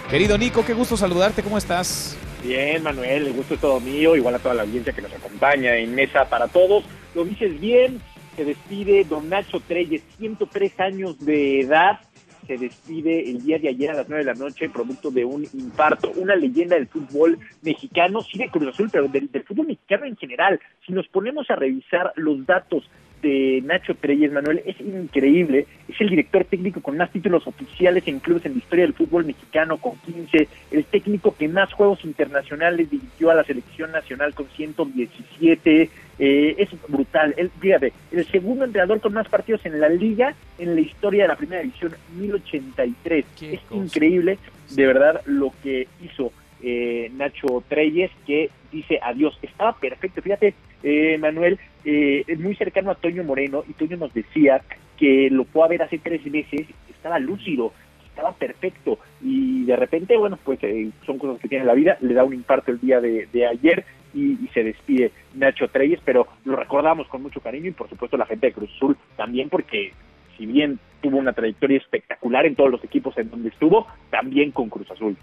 [0.10, 2.18] Querido Nico, qué gusto saludarte, ¿cómo estás?
[2.44, 5.76] Bien, Manuel, el gusto es todo mío, igual a toda la audiencia que nos acompaña
[5.76, 6.86] en Mesa para Todos.
[7.14, 8.00] Lo dices bien,
[8.36, 12.00] se despide don Nacho Treyes, 103 años de edad,
[12.48, 15.44] se despide el día de ayer a las 9 de la noche, producto de un
[15.44, 20.06] infarto, una leyenda del fútbol mexicano, sí de Cruz Azul, pero del, del fútbol mexicano
[20.06, 20.60] en general.
[20.86, 22.90] Si nos ponemos a revisar los datos
[23.22, 25.68] de Nacho Treyes, Manuel, es increíble.
[25.88, 29.26] Es el director técnico con más títulos oficiales en clubes en la historia del fútbol
[29.26, 30.48] mexicano, con 15.
[30.72, 35.90] El técnico que más juegos internacionales dirigió a la selección nacional con 117.
[36.20, 37.34] Eh, es brutal.
[37.38, 41.28] Él, fíjate, el segundo entrenador con más partidos en la liga en la historia de
[41.28, 43.26] la primera división, 1083.
[43.42, 44.40] es increíble,
[44.72, 46.32] de verdad, lo que hizo
[46.62, 49.38] eh, Nacho Treyes, que dice adiós.
[49.42, 50.22] Estaba perfecto.
[50.22, 50.54] Fíjate,
[50.84, 54.62] eh, Manuel, eh, es muy cercano a Toño Moreno y Toño nos decía
[54.98, 57.74] que lo fue a ver hace tres meses, estaba lúcido,
[58.08, 62.14] estaba perfecto y de repente, bueno, pues eh, son cosas que tiene la vida, le
[62.14, 67.08] da un infarto el día de, ayer y, se despide Nacho Treyes, pero lo recordamos
[67.08, 69.94] con mucho cariño y por supuesto la gente de Cruz Azul también porque
[70.38, 74.70] si bien tuvo una trayectoria espectacular en todos los equipos en donde estuvo, también con
[74.70, 75.16] Cruz Azul.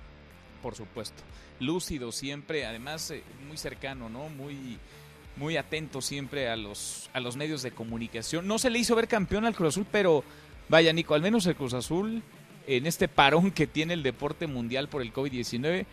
[0.64, 1.22] Por supuesto,
[1.60, 4.30] lúcido siempre, además eh, muy cercano, ¿no?
[4.30, 4.78] Muy
[5.36, 8.46] muy atento siempre a los, a los medios de comunicación.
[8.46, 10.24] No se le hizo ver campeón al Cruz Azul, pero
[10.70, 12.22] vaya Nico, al menos el Cruz Azul
[12.66, 15.84] en este parón que tiene el deporte mundial por el COVID-19,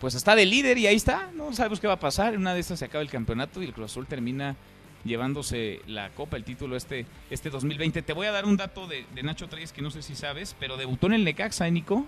[0.00, 2.54] pues está de líder y ahí está, no sabemos qué va a pasar, en una
[2.54, 4.56] de estas se acaba el campeonato y el Cruz Azul termina
[5.04, 8.00] llevándose la copa, el título este, este 2020.
[8.00, 10.78] Te voy a dar un dato de, Nacho Treyes que no sé si sabes, pero
[10.78, 12.06] debutó en el Necaxa, ¿eh, Nico?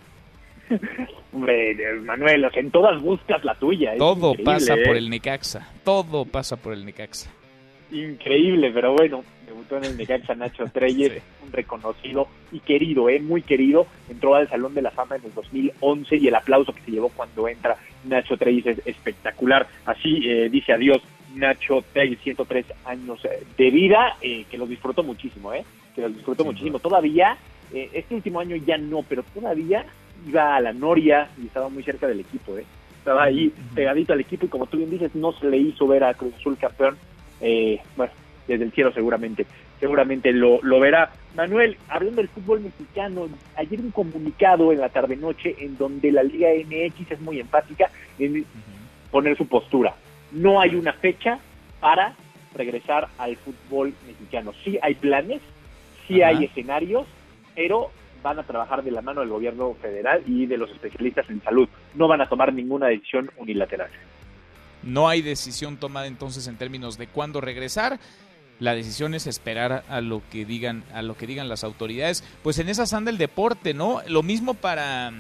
[1.33, 3.97] Hombre, Manuel, en todas buscas la tuya.
[3.99, 4.99] Todo pasa por ¿eh?
[4.99, 5.69] el Necaxa.
[5.85, 7.31] Todo pasa por el Necaxa.
[7.93, 13.21] Increíble, pero bueno, debutó en el Necaxa Nacho Treyes, un reconocido y querido, ¿eh?
[13.21, 13.87] muy querido.
[14.09, 17.09] Entró al Salón de la Fama en el 2011 y el aplauso que se llevó
[17.11, 19.67] cuando entra Nacho Treyes es espectacular.
[19.87, 21.01] Así eh, dice adiós
[21.35, 25.65] Nacho Treyes, 103 años eh, de vida, que los disfrutó muchísimo, ¿eh?
[25.95, 26.79] que los disfrutó muchísimo.
[26.79, 27.37] Todavía,
[27.73, 29.85] este último año ya no, pero todavía
[30.27, 32.65] iba a la Noria y estaba muy cerca del equipo, ¿eh?
[32.99, 36.05] Estaba ahí pegadito al equipo y como tú bien dices, no se le hizo ver
[36.05, 36.97] a Cruz Azul campeón.
[37.41, 38.13] Eh, bueno,
[38.47, 39.47] desde el cielo seguramente,
[39.79, 41.11] seguramente lo, lo verá.
[41.35, 46.49] Manuel, hablando del fútbol mexicano, ayer un comunicado en la tarde-noche en donde la Liga
[46.51, 48.45] MX es muy empática en
[49.11, 49.95] poner su postura.
[50.33, 51.39] No hay una fecha
[51.81, 52.15] para
[52.55, 54.53] regresar al fútbol mexicano.
[54.65, 55.41] Sí hay planes,
[56.07, 57.07] sí hay escenarios,
[57.55, 57.91] pero
[58.23, 61.69] van a trabajar de la mano del gobierno federal y de los especialistas en salud.
[61.95, 63.91] No van a tomar ninguna decisión unilateral.
[64.83, 67.99] No hay decisión tomada entonces en términos de cuándo regresar.
[68.59, 72.25] La decisión es esperar a lo que digan, a lo que digan las autoridades.
[72.43, 74.03] Pues en esa anda el deporte, ¿no?
[74.07, 75.13] Lo mismo para,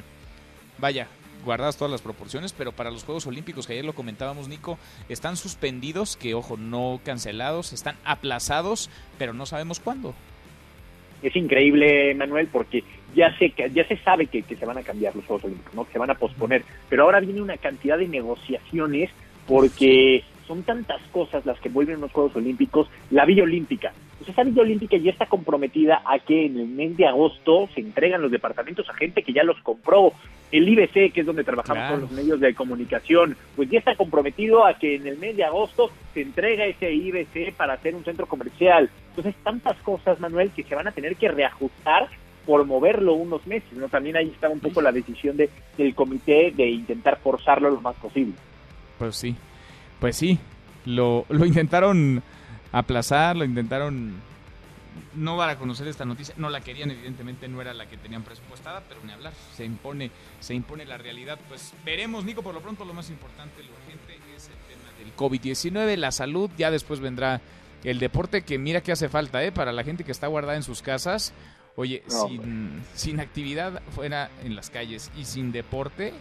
[0.78, 1.08] vaya,
[1.44, 4.78] guardadas todas las proporciones, pero para los Juegos Olímpicos, que ayer lo comentábamos, Nico,
[5.08, 10.14] están suspendidos, que ojo, no cancelados, están aplazados, pero no sabemos cuándo.
[11.22, 15.14] Es increíble, Manuel, porque ya se, ya se sabe que, que se van a cambiar
[15.14, 15.84] los Juegos Olímpicos, ¿no?
[15.84, 19.10] que se van a posponer, pero ahora viene una cantidad de negociaciones
[19.46, 23.92] porque son tantas cosas las que vuelven los Juegos Olímpicos, la Villa Olímpica.
[24.18, 27.80] Pues esa Villa Olímpica ya está comprometida a que en el mes de agosto se
[27.80, 30.12] entregan los departamentos a gente que ya los compró.
[30.52, 34.66] El IBC, que es donde trabajamos con los medios de comunicación, pues ya está comprometido
[34.66, 38.26] a que en el mes de agosto se entrega ese IBC para hacer un centro
[38.26, 38.90] comercial.
[39.10, 42.08] Entonces, tantas cosas, Manuel, que se van a tener que reajustar
[42.46, 43.88] por moverlo unos meses, ¿no?
[43.88, 47.94] También ahí está un poco la decisión de, del comité de intentar forzarlo lo más
[47.96, 48.34] posible.
[48.98, 49.36] Pues sí,
[50.00, 50.38] pues sí,
[50.84, 52.22] lo, lo intentaron
[52.72, 54.14] aplazar, lo intentaron
[55.14, 58.22] no van a conocer esta noticia, no la querían, evidentemente no era la que tenían
[58.22, 60.10] presupuestada, pero ni hablar, se impone,
[60.40, 61.38] se impone la realidad.
[61.48, 65.16] Pues veremos, Nico, por lo pronto lo más importante, lo urgente es el tema del
[65.16, 67.40] COVID-19, la salud, ya después vendrá
[67.84, 69.52] el deporte que mira que hace falta, ¿eh?
[69.52, 71.32] Para la gente que está guardada en sus casas,
[71.76, 76.12] oye, sin, sin actividad fuera en las calles y sin deporte,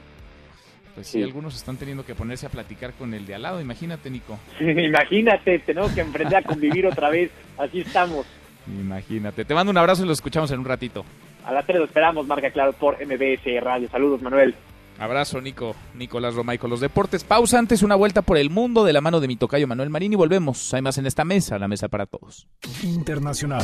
[0.96, 1.22] pues sí.
[1.22, 4.40] algunos están teniendo que ponerse a platicar con el de al lado, imagínate, Nico.
[4.60, 8.26] imagínate, tenemos que emprender a convivir otra vez, así estamos.
[8.80, 9.46] Imagínate.
[9.46, 11.06] Te mando un abrazo y lo escuchamos en un ratito.
[11.46, 13.90] A las 3 lo esperamos, marca claro por MBS Radio.
[13.90, 14.54] Saludos, Manuel.
[15.00, 15.76] Abrazo, Nico.
[15.96, 17.24] Nicolás Romay con los deportes.
[17.24, 20.14] Pausa antes, una vuelta por el mundo de la mano de mi tocayo Manuel Marín
[20.14, 20.74] y volvemos.
[20.74, 22.48] Hay más en esta mesa, la mesa para todos.
[22.84, 23.64] Internacional.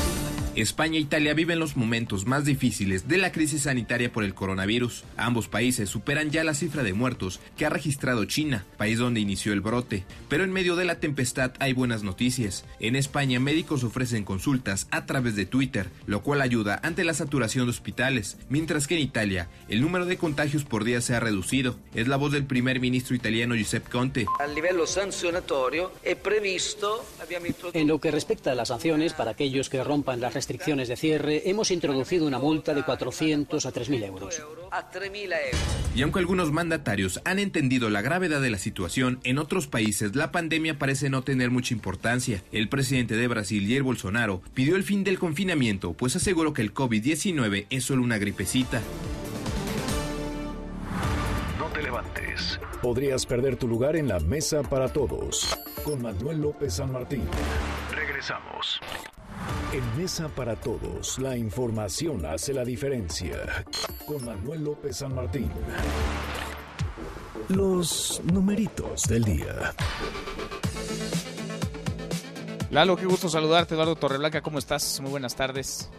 [0.55, 5.03] España e Italia viven los momentos más difíciles de la crisis sanitaria por el coronavirus.
[5.17, 9.51] Ambos países superan ya la cifra de muertos que ha registrado China, país donde inició
[9.51, 10.05] el brote.
[10.29, 12.63] Pero en medio de la tempestad hay buenas noticias.
[12.79, 17.65] En España médicos ofrecen consultas a través de Twitter, lo cual ayuda ante la saturación
[17.65, 21.75] de hospitales, mientras que en Italia el número de contagios por día se ha reducido.
[21.93, 24.25] Es la voz del primer ministro italiano Giuseppe Conte.
[24.39, 27.03] A nivel sancionatorio he previsto...
[27.73, 31.49] En lo que respecta a las sanciones para aquellos que rompan las restricciones de cierre,
[31.49, 34.41] hemos introducido una multa de 400 a 3.000 euros.
[35.95, 40.31] Y aunque algunos mandatarios han entendido la gravedad de la situación, en otros países la
[40.31, 42.43] pandemia parece no tener mucha importancia.
[42.51, 46.73] El presidente de Brasil, Jair Bolsonaro, pidió el fin del confinamiento, pues aseguró que el
[46.73, 48.81] COVID-19 es solo una gripecita.
[51.85, 52.59] No te levantes.
[52.81, 55.55] Podrías perder tu lugar en la mesa para todos.
[55.83, 57.23] Con Manuel López San Martín.
[57.91, 58.79] Regresamos.
[59.71, 63.65] En Mesa para Todos, la información hace la diferencia.
[64.05, 65.51] Con Manuel López San Martín.
[67.49, 69.73] Los numeritos del día.
[72.71, 75.01] Lalo, qué gusto saludarte, Eduardo Torreblanca, ¿cómo estás?
[75.01, 75.89] Muy buenas tardes.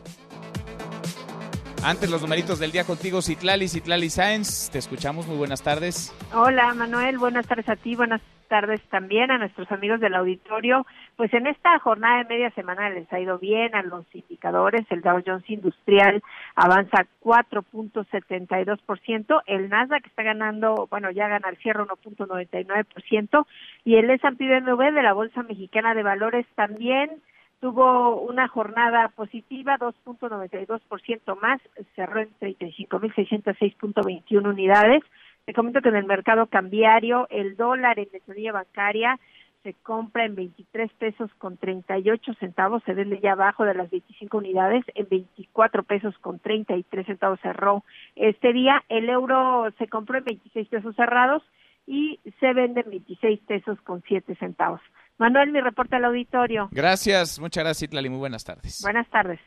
[1.84, 6.12] Antes los numeritos del día contigo, Citlali, Citlali Sáenz, te escuchamos, muy buenas tardes.
[6.34, 10.84] Hola Manuel, buenas tardes a ti, buenas tardes también a nuestros amigos del auditorio.
[11.16, 14.84] Pues en esta jornada de media semana les ha ido bien a los indicadores.
[14.90, 16.22] El Dow Jones Industrial
[16.54, 19.42] avanza 4.72%.
[19.46, 23.46] El Nasdaq está ganando, bueno, ya gana el cierre 1.99%.
[23.84, 27.22] Y el S&P BMW de la Bolsa Mexicana de Valores también
[27.60, 31.60] tuvo una jornada positiva, 2.92% más,
[31.94, 35.02] cerró en 35.606.21 unidades.
[35.44, 39.18] Te comento que en el mercado cambiario el dólar en ventanilla bancaria
[39.62, 44.38] se compra en 23 pesos con 38 centavos, se vende ya abajo de las 25
[44.38, 47.82] unidades, en 24 pesos con 33 centavos cerró
[48.14, 48.84] este día.
[48.88, 51.42] El euro se compró en 26 pesos cerrados
[51.84, 54.80] y se vende en 26 pesos con 7 centavos.
[55.18, 56.68] Manuel, mi reporte al auditorio.
[56.72, 58.10] Gracias, muchas gracias, Itlali.
[58.10, 58.80] Muy buenas tardes.
[58.82, 59.40] Buenas tardes.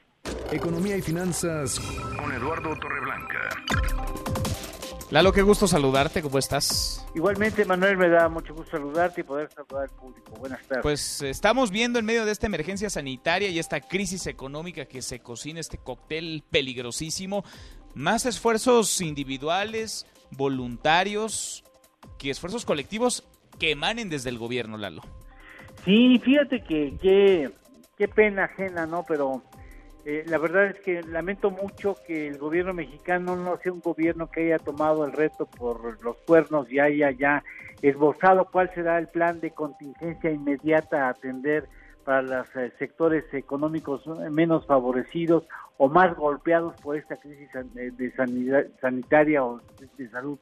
[0.51, 3.49] Economía y finanzas con Eduardo Torreblanca.
[5.11, 7.05] Lalo, qué gusto saludarte, ¿cómo estás?
[7.15, 10.31] Igualmente, Manuel, me da mucho gusto saludarte y poder saludar al público.
[10.39, 10.83] Buenas tardes.
[10.83, 15.19] Pues estamos viendo en medio de esta emergencia sanitaria y esta crisis económica que se
[15.19, 17.43] cocina, este cóctel peligrosísimo,
[17.95, 21.63] más esfuerzos individuales, voluntarios,
[22.19, 23.27] que esfuerzos colectivos
[23.57, 25.01] que emanen desde el gobierno, Lalo.
[25.89, 27.51] Sí, fíjate que,
[27.97, 29.03] qué pena ajena, ¿no?
[29.07, 29.41] Pero
[30.05, 34.29] eh, la verdad es que lamento mucho que el gobierno mexicano no sea un gobierno
[34.29, 37.43] que haya tomado el reto por los cuernos y haya ya
[37.81, 41.67] esbozado cuál será el plan de contingencia inmediata a atender
[42.05, 45.47] para los eh, sectores económicos menos favorecidos
[45.77, 49.59] o más golpeados por esta crisis eh, de sanidad, sanitaria o
[49.97, 50.37] de salud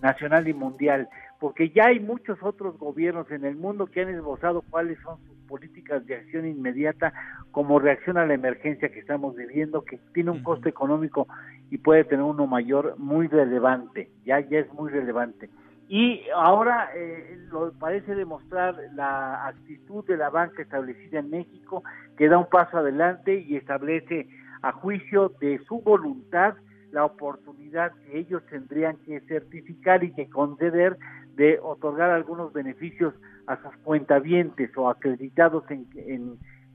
[0.00, 1.08] nacional y mundial,
[1.38, 5.36] porque ya hay muchos otros gobiernos en el mundo que han esbozado cuáles son sus
[5.46, 7.12] políticas de acción inmediata
[7.52, 11.28] como reacción a la emergencia que estamos viviendo, que tiene un costo económico
[11.70, 15.48] y puede tener uno mayor muy relevante, ya, ya es muy relevante.
[15.88, 21.82] Y ahora eh, lo parece demostrar la actitud de la banca establecida en México,
[22.16, 24.28] que da un paso adelante y establece
[24.60, 26.56] a juicio de su voluntad
[26.90, 30.96] la oportunidad que ellos tendrían que certificar y que conceder
[31.38, 33.14] de otorgar algunos beneficios
[33.46, 35.86] a sus cuentavientes o acreditados en,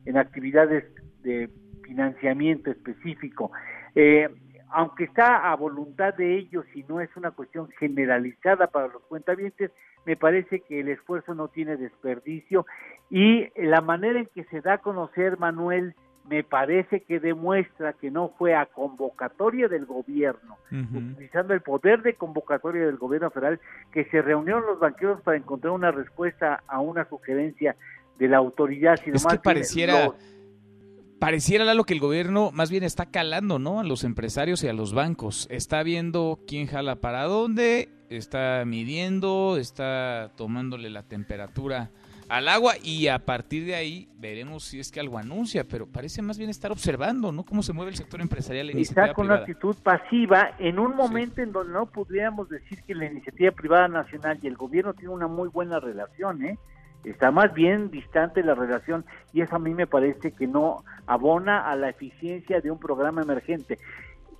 [0.05, 0.85] en, actividades
[1.21, 1.49] de
[1.83, 3.51] financiamiento específico.
[3.93, 4.29] Eh,
[4.69, 9.69] aunque está a voluntad de ellos y no es una cuestión generalizada para los cuentavientes,
[10.05, 12.65] me parece que el esfuerzo no tiene desperdicio
[13.09, 15.93] y la manera en que se da a conocer, Manuel,
[16.25, 22.15] me parece que demuestra que no fue a convocatoria del gobierno, utilizando el poder de
[22.15, 23.59] convocatoria del gobierno federal,
[23.91, 27.75] que se reunieron los banqueros para encontrar una respuesta a una sugerencia
[28.17, 28.95] de la autoridad.
[29.03, 30.11] Sino es que pareciera,
[31.19, 33.81] pareciera lo que el gobierno más bien está calando, ¿no?
[33.81, 35.47] A los empresarios y a los bancos.
[35.51, 41.91] Está viendo quién jala para dónde, está midiendo, está tomándole la temperatura
[42.33, 46.23] al agua y a partir de ahí veremos si es que algo anuncia, pero parece
[46.23, 47.43] más bien estar observando, ¿no?
[47.43, 48.65] Cómo se mueve el sector empresarial.
[48.65, 52.95] La Está con una actitud pasiva en un momento en donde no podríamos decir que
[52.95, 56.57] la iniciativa privada nacional y el gobierno tienen una muy buena relación, ¿eh?
[57.03, 61.69] Está más bien distante la relación y eso a mí me parece que no abona
[61.69, 63.77] a la eficiencia de un programa emergente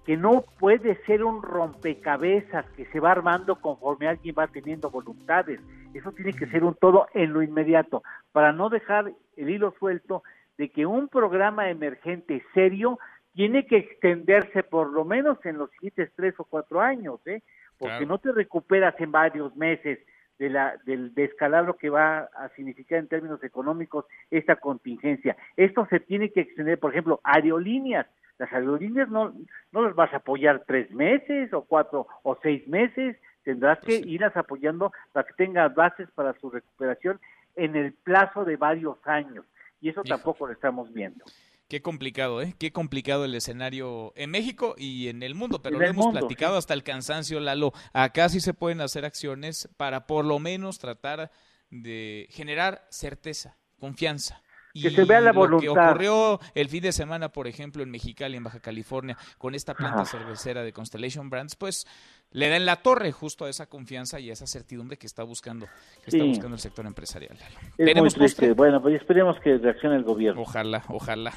[0.05, 5.61] que no puede ser un rompecabezas que se va armando conforme alguien va teniendo voluntades.
[5.93, 10.23] Eso tiene que ser un todo en lo inmediato, para no dejar el hilo suelto
[10.57, 12.99] de que un programa emergente serio
[13.33, 17.41] tiene que extenderse por lo menos en los siguientes tres o cuatro años, ¿eh?
[17.77, 19.99] porque no te recuperas en varios meses
[20.37, 25.35] de la, del descalabro que va a significar en términos económicos esta contingencia.
[25.55, 28.07] Esto se tiene que extender, por ejemplo, aerolíneas
[28.43, 29.33] las aerolíneas no,
[29.71, 34.35] no las vas a apoyar tres meses o cuatro o seis meses, tendrás que irlas
[34.35, 37.21] apoyando para que tengas bases para su recuperación
[37.55, 39.45] en el plazo de varios años.
[39.79, 41.23] Y eso tampoco lo estamos viendo.
[41.69, 42.53] Qué complicado, ¿eh?
[42.59, 46.73] Qué complicado el escenario en México y en el mundo, pero lo hemos platicado hasta
[46.73, 47.71] el cansancio, Lalo.
[47.93, 51.31] Acá sí se pueden hacer acciones para por lo menos tratar
[51.69, 54.43] de generar certeza, confianza
[54.81, 55.67] que se vea la voluntad.
[55.67, 59.53] Lo que ocurrió el fin de semana, por ejemplo, en Mexicali, en Baja California, con
[59.55, 61.85] esta planta cervecera de Constellation Brands, pues
[62.31, 65.23] le da en la torre justo a esa confianza y a esa certidumbre que está
[65.23, 65.67] buscando,
[66.03, 67.37] que está buscando el sector empresarial.
[67.77, 68.53] ¿Tenemos postre?
[68.53, 70.41] Bueno, pues esperemos que reaccione el gobierno.
[70.41, 71.33] Ojalá, ojalá.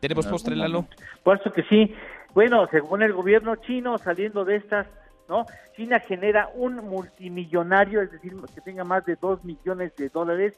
[0.00, 0.86] ¿Tenemos postre, Lalo?
[1.22, 1.94] Por eso que sí.
[2.34, 4.86] Bueno, según el gobierno chino, saliendo de estas
[5.28, 5.46] ¿no?
[5.76, 10.54] China genera un multimillonario, es decir, que tenga más de dos millones de dólares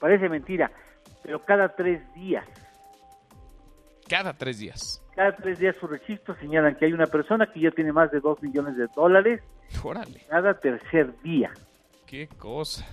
[0.00, 0.70] Parece mentira,
[1.22, 2.44] pero cada tres días.
[4.08, 5.02] Cada tres días.
[5.14, 8.20] Cada tres días su registro señalan que hay una persona que ya tiene más de
[8.20, 9.40] dos millones de dólares.
[9.84, 10.22] Órale.
[10.28, 11.50] Cada tercer día.
[12.06, 12.84] Qué cosa.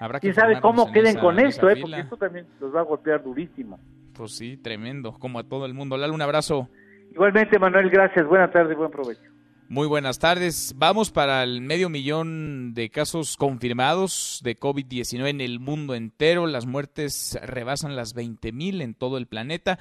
[0.00, 1.70] Habrá ¿Quién sabe cómo queden con esto?
[1.70, 1.78] Eh?
[1.80, 3.78] Porque esto también los va a golpear durísimo.
[4.14, 5.96] Pues sí, tremendo, como a todo el mundo.
[5.96, 6.68] Lalo, un abrazo.
[7.12, 8.26] Igualmente, Manuel, gracias.
[8.26, 9.30] Buenas tardes y buen provecho.
[9.68, 10.74] Muy buenas tardes.
[10.76, 16.46] Vamos para el medio millón de casos confirmados de COVID-19 en el mundo entero.
[16.46, 19.78] Las muertes rebasan las 20 mil en todo el planeta.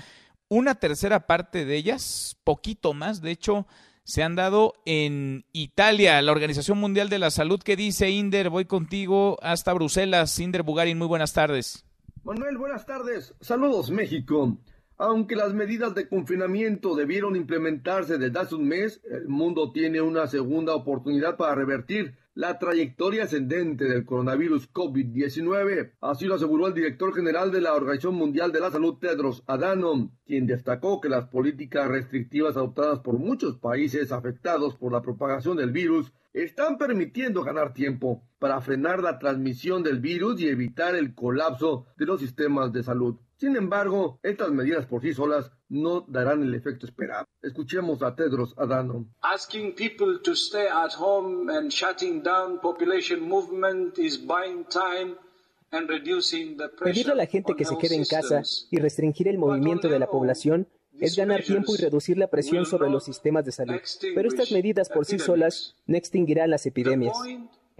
[0.48, 3.68] Una tercera parte de ellas, poquito más, de hecho,
[4.03, 6.22] se han dado en Italia.
[6.22, 8.49] La Organización Mundial de la Salud, ¿qué dice Inder?
[8.49, 10.40] Voy contigo hasta Bruselas.
[10.40, 11.86] Inder Bugarin, muy buenas tardes.
[12.24, 13.34] Manuel, buenas tardes.
[13.41, 14.58] Saludos, México.
[15.03, 20.28] Aunque las medidas de confinamiento debieron implementarse desde hace un mes, el mundo tiene una
[20.28, 25.94] segunda oportunidad para revertir la trayectoria ascendente del coronavirus COVID-19.
[26.02, 30.11] Así lo aseguró el director general de la Organización Mundial de la Salud, Tedros Adhanom,
[30.23, 35.72] quien destacó que las políticas restrictivas adoptadas por muchos países afectados por la propagación del
[35.72, 41.88] virus están permitiendo ganar tiempo para frenar la transmisión del virus y evitar el colapso
[41.98, 43.18] de los sistemas de salud.
[43.41, 47.26] Sin embargo, estas medidas por sí solas no darán el efecto esperado.
[47.41, 49.07] Escuchemos a Tedros Adhanom.
[49.23, 55.15] Asking people to stay at home and shutting down population movement is buying time
[56.84, 60.07] Pedirle a la gente que se quede en casa y restringir el movimiento de la
[60.07, 60.68] población
[60.99, 63.80] es ganar tiempo y reducir la presión sobre los sistemas de salud.
[64.13, 67.18] Pero estas medidas por sí solas no extinguirán las epidemias.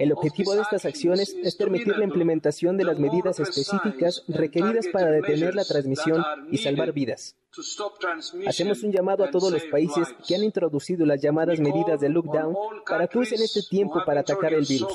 [0.02, 5.11] El objetivo de estas acciones es permitir la implementación de las medidas específicas requeridas para
[5.11, 7.36] detener la transmisión y salvar vidas.
[8.48, 12.56] Hacemos un llamado a todos los países que han introducido las llamadas medidas de lockdown
[12.84, 14.91] para que usen este tiempo para atacar el virus.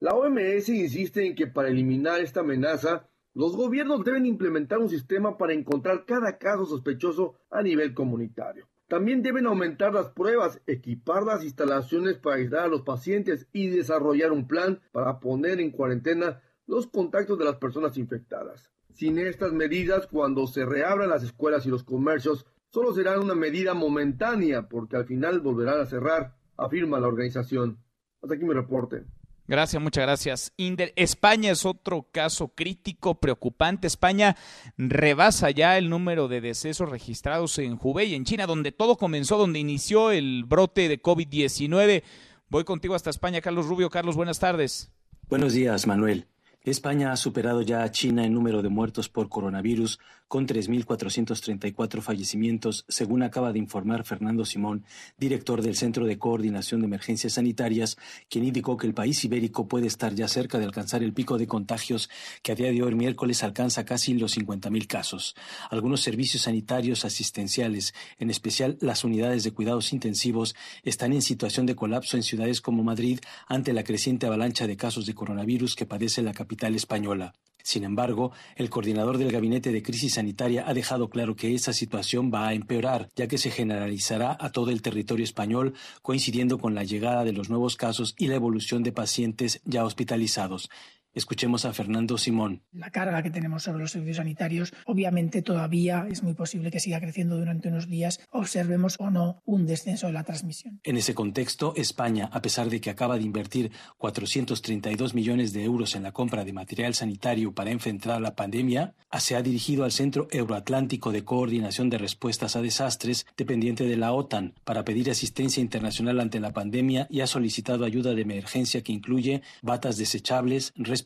[0.00, 5.38] La OMS insiste en que para eliminar esta amenaza, los gobiernos deben implementar un sistema
[5.38, 8.66] para encontrar cada caso sospechoso a nivel comunitario.
[8.92, 14.32] También deben aumentar las pruebas, equipar las instalaciones para aislar a los pacientes y desarrollar
[14.32, 18.70] un plan para poner en cuarentena los contactos de las personas infectadas.
[18.92, 23.72] Sin estas medidas, cuando se reabran las escuelas y los comercios, solo serán una medida
[23.72, 27.78] momentánea porque al final volverán a cerrar, afirma la organización.
[28.20, 29.06] Hasta aquí mi reporte.
[29.48, 30.52] Gracias, muchas gracias.
[30.56, 33.86] Inder, España es otro caso crítico, preocupante.
[33.86, 34.36] España
[34.76, 39.58] rebasa ya el número de decesos registrados en Hubei, en China, donde todo comenzó, donde
[39.58, 42.02] inició el brote de COVID-19.
[42.48, 43.90] Voy contigo hasta España, Carlos Rubio.
[43.90, 44.92] Carlos, buenas tardes.
[45.28, 46.26] Buenos días, Manuel.
[46.64, 49.98] España ha superado ya a China en número de muertos por coronavirus,
[50.32, 54.82] con 3.434 fallecimientos, según acaba de informar Fernando Simón,
[55.18, 57.98] director del Centro de Coordinación de Emergencias Sanitarias,
[58.30, 61.46] quien indicó que el país ibérico puede estar ya cerca de alcanzar el pico de
[61.46, 62.08] contagios
[62.42, 65.34] que a día de hoy miércoles alcanza casi los 50.000 casos.
[65.68, 71.76] Algunos servicios sanitarios asistenciales, en especial las unidades de cuidados intensivos, están en situación de
[71.76, 76.22] colapso en ciudades como Madrid ante la creciente avalancha de casos de coronavirus que padece
[76.22, 77.34] la capital española.
[77.62, 82.30] Sin embargo, el coordinador del Gabinete de Crisis Sanitaria ha dejado claro que esa situación
[82.32, 86.84] va a empeorar, ya que se generalizará a todo el territorio español, coincidiendo con la
[86.84, 90.70] llegada de los nuevos casos y la evolución de pacientes ya hospitalizados.
[91.14, 92.62] Escuchemos a Fernando Simón.
[92.72, 97.00] La carga que tenemos sobre los servicios sanitarios, obviamente todavía es muy posible que siga
[97.00, 100.80] creciendo durante unos días, observemos o no un descenso de la transmisión.
[100.84, 105.94] En ese contexto, España, a pesar de que acaba de invertir 432 millones de euros
[105.96, 110.26] en la compra de material sanitario para enfrentar la pandemia, se ha dirigido al Centro
[110.30, 116.18] Euroatlántico de Coordinación de Respuestas a Desastres, dependiente de la OTAN, para pedir asistencia internacional
[116.18, 121.01] ante la pandemia y ha solicitado ayuda de emergencia que incluye batas desechables, respiradores,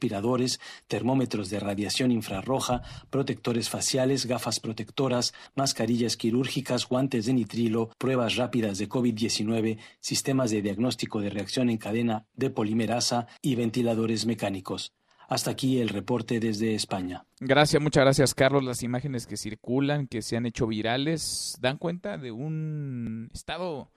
[0.86, 8.78] termómetros de radiación infrarroja, protectores faciales, gafas protectoras, mascarillas quirúrgicas, guantes de nitrilo, pruebas rápidas
[8.78, 14.92] de COVID-19, sistemas de diagnóstico de reacción en cadena de polimerasa y ventiladores mecánicos.
[15.28, 17.24] Hasta aquí el reporte desde España.
[17.40, 18.62] Gracias, muchas gracias Carlos.
[18.62, 23.90] Las imágenes que circulan, que se han hecho virales, dan cuenta de un estado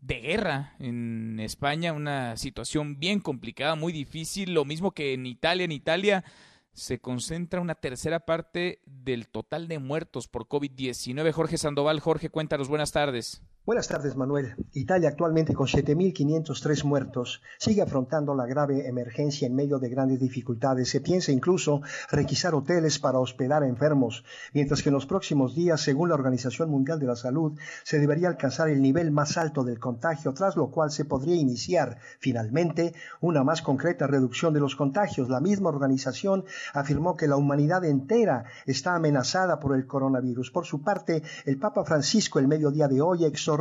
[0.00, 5.64] de guerra en España, una situación bien complicada, muy difícil, lo mismo que en Italia.
[5.64, 6.24] En Italia
[6.72, 11.32] se concentra una tercera parte del total de muertos por COVID-19.
[11.32, 13.42] Jorge Sandoval, Jorge, cuéntanos, buenas tardes.
[13.68, 14.56] Buenas tardes, Manuel.
[14.72, 20.88] Italia actualmente con 7.503 muertos sigue afrontando la grave emergencia en medio de grandes dificultades.
[20.88, 24.24] Se piensa incluso requisar hoteles para hospedar a enfermos,
[24.54, 28.28] mientras que en los próximos días, según la Organización Mundial de la Salud, se debería
[28.28, 33.44] alcanzar el nivel más alto del contagio, tras lo cual se podría iniciar finalmente una
[33.44, 35.28] más concreta reducción de los contagios.
[35.28, 40.50] La misma organización afirmó que la humanidad entera está amenazada por el coronavirus.
[40.52, 43.57] Por su parte, el Papa Francisco el mediodía de hoy exhortó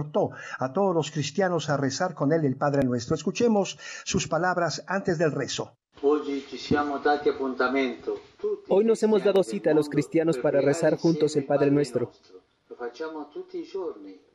[0.59, 3.15] a todos los cristianos a rezar con él el Padre Nuestro.
[3.15, 5.73] Escuchemos sus palabras antes del rezo.
[8.69, 12.11] Hoy nos hemos dado cita a los cristianos para rezar juntos el Padre Nuestro.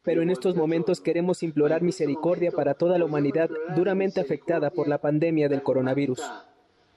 [0.02, 4.98] Pero en estos momentos queremos implorar misericordia para toda la humanidad duramente afectada por la
[4.98, 6.20] pandemia del coronavirus.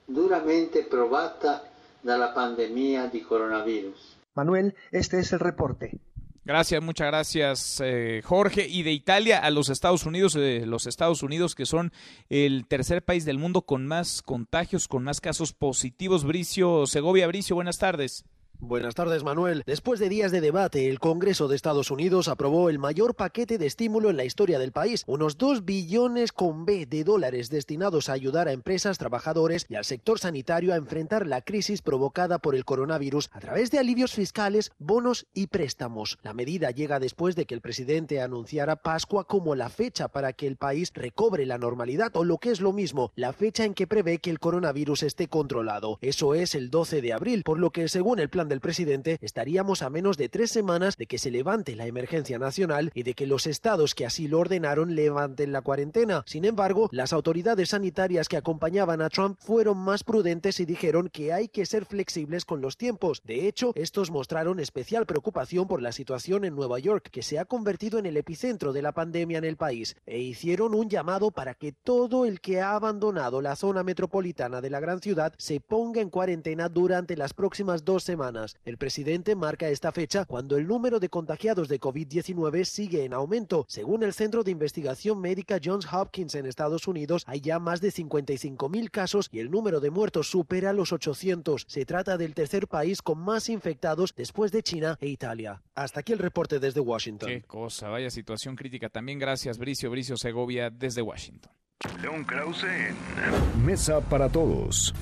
[0.08, 1.62] Duramente probata
[2.02, 4.16] la pandemia de coronavirus.
[4.34, 5.98] Manuel, este es el reporte.
[6.46, 8.68] Gracias, muchas gracias, eh, Jorge.
[8.68, 11.92] Y de Italia a los Estados Unidos, eh, los Estados Unidos que son
[12.28, 16.22] el tercer país del mundo con más contagios, con más casos positivos.
[16.22, 18.24] Bricio Segovia, Bricio, buenas tardes.
[18.60, 19.62] Buenas tardes, Manuel.
[19.66, 23.66] Después de días de debate, el Congreso de Estados Unidos aprobó el mayor paquete de
[23.66, 28.14] estímulo en la historia del país, unos 2 billones con B de dólares destinados a
[28.14, 32.64] ayudar a empresas, trabajadores y al sector sanitario a enfrentar la crisis provocada por el
[32.64, 36.18] coronavirus a través de alivios fiscales, bonos y préstamos.
[36.22, 40.46] La medida llega después de que el presidente anunciara Pascua como la fecha para que
[40.46, 43.86] el país recobre la normalidad o lo que es lo mismo, la fecha en que
[43.86, 45.98] prevé que el coronavirus esté controlado.
[46.00, 49.18] Eso es el 12 de abril, por lo que según el plan eslogan del presidente,
[49.20, 53.14] estaríamos a menos de tres semanas de que se levante la emergencia nacional y de
[53.14, 56.22] que los estados que así lo ordenaron levanten la cuarentena.
[56.26, 61.32] Sin embargo, las autoridades sanitarias que acompañaban a Trump fueron más prudentes y dijeron que
[61.32, 63.22] hay que ser flexibles con los tiempos.
[63.24, 67.44] De hecho, estos mostraron especial preocupación por la situación en Nueva York, que se ha
[67.44, 71.54] convertido en el epicentro de la pandemia en el país, e hicieron un llamado para
[71.54, 76.00] que todo el que ha abandonado la zona metropolitana de la gran ciudad se ponga
[76.00, 78.35] en cuarentena durante las próximas dos semanas.
[78.64, 83.64] El presidente marca esta fecha cuando el número de contagiados de COVID-19 sigue en aumento.
[83.68, 87.90] Según el Centro de Investigación Médica Johns Hopkins en Estados Unidos, hay ya más de
[87.90, 91.64] 55 mil casos y el número de muertos supera los 800.
[91.66, 95.62] Se trata del tercer país con más infectados después de China e Italia.
[95.74, 97.28] Hasta aquí el reporte desde Washington.
[97.28, 98.88] Qué cosa, vaya situación crítica.
[98.88, 101.52] También gracias, Bricio, Bricio Segovia, desde Washington.
[102.00, 104.94] León Krause en Mesa para Todos.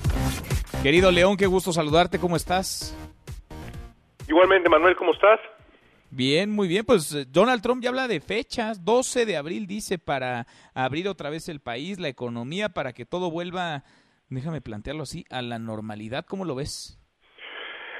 [0.83, 2.93] Querido León, qué gusto saludarte, ¿cómo estás?
[4.27, 5.39] Igualmente, Manuel, ¿cómo estás?
[6.09, 6.83] Bien, muy bien.
[6.85, 8.83] Pues eh, Donald Trump ya habla de fechas.
[8.83, 13.29] 12 de abril dice para abrir otra vez el país, la economía, para que todo
[13.29, 13.83] vuelva,
[14.29, 16.25] déjame plantearlo así, a la normalidad.
[16.27, 16.97] ¿Cómo lo ves?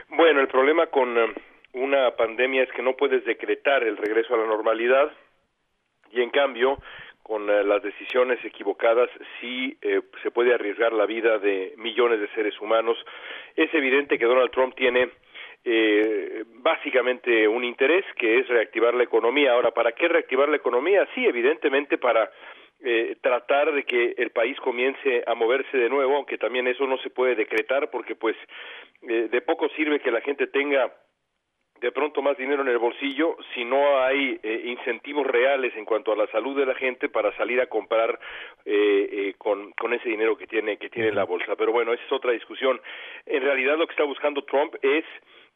[0.10, 1.34] Bueno, el problema con eh,
[1.73, 5.11] una pandemia es que no puedes decretar el regreso a la normalidad
[6.11, 6.80] y en cambio
[7.22, 9.10] con eh, las decisiones equivocadas
[9.41, 9.77] sí
[10.23, 12.97] se puede arriesgar la vida de millones de seres humanos.
[13.56, 15.11] Es evidente que Donald Trump tiene
[15.65, 19.53] eh, básicamente un interés que es reactivar la economía.
[19.53, 21.07] Ahora, ¿para qué reactivar la economía?
[21.15, 22.29] Sí, evidentemente para
[22.83, 26.97] eh, tratar de que el país comience a moverse de nuevo, aunque también eso no
[26.99, 28.35] se puede decretar porque pues
[29.01, 30.93] eh, de poco sirve que la gente tenga
[31.81, 36.13] de pronto más dinero en el bolsillo si no hay eh, incentivos reales en cuanto
[36.13, 38.17] a la salud de la gente para salir a comprar
[38.65, 42.03] eh, eh, con, con ese dinero que tiene que tiene la bolsa pero bueno esa
[42.03, 42.79] es otra discusión
[43.25, 45.03] en realidad lo que está buscando Trump es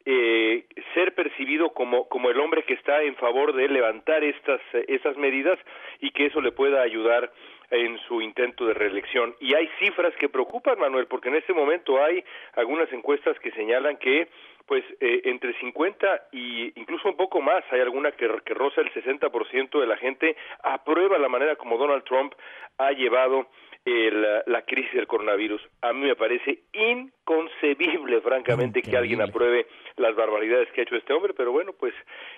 [0.05, 5.17] eh, ser percibido como, como el hombre que está en favor de levantar estas, estas
[5.17, 5.59] medidas
[5.99, 7.31] y que eso le pueda ayudar
[7.71, 9.35] en su intento de reelección.
[9.39, 12.23] Y hay cifras que preocupan, Manuel, porque en este momento hay
[12.55, 14.27] algunas encuestas que señalan que
[14.65, 18.93] pues eh, entre 50 y incluso un poco más, hay alguna que, que roza el
[18.93, 22.33] 60% de la gente aprueba la manera como Donald Trump
[22.77, 23.47] ha llevado
[23.85, 25.61] el, la crisis del coronavirus.
[25.81, 31.13] A mí me parece inconcebible, francamente, que alguien apruebe las barbaridades que ha hecho este
[31.13, 31.93] hombre, pero bueno, pues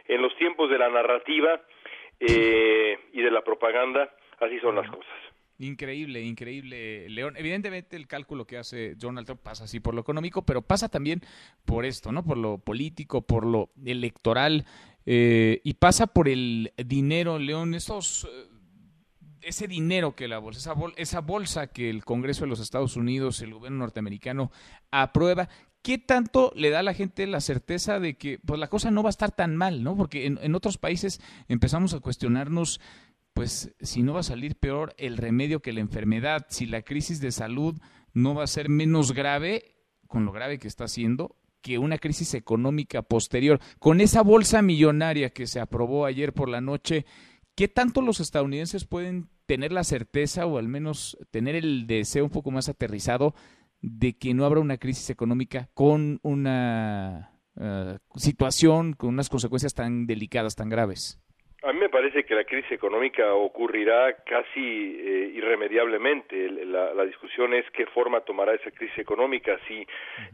[0.07, 1.61] en los tiempos de la narrativa
[2.19, 5.13] eh, y de la propaganda, así son las cosas.
[5.59, 7.35] Increíble, increíble, León.
[7.37, 11.21] Evidentemente el cálculo que hace Donald Trump pasa así por lo económico, pero pasa también
[11.65, 12.23] por esto, ¿no?
[12.23, 14.65] Por lo político, por lo electoral
[15.05, 17.73] eh, y pasa por el dinero, León.
[17.73, 18.50] Esos eh,
[19.41, 23.41] ese dinero que la bolsa, esa, esa bolsa que el Congreso de los Estados Unidos,
[23.41, 24.51] el gobierno norteamericano
[24.91, 25.49] aprueba,
[25.81, 29.03] ¿qué tanto le da a la gente la certeza de que pues la cosa no
[29.03, 29.95] va a estar tan mal, ¿no?
[29.95, 32.79] Porque en, en, otros países empezamos a cuestionarnos,
[33.33, 37.21] pues, si no va a salir peor el remedio que la enfermedad, si la crisis
[37.21, 37.79] de salud
[38.13, 39.75] no va a ser menos grave,
[40.07, 43.59] con lo grave que está siendo, que una crisis económica posterior.
[43.79, 47.05] Con esa bolsa millonaria que se aprobó ayer por la noche,
[47.55, 52.31] ¿qué tanto los estadounidenses pueden tener la certeza o al menos tener el deseo un
[52.31, 53.33] poco más aterrizado
[53.81, 60.05] de que no habrá una crisis económica con una uh, situación, con unas consecuencias tan
[60.05, 61.19] delicadas, tan graves?
[61.63, 64.59] A mí me parece que la crisis económica ocurrirá casi
[64.99, 66.49] eh, irremediablemente.
[66.65, 69.59] La, la, discusión es qué forma tomará esa crisis económica.
[69.67, 69.85] Si,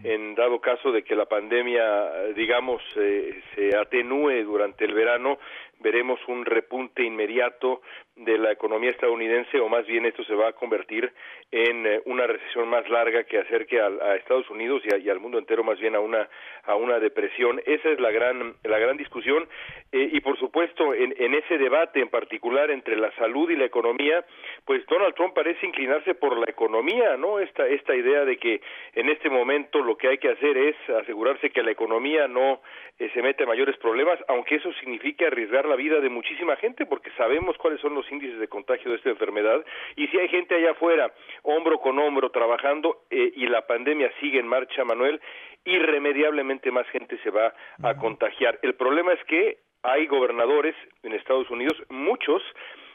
[0.06, 5.38] en dado caso de que la pandemia, digamos, eh, se atenúe durante el verano,
[5.80, 7.82] veremos un repunte inmediato
[8.18, 11.12] de la economía estadounidense o más bien esto se va a convertir
[11.52, 15.38] en eh, una recesión más larga que acerque a, a Estados Unidos y, al mundo
[15.38, 16.28] entero más bien a una
[16.64, 17.62] a una depresión.
[17.66, 19.48] Esa es la gran la gran discusión.
[19.92, 23.66] Eh, y por supuesto en, en ese debate en particular entre la salud y la
[23.66, 24.26] economía
[24.66, 28.62] pues Donald Trump parece inclinarse por la economía no esta esta idea de que
[28.96, 32.62] en este momento lo que hay que hacer es asegurarse que la economía no
[33.00, 36.86] eh, se mete a mayores problemas aunque eso signifique arriesgar la vida de muchísima gente
[36.86, 39.64] porque sabemos cuáles son los índices de contagio de esta enfermedad
[39.96, 41.14] y si hay gente allá afuera
[41.44, 45.22] hombro con hombro trabajando eh, y la pandemia sigue en marcha, Manuel,
[45.66, 47.54] irremediablemente más gente se va
[47.84, 48.58] a contagiar.
[48.62, 52.42] El problema es que hay gobernadores en Estados Unidos, muchos,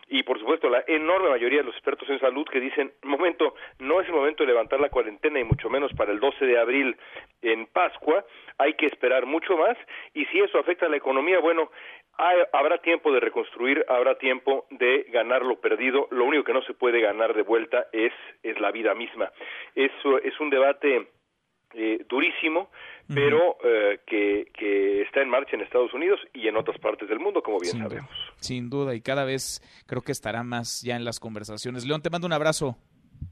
[0.09, 4.01] y por supuesto la enorme mayoría de los expertos en salud que dicen, momento, no
[4.01, 6.97] es el momento de levantar la cuarentena y mucho menos para el 12 de abril
[7.40, 8.24] en Pascua,
[8.59, 9.77] hay que esperar mucho más
[10.12, 11.70] y si eso afecta a la economía, bueno,
[12.19, 16.63] hay, habrá tiempo de reconstruir, habrá tiempo de ganar lo perdido, lo único que no
[16.63, 18.13] se puede ganar de vuelta es,
[18.43, 19.31] es la vida misma.
[19.75, 21.09] Eso es un debate
[21.75, 22.71] eh, durísimo,
[23.15, 27.19] pero eh, que, que está en marcha en Estados Unidos y en otras partes del
[27.19, 28.11] mundo, como bien sabemos.
[28.37, 31.87] sin duda, y cada vez creo que estará más ya en las conversaciones.
[31.87, 32.77] León, te mando un abrazo.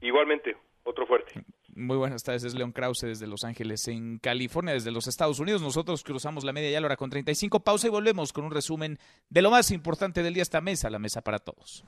[0.01, 1.33] Igualmente, otro fuerte.
[1.81, 5.63] Muy buenas tardes, es León Krause desde Los Ángeles, en California, desde los Estados Unidos.
[5.63, 7.61] Nosotros cruzamos la media ya la hora con 35.
[7.61, 8.99] Pausa y volvemos con un resumen
[9.29, 11.83] de lo más importante del día esta mesa, la mesa para todos.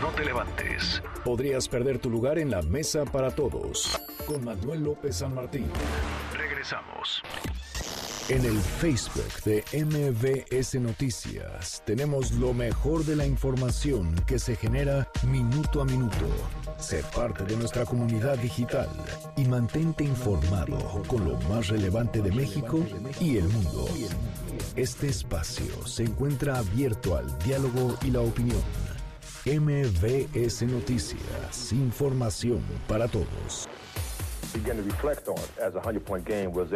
[0.00, 1.00] No te levantes.
[1.24, 3.96] Podrías perder tu lugar en la mesa para todos.
[4.26, 5.70] Con Manuel López San Martín.
[6.36, 7.22] Regresamos.
[8.30, 15.10] En el Facebook de MBS Noticias tenemos lo mejor de la información que se genera
[15.26, 16.26] minuto a minuto.
[16.78, 18.90] Sé parte de nuestra comunidad digital
[19.34, 20.76] y mantente informado
[21.06, 22.84] con lo más relevante de México
[23.18, 23.88] y el mundo.
[24.76, 28.60] Este espacio se encuentra abierto al diálogo y la opinión.
[29.46, 33.66] MBS Noticias, información para todos.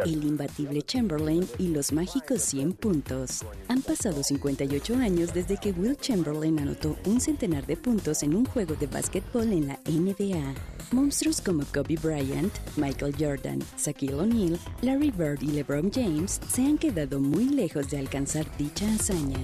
[0.05, 3.45] El imbatible Chamberlain y los mágicos 100 puntos.
[3.69, 8.45] Han pasado 58 años desde que Will Chamberlain anotó un centenar de puntos en un
[8.45, 10.55] juego de básquetbol en la NBA.
[10.93, 16.77] Monstruos como Kobe Bryant, Michael Jordan, Shaquille O'Neal, Larry Bird y LeBron James se han
[16.77, 19.39] quedado muy lejos de alcanzar dicha hazaña.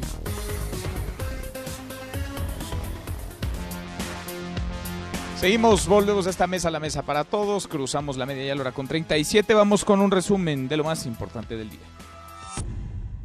[5.38, 8.72] Seguimos, volvemos a esta mesa, la mesa para todos, cruzamos la media y la hora
[8.72, 11.78] con 37, vamos con un resumen de lo más importante del día.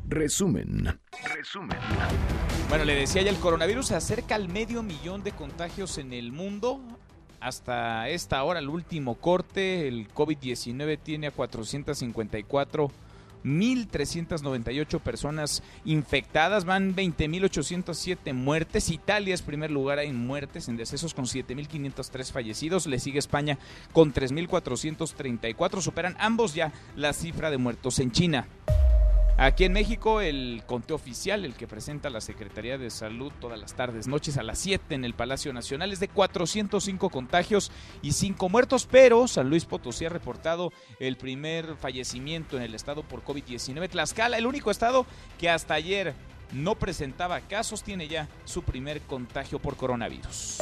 [0.08, 1.00] Resumen.
[1.34, 1.80] Resumen.
[2.70, 6.32] Bueno, le decía ya, el coronavirus se acerca al medio millón de contagios en el
[6.32, 6.80] mundo.
[7.40, 12.92] Hasta esta hora, el último corte, el COVID-19 tiene a 454
[13.44, 18.90] 1.398 personas infectadas, van 20.807 muertes.
[18.90, 22.88] Italia es primer lugar en muertes, en decesos con 7.503 fallecidos.
[22.88, 23.58] Le sigue España
[23.92, 25.82] con 3.434.
[25.82, 28.48] Superan ambos ya la cifra de muertos en China.
[29.36, 33.74] Aquí en México, el conteo oficial, el que presenta la Secretaría de Salud todas las
[33.74, 37.72] tardes, noches a las 7 en el Palacio Nacional, es de 405 contagios
[38.04, 43.02] y 5 muertos, pero San Luis Potosí ha reportado el primer fallecimiento en el estado
[43.02, 43.90] por COVID-19.
[43.90, 45.08] Tlaxcala, el único estado
[45.40, 46.14] que hasta ayer
[46.52, 50.60] no presentaba casos, tiene ya su primer contagio por coronavirus.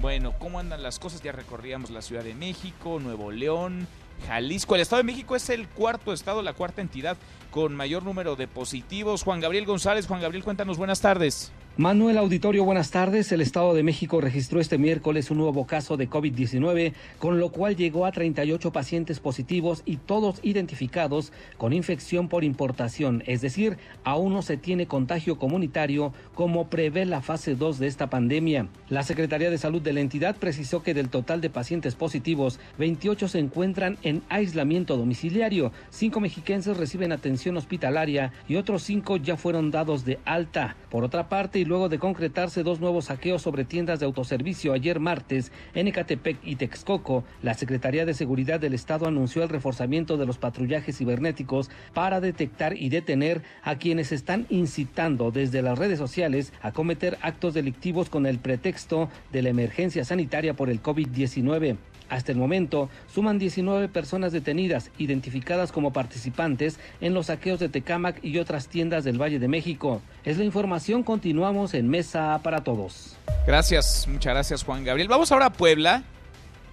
[0.00, 1.22] Bueno, ¿cómo andan las cosas?
[1.22, 3.86] Ya recorríamos la Ciudad de México, Nuevo León,
[4.26, 4.74] Jalisco.
[4.74, 7.16] El Estado de México es el cuarto estado, la cuarta entidad
[7.50, 9.22] con mayor número de positivos.
[9.22, 11.52] Juan Gabriel González, Juan Gabriel, cuéntanos, buenas tardes.
[11.76, 13.32] Manuel Auditorio, buenas tardes.
[13.32, 17.74] El Estado de México registró este miércoles un nuevo caso de COVID-19, con lo cual
[17.74, 24.34] llegó a 38 pacientes positivos y todos identificados con infección por importación, es decir, aún
[24.34, 28.68] no se tiene contagio comunitario como prevé la fase 2 de esta pandemia.
[28.88, 33.26] La Secretaría de Salud de la entidad precisó que del total de pacientes positivos, 28
[33.26, 39.72] se encuentran en aislamiento domiciliario, 5 mexiquenses reciben atención hospitalaria y otros 5 ya fueron
[39.72, 40.76] dados de alta.
[40.88, 45.52] Por otra parte, luego de concretarse dos nuevos saqueos sobre tiendas de autoservicio ayer martes
[45.74, 50.38] en Ecatepec y Texcoco, la Secretaría de Seguridad del Estado anunció el reforzamiento de los
[50.38, 56.72] patrullajes cibernéticos para detectar y detener a quienes están incitando desde las redes sociales a
[56.72, 61.76] cometer actos delictivos con el pretexto de la emergencia sanitaria por el COVID-19.
[62.08, 68.22] Hasta el momento, suman 19 personas detenidas, identificadas como participantes en los saqueos de Tecámac
[68.22, 70.02] y otras tiendas del Valle de México.
[70.24, 73.16] Es la información, continuamos en Mesa para Todos.
[73.46, 75.08] Gracias, muchas gracias Juan Gabriel.
[75.08, 76.04] Vamos ahora a Puebla.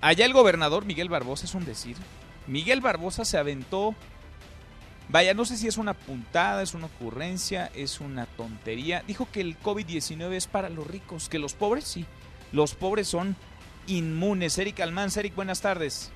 [0.01, 1.95] Allá el gobernador Miguel Barbosa, es un decir.
[2.47, 3.95] Miguel Barbosa se aventó
[5.11, 9.03] Vaya, no sé si es una puntada, es una ocurrencia, es una tontería.
[9.05, 12.05] Dijo que el COVID-19 es para los ricos, que los pobres sí.
[12.53, 13.35] Los pobres son
[13.87, 14.57] inmunes.
[14.57, 16.11] Eric Almanz, Eric, buenas tardes.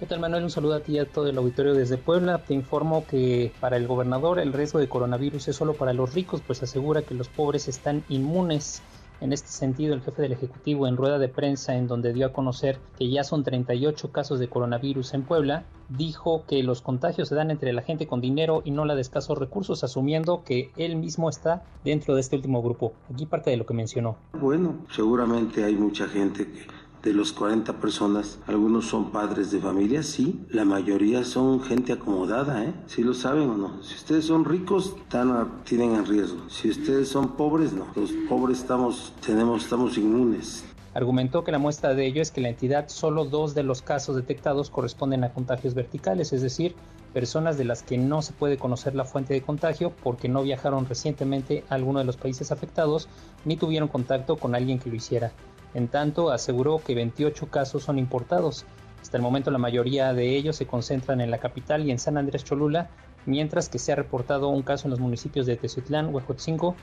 [0.00, 0.42] ¿Qué tal Manuel?
[0.42, 2.38] Un saludo a ti y a todo el auditorio desde Puebla.
[2.38, 6.42] Te informo que para el gobernador el riesgo de coronavirus es solo para los ricos,
[6.44, 8.82] pues asegura que los pobres están inmunes.
[9.20, 12.32] En este sentido, el jefe del Ejecutivo en rueda de prensa en donde dio a
[12.32, 17.36] conocer que ya son 38 casos de coronavirus en Puebla, dijo que los contagios se
[17.36, 20.96] dan entre la gente con dinero y no la de escasos recursos, asumiendo que él
[20.96, 22.92] mismo está dentro de este último grupo.
[23.12, 24.16] Aquí parte de lo que mencionó.
[24.32, 26.66] Bueno, seguramente hay mucha gente que
[27.04, 32.64] de los 40 personas, algunos son padres de familia, sí, la mayoría son gente acomodada,
[32.64, 32.72] ¿eh?
[32.86, 33.82] Si lo saben o no.
[33.82, 36.48] Si ustedes son ricos, están, tienen en riesgo.
[36.48, 37.86] Si ustedes son pobres, no.
[37.94, 40.64] Los pobres estamos, tenemos, estamos inmunes.
[40.94, 44.16] Argumentó que la muestra de ello es que la entidad solo dos de los casos
[44.16, 46.74] detectados corresponden a contagios verticales, es decir,
[47.12, 50.86] personas de las que no se puede conocer la fuente de contagio porque no viajaron
[50.86, 53.08] recientemente a alguno de los países afectados
[53.44, 55.32] ni tuvieron contacto con alguien que lo hiciera.
[55.74, 58.64] En tanto, aseguró que 28 casos son importados.
[59.02, 62.16] Hasta el momento la mayoría de ellos se concentran en la capital y en San
[62.16, 62.88] Andrés Cholula,
[63.26, 66.74] mientras que se ha reportado un caso en los municipios de Tezuitlán, Huejotzinco,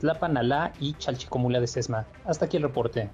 [0.00, 2.06] Tlapanalá y Chalchicomula de Sesma.
[2.24, 3.08] Hasta aquí el reporte.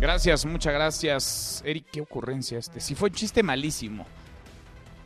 [0.00, 1.62] Gracias, muchas gracias.
[1.64, 2.80] Eric, qué ocurrencia este.
[2.80, 4.06] Si fue un chiste malísimo.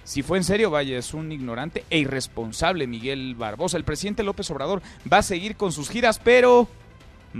[0.04, 3.76] Si fue en serio, vaya, es un ignorante e irresponsable Miguel Barbosa.
[3.76, 4.80] El presidente López Obrador
[5.12, 6.68] va a seguir con sus giras, pero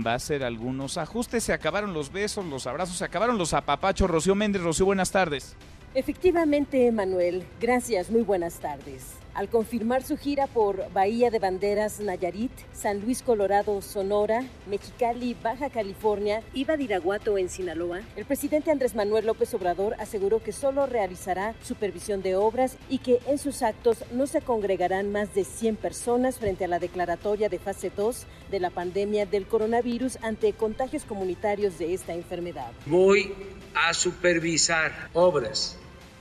[0.05, 1.43] va a hacer algunos ajustes.
[1.43, 4.09] Se acabaron los besos, los abrazos, se acabaron los apapachos.
[4.09, 5.55] Rocío Méndez, Rocío, buenas tardes.
[5.93, 7.43] Efectivamente, Manuel.
[7.59, 9.13] Gracias, muy buenas tardes.
[9.37, 15.69] Al confirmar su gira por Bahía de Banderas, Nayarit, San Luis Colorado, Sonora, Mexicali, Baja
[15.69, 21.53] California y Badiraguato en Sinaloa, el presidente Andrés Manuel López Obrador aseguró que solo realizará
[21.61, 26.39] supervisión de obras y que en sus actos no se congregarán más de 100 personas
[26.39, 31.77] frente a la declaratoria de fase 2 de la pandemia del coronavirus ante contagios comunitarios
[31.77, 32.71] de esta enfermedad.
[32.87, 33.31] Voy
[33.75, 35.77] a supervisar obras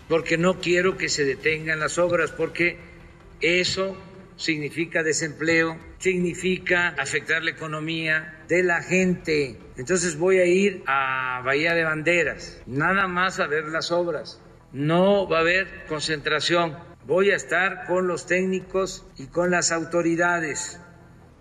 [0.07, 2.95] porque no quiero que se detengan las obras porque
[3.41, 3.97] eso
[4.37, 9.59] significa desempleo, significa afectar la economía de la gente.
[9.77, 14.41] Entonces voy a ir a Bahía de Banderas, nada más a ver las obras.
[14.73, 16.77] No va a haber concentración.
[17.07, 20.81] Voy a estar con los técnicos y con las autoridades.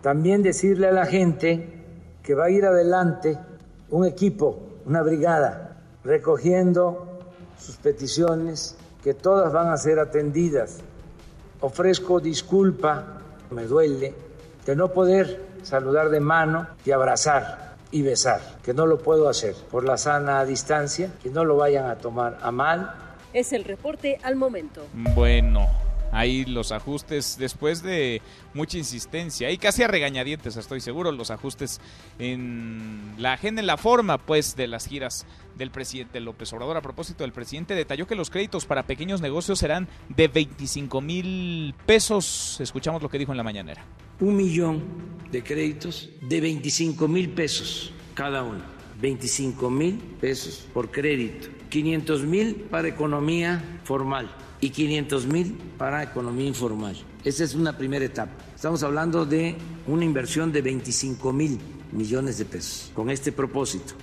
[0.01, 1.67] También decirle a la gente
[2.23, 3.37] que va a ir adelante
[3.89, 10.81] un equipo, una brigada, recogiendo sus peticiones, que todas van a ser atendidas
[11.61, 13.21] ofrezco disculpa,
[13.51, 14.13] me duele,
[14.65, 19.55] de no poder saludar de mano y abrazar y besar, que no lo puedo hacer
[19.71, 22.93] por la sana distancia, que no lo vayan a tomar a mal.
[23.33, 24.85] Es el reporte al momento.
[24.93, 25.69] Bueno,
[26.15, 28.21] ahí los ajustes después de
[28.53, 31.81] mucha insistencia y casi a regañadientes, estoy seguro, los ajustes
[32.19, 35.25] en la agenda, en la forma pues de las giras
[35.57, 36.77] del presidente López Obrador.
[36.77, 41.75] A propósito, el presidente detalló que los créditos para pequeños negocios serán de 25 mil
[41.85, 42.57] pesos.
[42.61, 43.83] Escuchamos lo que dijo en la mañanera.
[44.21, 44.83] Un millón
[45.31, 48.63] de créditos de 25 mil pesos cada uno.
[49.01, 51.49] 25 mil pesos por crédito.
[51.69, 56.95] 500 mil para economía formal y 500 mil para economía informal.
[57.23, 58.31] Esa es una primera etapa.
[58.55, 59.55] Estamos hablando de
[59.87, 61.59] una inversión de 25 mil
[61.91, 63.93] millones de pesos con este propósito.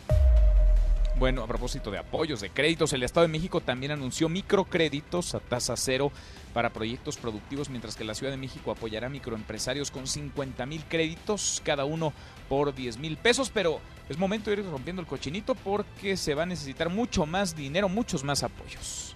[1.19, 5.41] Bueno, a propósito de apoyos, de créditos, el Estado de México también anunció microcréditos a
[5.41, 6.11] tasa cero
[6.53, 11.63] para proyectos productivos, mientras que la Ciudad de México apoyará microempresarios con 50 mil créditos,
[11.65, 12.13] cada uno
[12.49, 16.43] por 10 mil pesos, pero es momento de ir rompiendo el cochinito porque se va
[16.43, 19.13] a necesitar mucho más dinero, muchos más apoyos.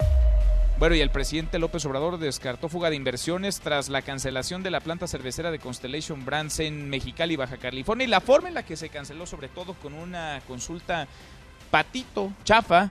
[0.78, 4.80] Bueno, y el presidente López Obrador descartó fuga de inversiones tras la cancelación de la
[4.80, 8.76] planta cervecera de Constellation Brands en Mexicali, Baja California, y la forma en la que
[8.76, 11.08] se canceló, sobre todo con una consulta
[11.70, 12.90] patito, chafa,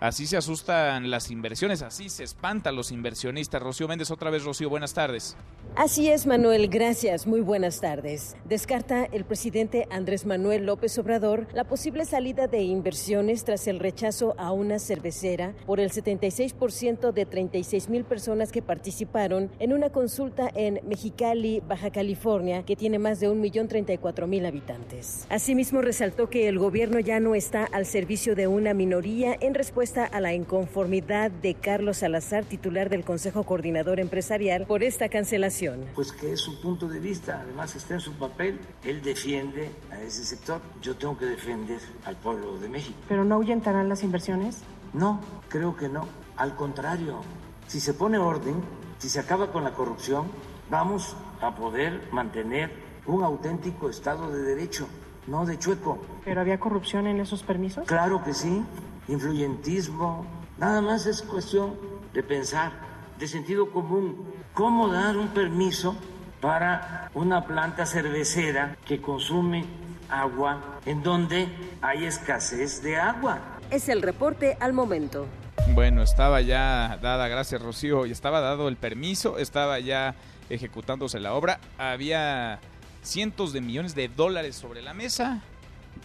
[0.00, 3.62] Así se asustan las inversiones, así se espantan los inversionistas.
[3.62, 5.36] Rocío Méndez, otra vez, Rocío, buenas tardes.
[5.76, 8.36] Así es, Manuel, gracias, muy buenas tardes.
[8.44, 14.34] Descarta el presidente Andrés Manuel López Obrador la posible salida de inversiones tras el rechazo
[14.36, 20.50] a una cervecera por el 76% de 36 mil personas que participaron en una consulta
[20.54, 25.26] en Mexicali, Baja California, que tiene más de 1.034.000 habitantes.
[25.28, 29.83] Asimismo, resaltó que el gobierno ya no está al servicio de una minoría en respuesta
[29.84, 35.84] a la inconformidad de Carlos Salazar, titular del Consejo Coordinador Empresarial, por esta cancelación.
[35.94, 40.00] Pues que es su punto de vista, además está en su papel, él defiende a
[40.00, 42.98] ese sector, yo tengo que defender al pueblo de México.
[43.10, 44.62] ¿Pero no ahuyentarán las inversiones?
[44.94, 45.20] No,
[45.50, 46.08] creo que no,
[46.38, 47.20] al contrario,
[47.66, 48.62] si se pone orden,
[48.96, 50.28] si se acaba con la corrupción,
[50.70, 52.72] vamos a poder mantener
[53.04, 54.88] un auténtico Estado de Derecho,
[55.26, 55.98] no de chueco.
[56.24, 57.86] ¿Pero había corrupción en esos permisos?
[57.86, 58.64] Claro que sí,
[59.08, 60.26] influyentismo,
[60.58, 61.74] nada más es cuestión
[62.12, 62.72] de pensar,
[63.18, 65.96] de sentido común, cómo dar un permiso
[66.40, 69.64] para una planta cervecera que consume
[70.10, 71.48] agua en donde
[71.80, 73.40] hay escasez de agua.
[73.70, 75.26] Es el reporte al momento.
[75.72, 80.14] Bueno, estaba ya dada, gracias Rocío, y estaba dado el permiso, estaba ya
[80.50, 82.60] ejecutándose la obra, había
[83.02, 85.42] cientos de millones de dólares sobre la mesa,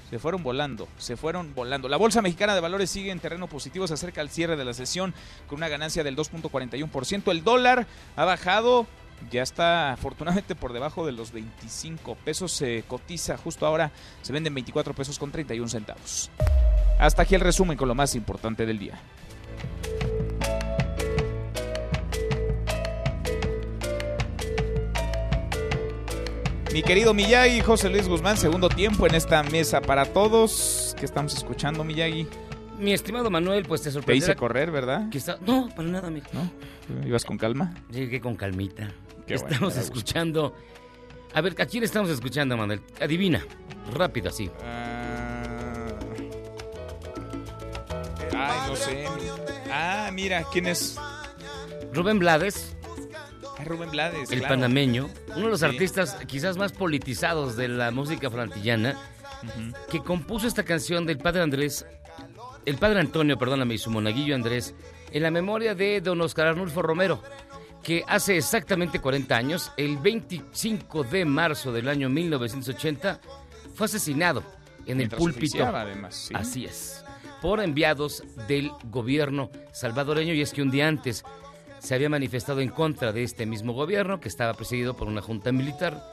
[0.09, 1.87] se fueron volando, se fueron volando.
[1.87, 4.73] La Bolsa Mexicana de Valores sigue en terreno positivo, se acerca al cierre de la
[4.73, 5.13] sesión
[5.47, 7.31] con una ganancia del 2.41%.
[7.31, 8.87] El dólar ha bajado,
[9.29, 13.91] ya está afortunadamente por debajo de los 25 pesos, se cotiza justo ahora,
[14.21, 16.31] se venden 24 pesos con 31 centavos.
[16.99, 18.99] Hasta aquí el resumen con lo más importante del día.
[26.73, 30.95] Mi querido Miyagi, José Luis Guzmán, segundo tiempo en esta mesa para todos.
[30.99, 32.27] ¿Qué estamos escuchando, Miyagi?
[32.79, 34.31] mi estimado Manuel, pues te Te sorprenderá.
[34.31, 35.09] hice correr, ¿verdad?
[35.09, 36.27] que está- No, para nada, amigo.
[36.31, 36.49] ¿No?
[37.05, 37.73] ¿Ibas con calma?
[37.91, 38.89] Llegué con calmita.
[39.27, 40.55] Qué estamos escuchando.
[41.33, 42.79] A ver, ¿a quién estamos escuchando, Manuel?
[43.01, 43.45] Adivina.
[43.93, 44.49] Rápido, así.
[48.33, 49.05] Ay, no sé.
[49.69, 50.95] Ah, mira, ¿quién es?
[51.93, 52.78] Rubén Blades, Ah,
[53.65, 54.31] Rubén Blades.
[54.31, 54.55] el claro.
[54.55, 55.65] panameño, uno de los Sí.
[55.65, 58.97] artistas quizás más politizados de la música frantillana,
[59.89, 61.85] que compuso esta canción del padre Andrés,
[62.65, 64.75] el padre Antonio, perdóname, y su monaguillo Andrés,
[65.11, 67.21] en la memoria de don Oscar Arnulfo Romero,
[67.83, 73.19] que hace exactamente 40 años, el 25 de marzo del año 1980,
[73.73, 74.43] fue asesinado
[74.85, 75.65] en el púlpito.
[75.65, 76.33] además, sí.
[76.35, 77.03] Así es,
[77.41, 81.23] por enviados del gobierno salvadoreño, y es que un día antes
[81.79, 85.51] se había manifestado en contra de este mismo gobierno, que estaba presidido por una junta
[85.51, 86.03] militar.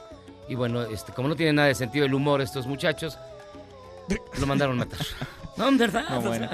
[0.48, 3.18] Y bueno, este, como no tiene nada de sentido el humor estos muchachos,
[4.38, 5.00] lo mandaron matar.
[5.56, 6.04] No, en verdad.
[6.10, 6.50] No, o sea, bueno.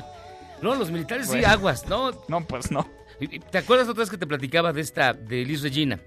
[0.63, 1.49] no, los militares sí Bueno.
[1.49, 2.13] aguas, ¿no?
[2.29, 2.89] No, pues no.
[3.51, 5.99] ¿Te acuerdas otra vez que te platicaba de esta, de Liz Regina?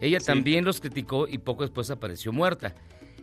[0.00, 2.72] Ella también los criticó y poco después apareció muerta.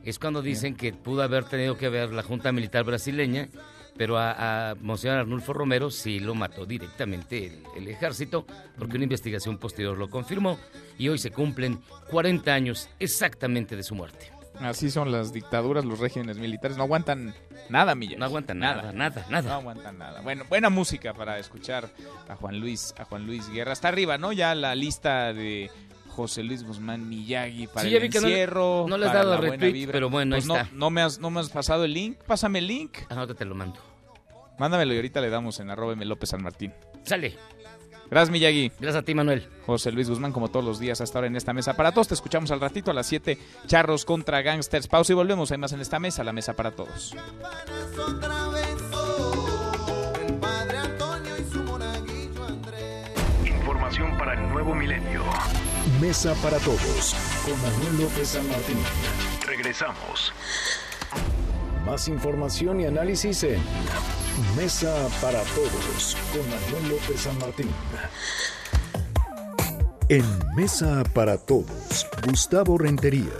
[0.03, 3.47] Es cuando dicen que pudo haber tenido que ver la Junta Militar brasileña,
[4.01, 9.03] pero a, a Monseñor Arnulfo Romero sí lo mató directamente el, el ejército, porque una
[9.03, 10.57] investigación posterior lo confirmó,
[10.97, 11.79] y hoy se cumplen
[12.09, 14.31] 40 años exactamente de su muerte.
[14.59, 16.77] Así son las dictaduras, los regímenes militares.
[16.77, 17.35] No aguantan
[17.69, 18.17] nada, Milla.
[18.17, 19.49] No aguantan nada, nada, nada.
[19.49, 20.21] No aguantan nada.
[20.21, 21.87] Bueno, buena música para escuchar
[22.27, 23.71] a Juan Luis, a Juan Luis Guerra.
[23.73, 24.31] Está arriba, ¿no?
[24.31, 25.69] Ya la lista de
[26.09, 28.85] José Luis Guzmán Miyagi para Sí, el que no le- encierro.
[28.89, 30.69] no le has dado retweet, pero bueno, ahí Pues no, está.
[30.73, 32.17] No me, has, no me has pasado el link.
[32.25, 32.97] Pásame el link.
[33.09, 33.79] Ahora te lo mando.
[34.61, 36.05] Mándamelo y ahorita le damos en arroba M.
[36.05, 36.71] López San Martín.
[37.01, 37.35] Sale.
[38.11, 38.71] Gracias, Miyagi.
[38.79, 39.49] Gracias a ti, Manuel.
[39.65, 42.09] José Luis Guzmán, como todos los días hasta ahora en esta mesa para todos.
[42.09, 43.39] Te escuchamos al ratito a las 7.
[43.65, 44.87] Charros contra Gangsters.
[44.87, 45.51] Pausa y volvemos.
[45.51, 47.15] Hay más en esta mesa, la mesa para todos.
[53.47, 55.23] Información para el nuevo milenio.
[55.99, 58.77] Mesa para todos con Manuel López San Martín.
[59.43, 60.31] Regresamos.
[61.85, 63.59] Más información y análisis en
[64.55, 67.69] Mesa para todos con Manuel López San Martín.
[70.09, 70.23] En
[70.55, 73.31] Mesa para todos, Gustavo Rentería.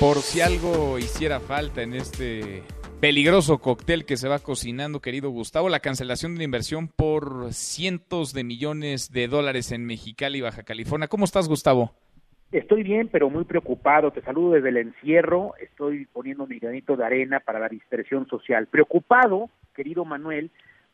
[0.00, 2.62] Por si algo hiciera falta en este
[3.00, 8.32] peligroso cóctel que se va cocinando, querido Gustavo, la cancelación de una inversión por cientos
[8.32, 11.08] de millones de dólares en Mexicali, Baja California.
[11.08, 11.94] ¿Cómo estás, Gustavo?
[12.50, 14.10] Estoy bien, pero muy preocupado.
[14.10, 15.52] Te saludo desde el encierro.
[15.60, 18.68] Estoy poniendo mi granito de arena para la dispersión social.
[18.68, 20.50] Preocupado, querido Manuel,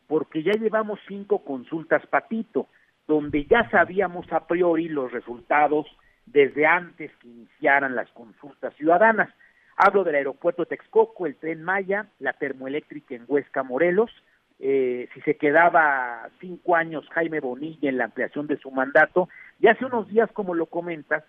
[0.07, 2.67] porque ya llevamos cinco consultas patito,
[3.07, 5.87] donde ya sabíamos a priori los resultados
[6.25, 9.29] desde antes que iniciaran las consultas ciudadanas.
[9.77, 14.11] Hablo del aeropuerto de Texcoco, el tren Maya, la termoeléctrica en Huesca, Morelos.
[14.59, 19.29] Eh, si se quedaba cinco años Jaime Bonilla en la ampliación de su mandato,
[19.59, 21.23] y hace unos días, como lo comentas,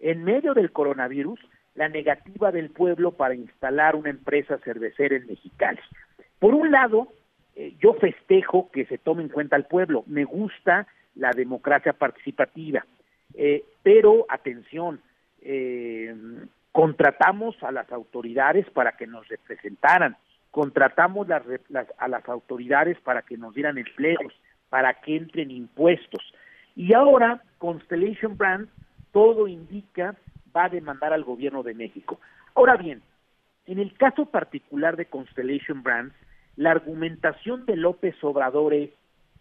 [0.00, 1.38] en medio del coronavirus,
[1.74, 5.78] la negativa del pueblo para instalar una empresa cervecera en Mexicali.
[6.38, 7.08] Por un lado,
[7.54, 12.84] eh, yo festejo que se tome en cuenta al pueblo, me gusta la democracia participativa,
[13.34, 15.00] eh, pero atención,
[15.42, 16.14] eh,
[16.72, 20.16] contratamos a las autoridades para que nos representaran,
[20.50, 24.32] contratamos las, las- a las autoridades para que nos dieran empleos,
[24.68, 26.22] para que entren impuestos.
[26.76, 28.70] Y ahora Constellation Brands,
[29.12, 30.16] todo indica,
[30.54, 32.20] va a demandar al gobierno de México.
[32.54, 33.02] Ahora bien,
[33.66, 36.14] en el caso particular de Constellation Brands,
[36.56, 38.90] la argumentación de López Obrador es,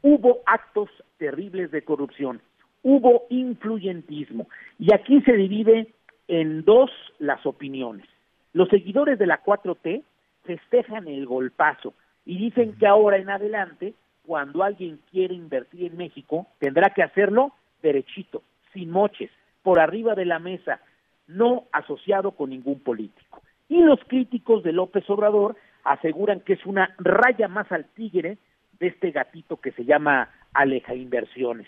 [0.01, 2.41] hubo actos terribles de corrupción,
[2.83, 4.47] hubo influyentismo,
[4.77, 5.93] y aquí se divide
[6.27, 8.05] en dos las opiniones.
[8.53, 10.03] Los seguidores de la 4T
[10.43, 11.93] festejan el golpazo
[12.25, 13.93] y dicen que ahora en adelante,
[14.25, 17.51] cuando alguien quiere invertir en México, tendrá que hacerlo
[17.81, 18.43] derechito,
[18.73, 19.31] sin moches,
[19.63, 20.79] por arriba de la mesa,
[21.27, 23.41] no asociado con ningún político.
[23.67, 28.37] Y los críticos de López Obrador aseguran que es una raya más al tigre
[28.79, 31.67] de este gatito que se llama Aleja Inversiones.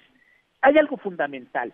[0.61, 1.73] Hay algo fundamental,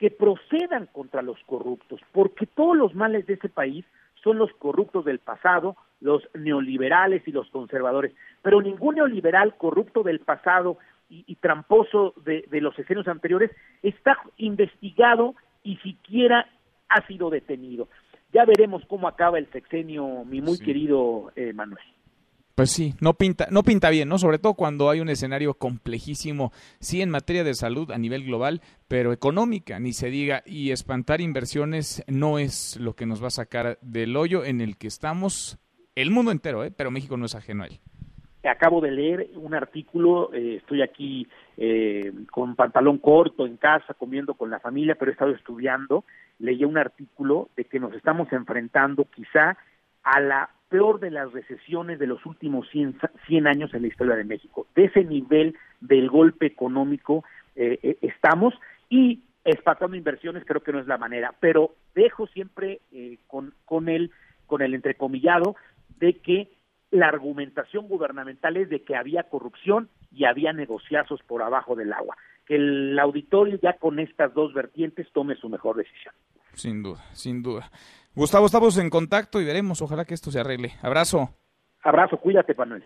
[0.00, 3.84] que procedan contra los corruptos, porque todos los males de ese país
[4.14, 10.20] son los corruptos del pasado, los neoliberales y los conservadores, pero ningún neoliberal corrupto del
[10.20, 10.78] pasado
[11.10, 13.50] y, tramposo de, de los escenos anteriores
[13.82, 16.46] está investigado y siquiera
[16.88, 17.88] ha sido detenido.
[18.32, 21.82] Ya veremos cómo acaba el sexenio, mi muy querido eh, Manuel.
[22.54, 24.18] Pues sí, no pinta, no pinta bien, ¿no?
[24.18, 28.60] Sobre todo cuando hay un escenario complejísimo, sí en materia de salud a nivel global,
[28.86, 33.30] pero económica, ni se diga, y espantar inversiones no es lo que nos va a
[33.30, 35.58] sacar del hoyo en el que estamos
[35.94, 36.70] el mundo entero, ¿eh?
[36.70, 37.80] Pero México no es ajeno a él.
[38.48, 44.34] Acabo de leer un artículo, eh, estoy aquí eh, con pantalón corto en casa, comiendo
[44.34, 46.04] con la familia, pero he estado estudiando,
[46.38, 49.58] leí un artículo de que nos estamos enfrentando quizá
[50.02, 54.16] a la peor de las recesiones de los últimos 100, 100 años en la historia
[54.16, 54.66] de México.
[54.74, 57.24] De ese nivel del golpe económico
[57.56, 58.54] eh, estamos
[58.88, 62.80] y espatando inversiones creo que no es la manera, pero dejo siempre
[63.26, 64.12] con, con, el,
[64.46, 65.56] con el entrecomillado
[65.98, 66.48] de que
[66.90, 72.16] la argumentación gubernamental es de que había corrupción y había negociazos por abajo del agua.
[72.46, 76.14] Que el auditorio ya con estas dos vertientes tome su mejor decisión.
[76.54, 77.70] Sin duda, sin duda.
[78.14, 80.72] Gustavo, estamos en contacto y veremos, ojalá que esto se arregle.
[80.82, 81.30] Abrazo.
[81.82, 82.84] Abrazo, cuídate, Manuel.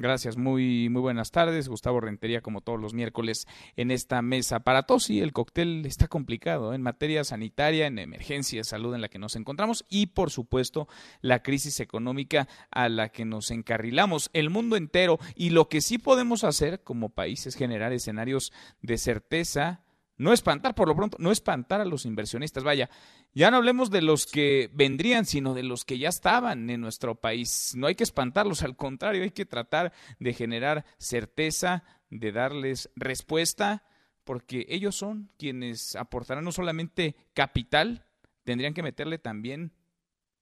[0.00, 1.68] Gracias, muy, muy buenas tardes.
[1.68, 4.60] Gustavo Rentería, como todos los miércoles, en esta mesa.
[4.60, 6.76] Para todos, sí, el cóctel está complicado ¿eh?
[6.76, 10.86] en materia sanitaria, en emergencia de salud en la que nos encontramos y, por supuesto,
[11.20, 15.18] la crisis económica a la que nos encarrilamos el mundo entero.
[15.34, 18.52] Y lo que sí podemos hacer como país es generar escenarios
[18.82, 19.82] de certeza,
[20.18, 22.64] no espantar, por lo pronto, no espantar a los inversionistas.
[22.64, 22.90] Vaya,
[23.32, 27.14] ya no hablemos de los que vendrían, sino de los que ya estaban en nuestro
[27.14, 27.72] país.
[27.76, 33.84] No hay que espantarlos, al contrario, hay que tratar de generar certeza, de darles respuesta,
[34.24, 38.04] porque ellos son quienes aportarán no solamente capital,
[38.44, 39.72] tendrían que meterle también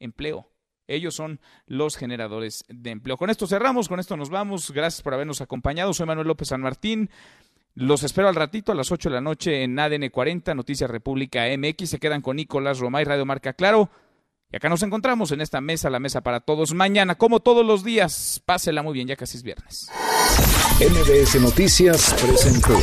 [0.01, 0.51] empleo.
[0.89, 3.17] Ellos son los generadores de empleo.
[3.17, 4.71] Con esto cerramos, con esto nos vamos.
[4.71, 5.93] Gracias por habernos acompañado.
[5.93, 7.11] Soy Manuel López San Martín.
[7.77, 11.45] Los espero al ratito a las 8 de la noche en ADN 40, Noticias República
[11.59, 11.91] MX.
[11.91, 13.91] Se quedan con Nicolás Romay, Radio Marca Claro.
[14.51, 16.73] Y acá nos encontramos en esta mesa, la mesa para todos.
[16.73, 19.91] Mañana, como todos los días, pásela muy bien, ya casi es viernes.
[20.81, 22.79] MBS Noticias presentó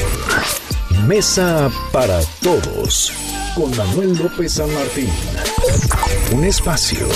[1.07, 3.11] Mesa para Todos
[3.56, 5.10] con Manuel López San Martín.
[6.36, 7.07] Un espacio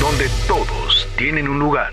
[0.00, 1.92] donde todos tienen un lugar.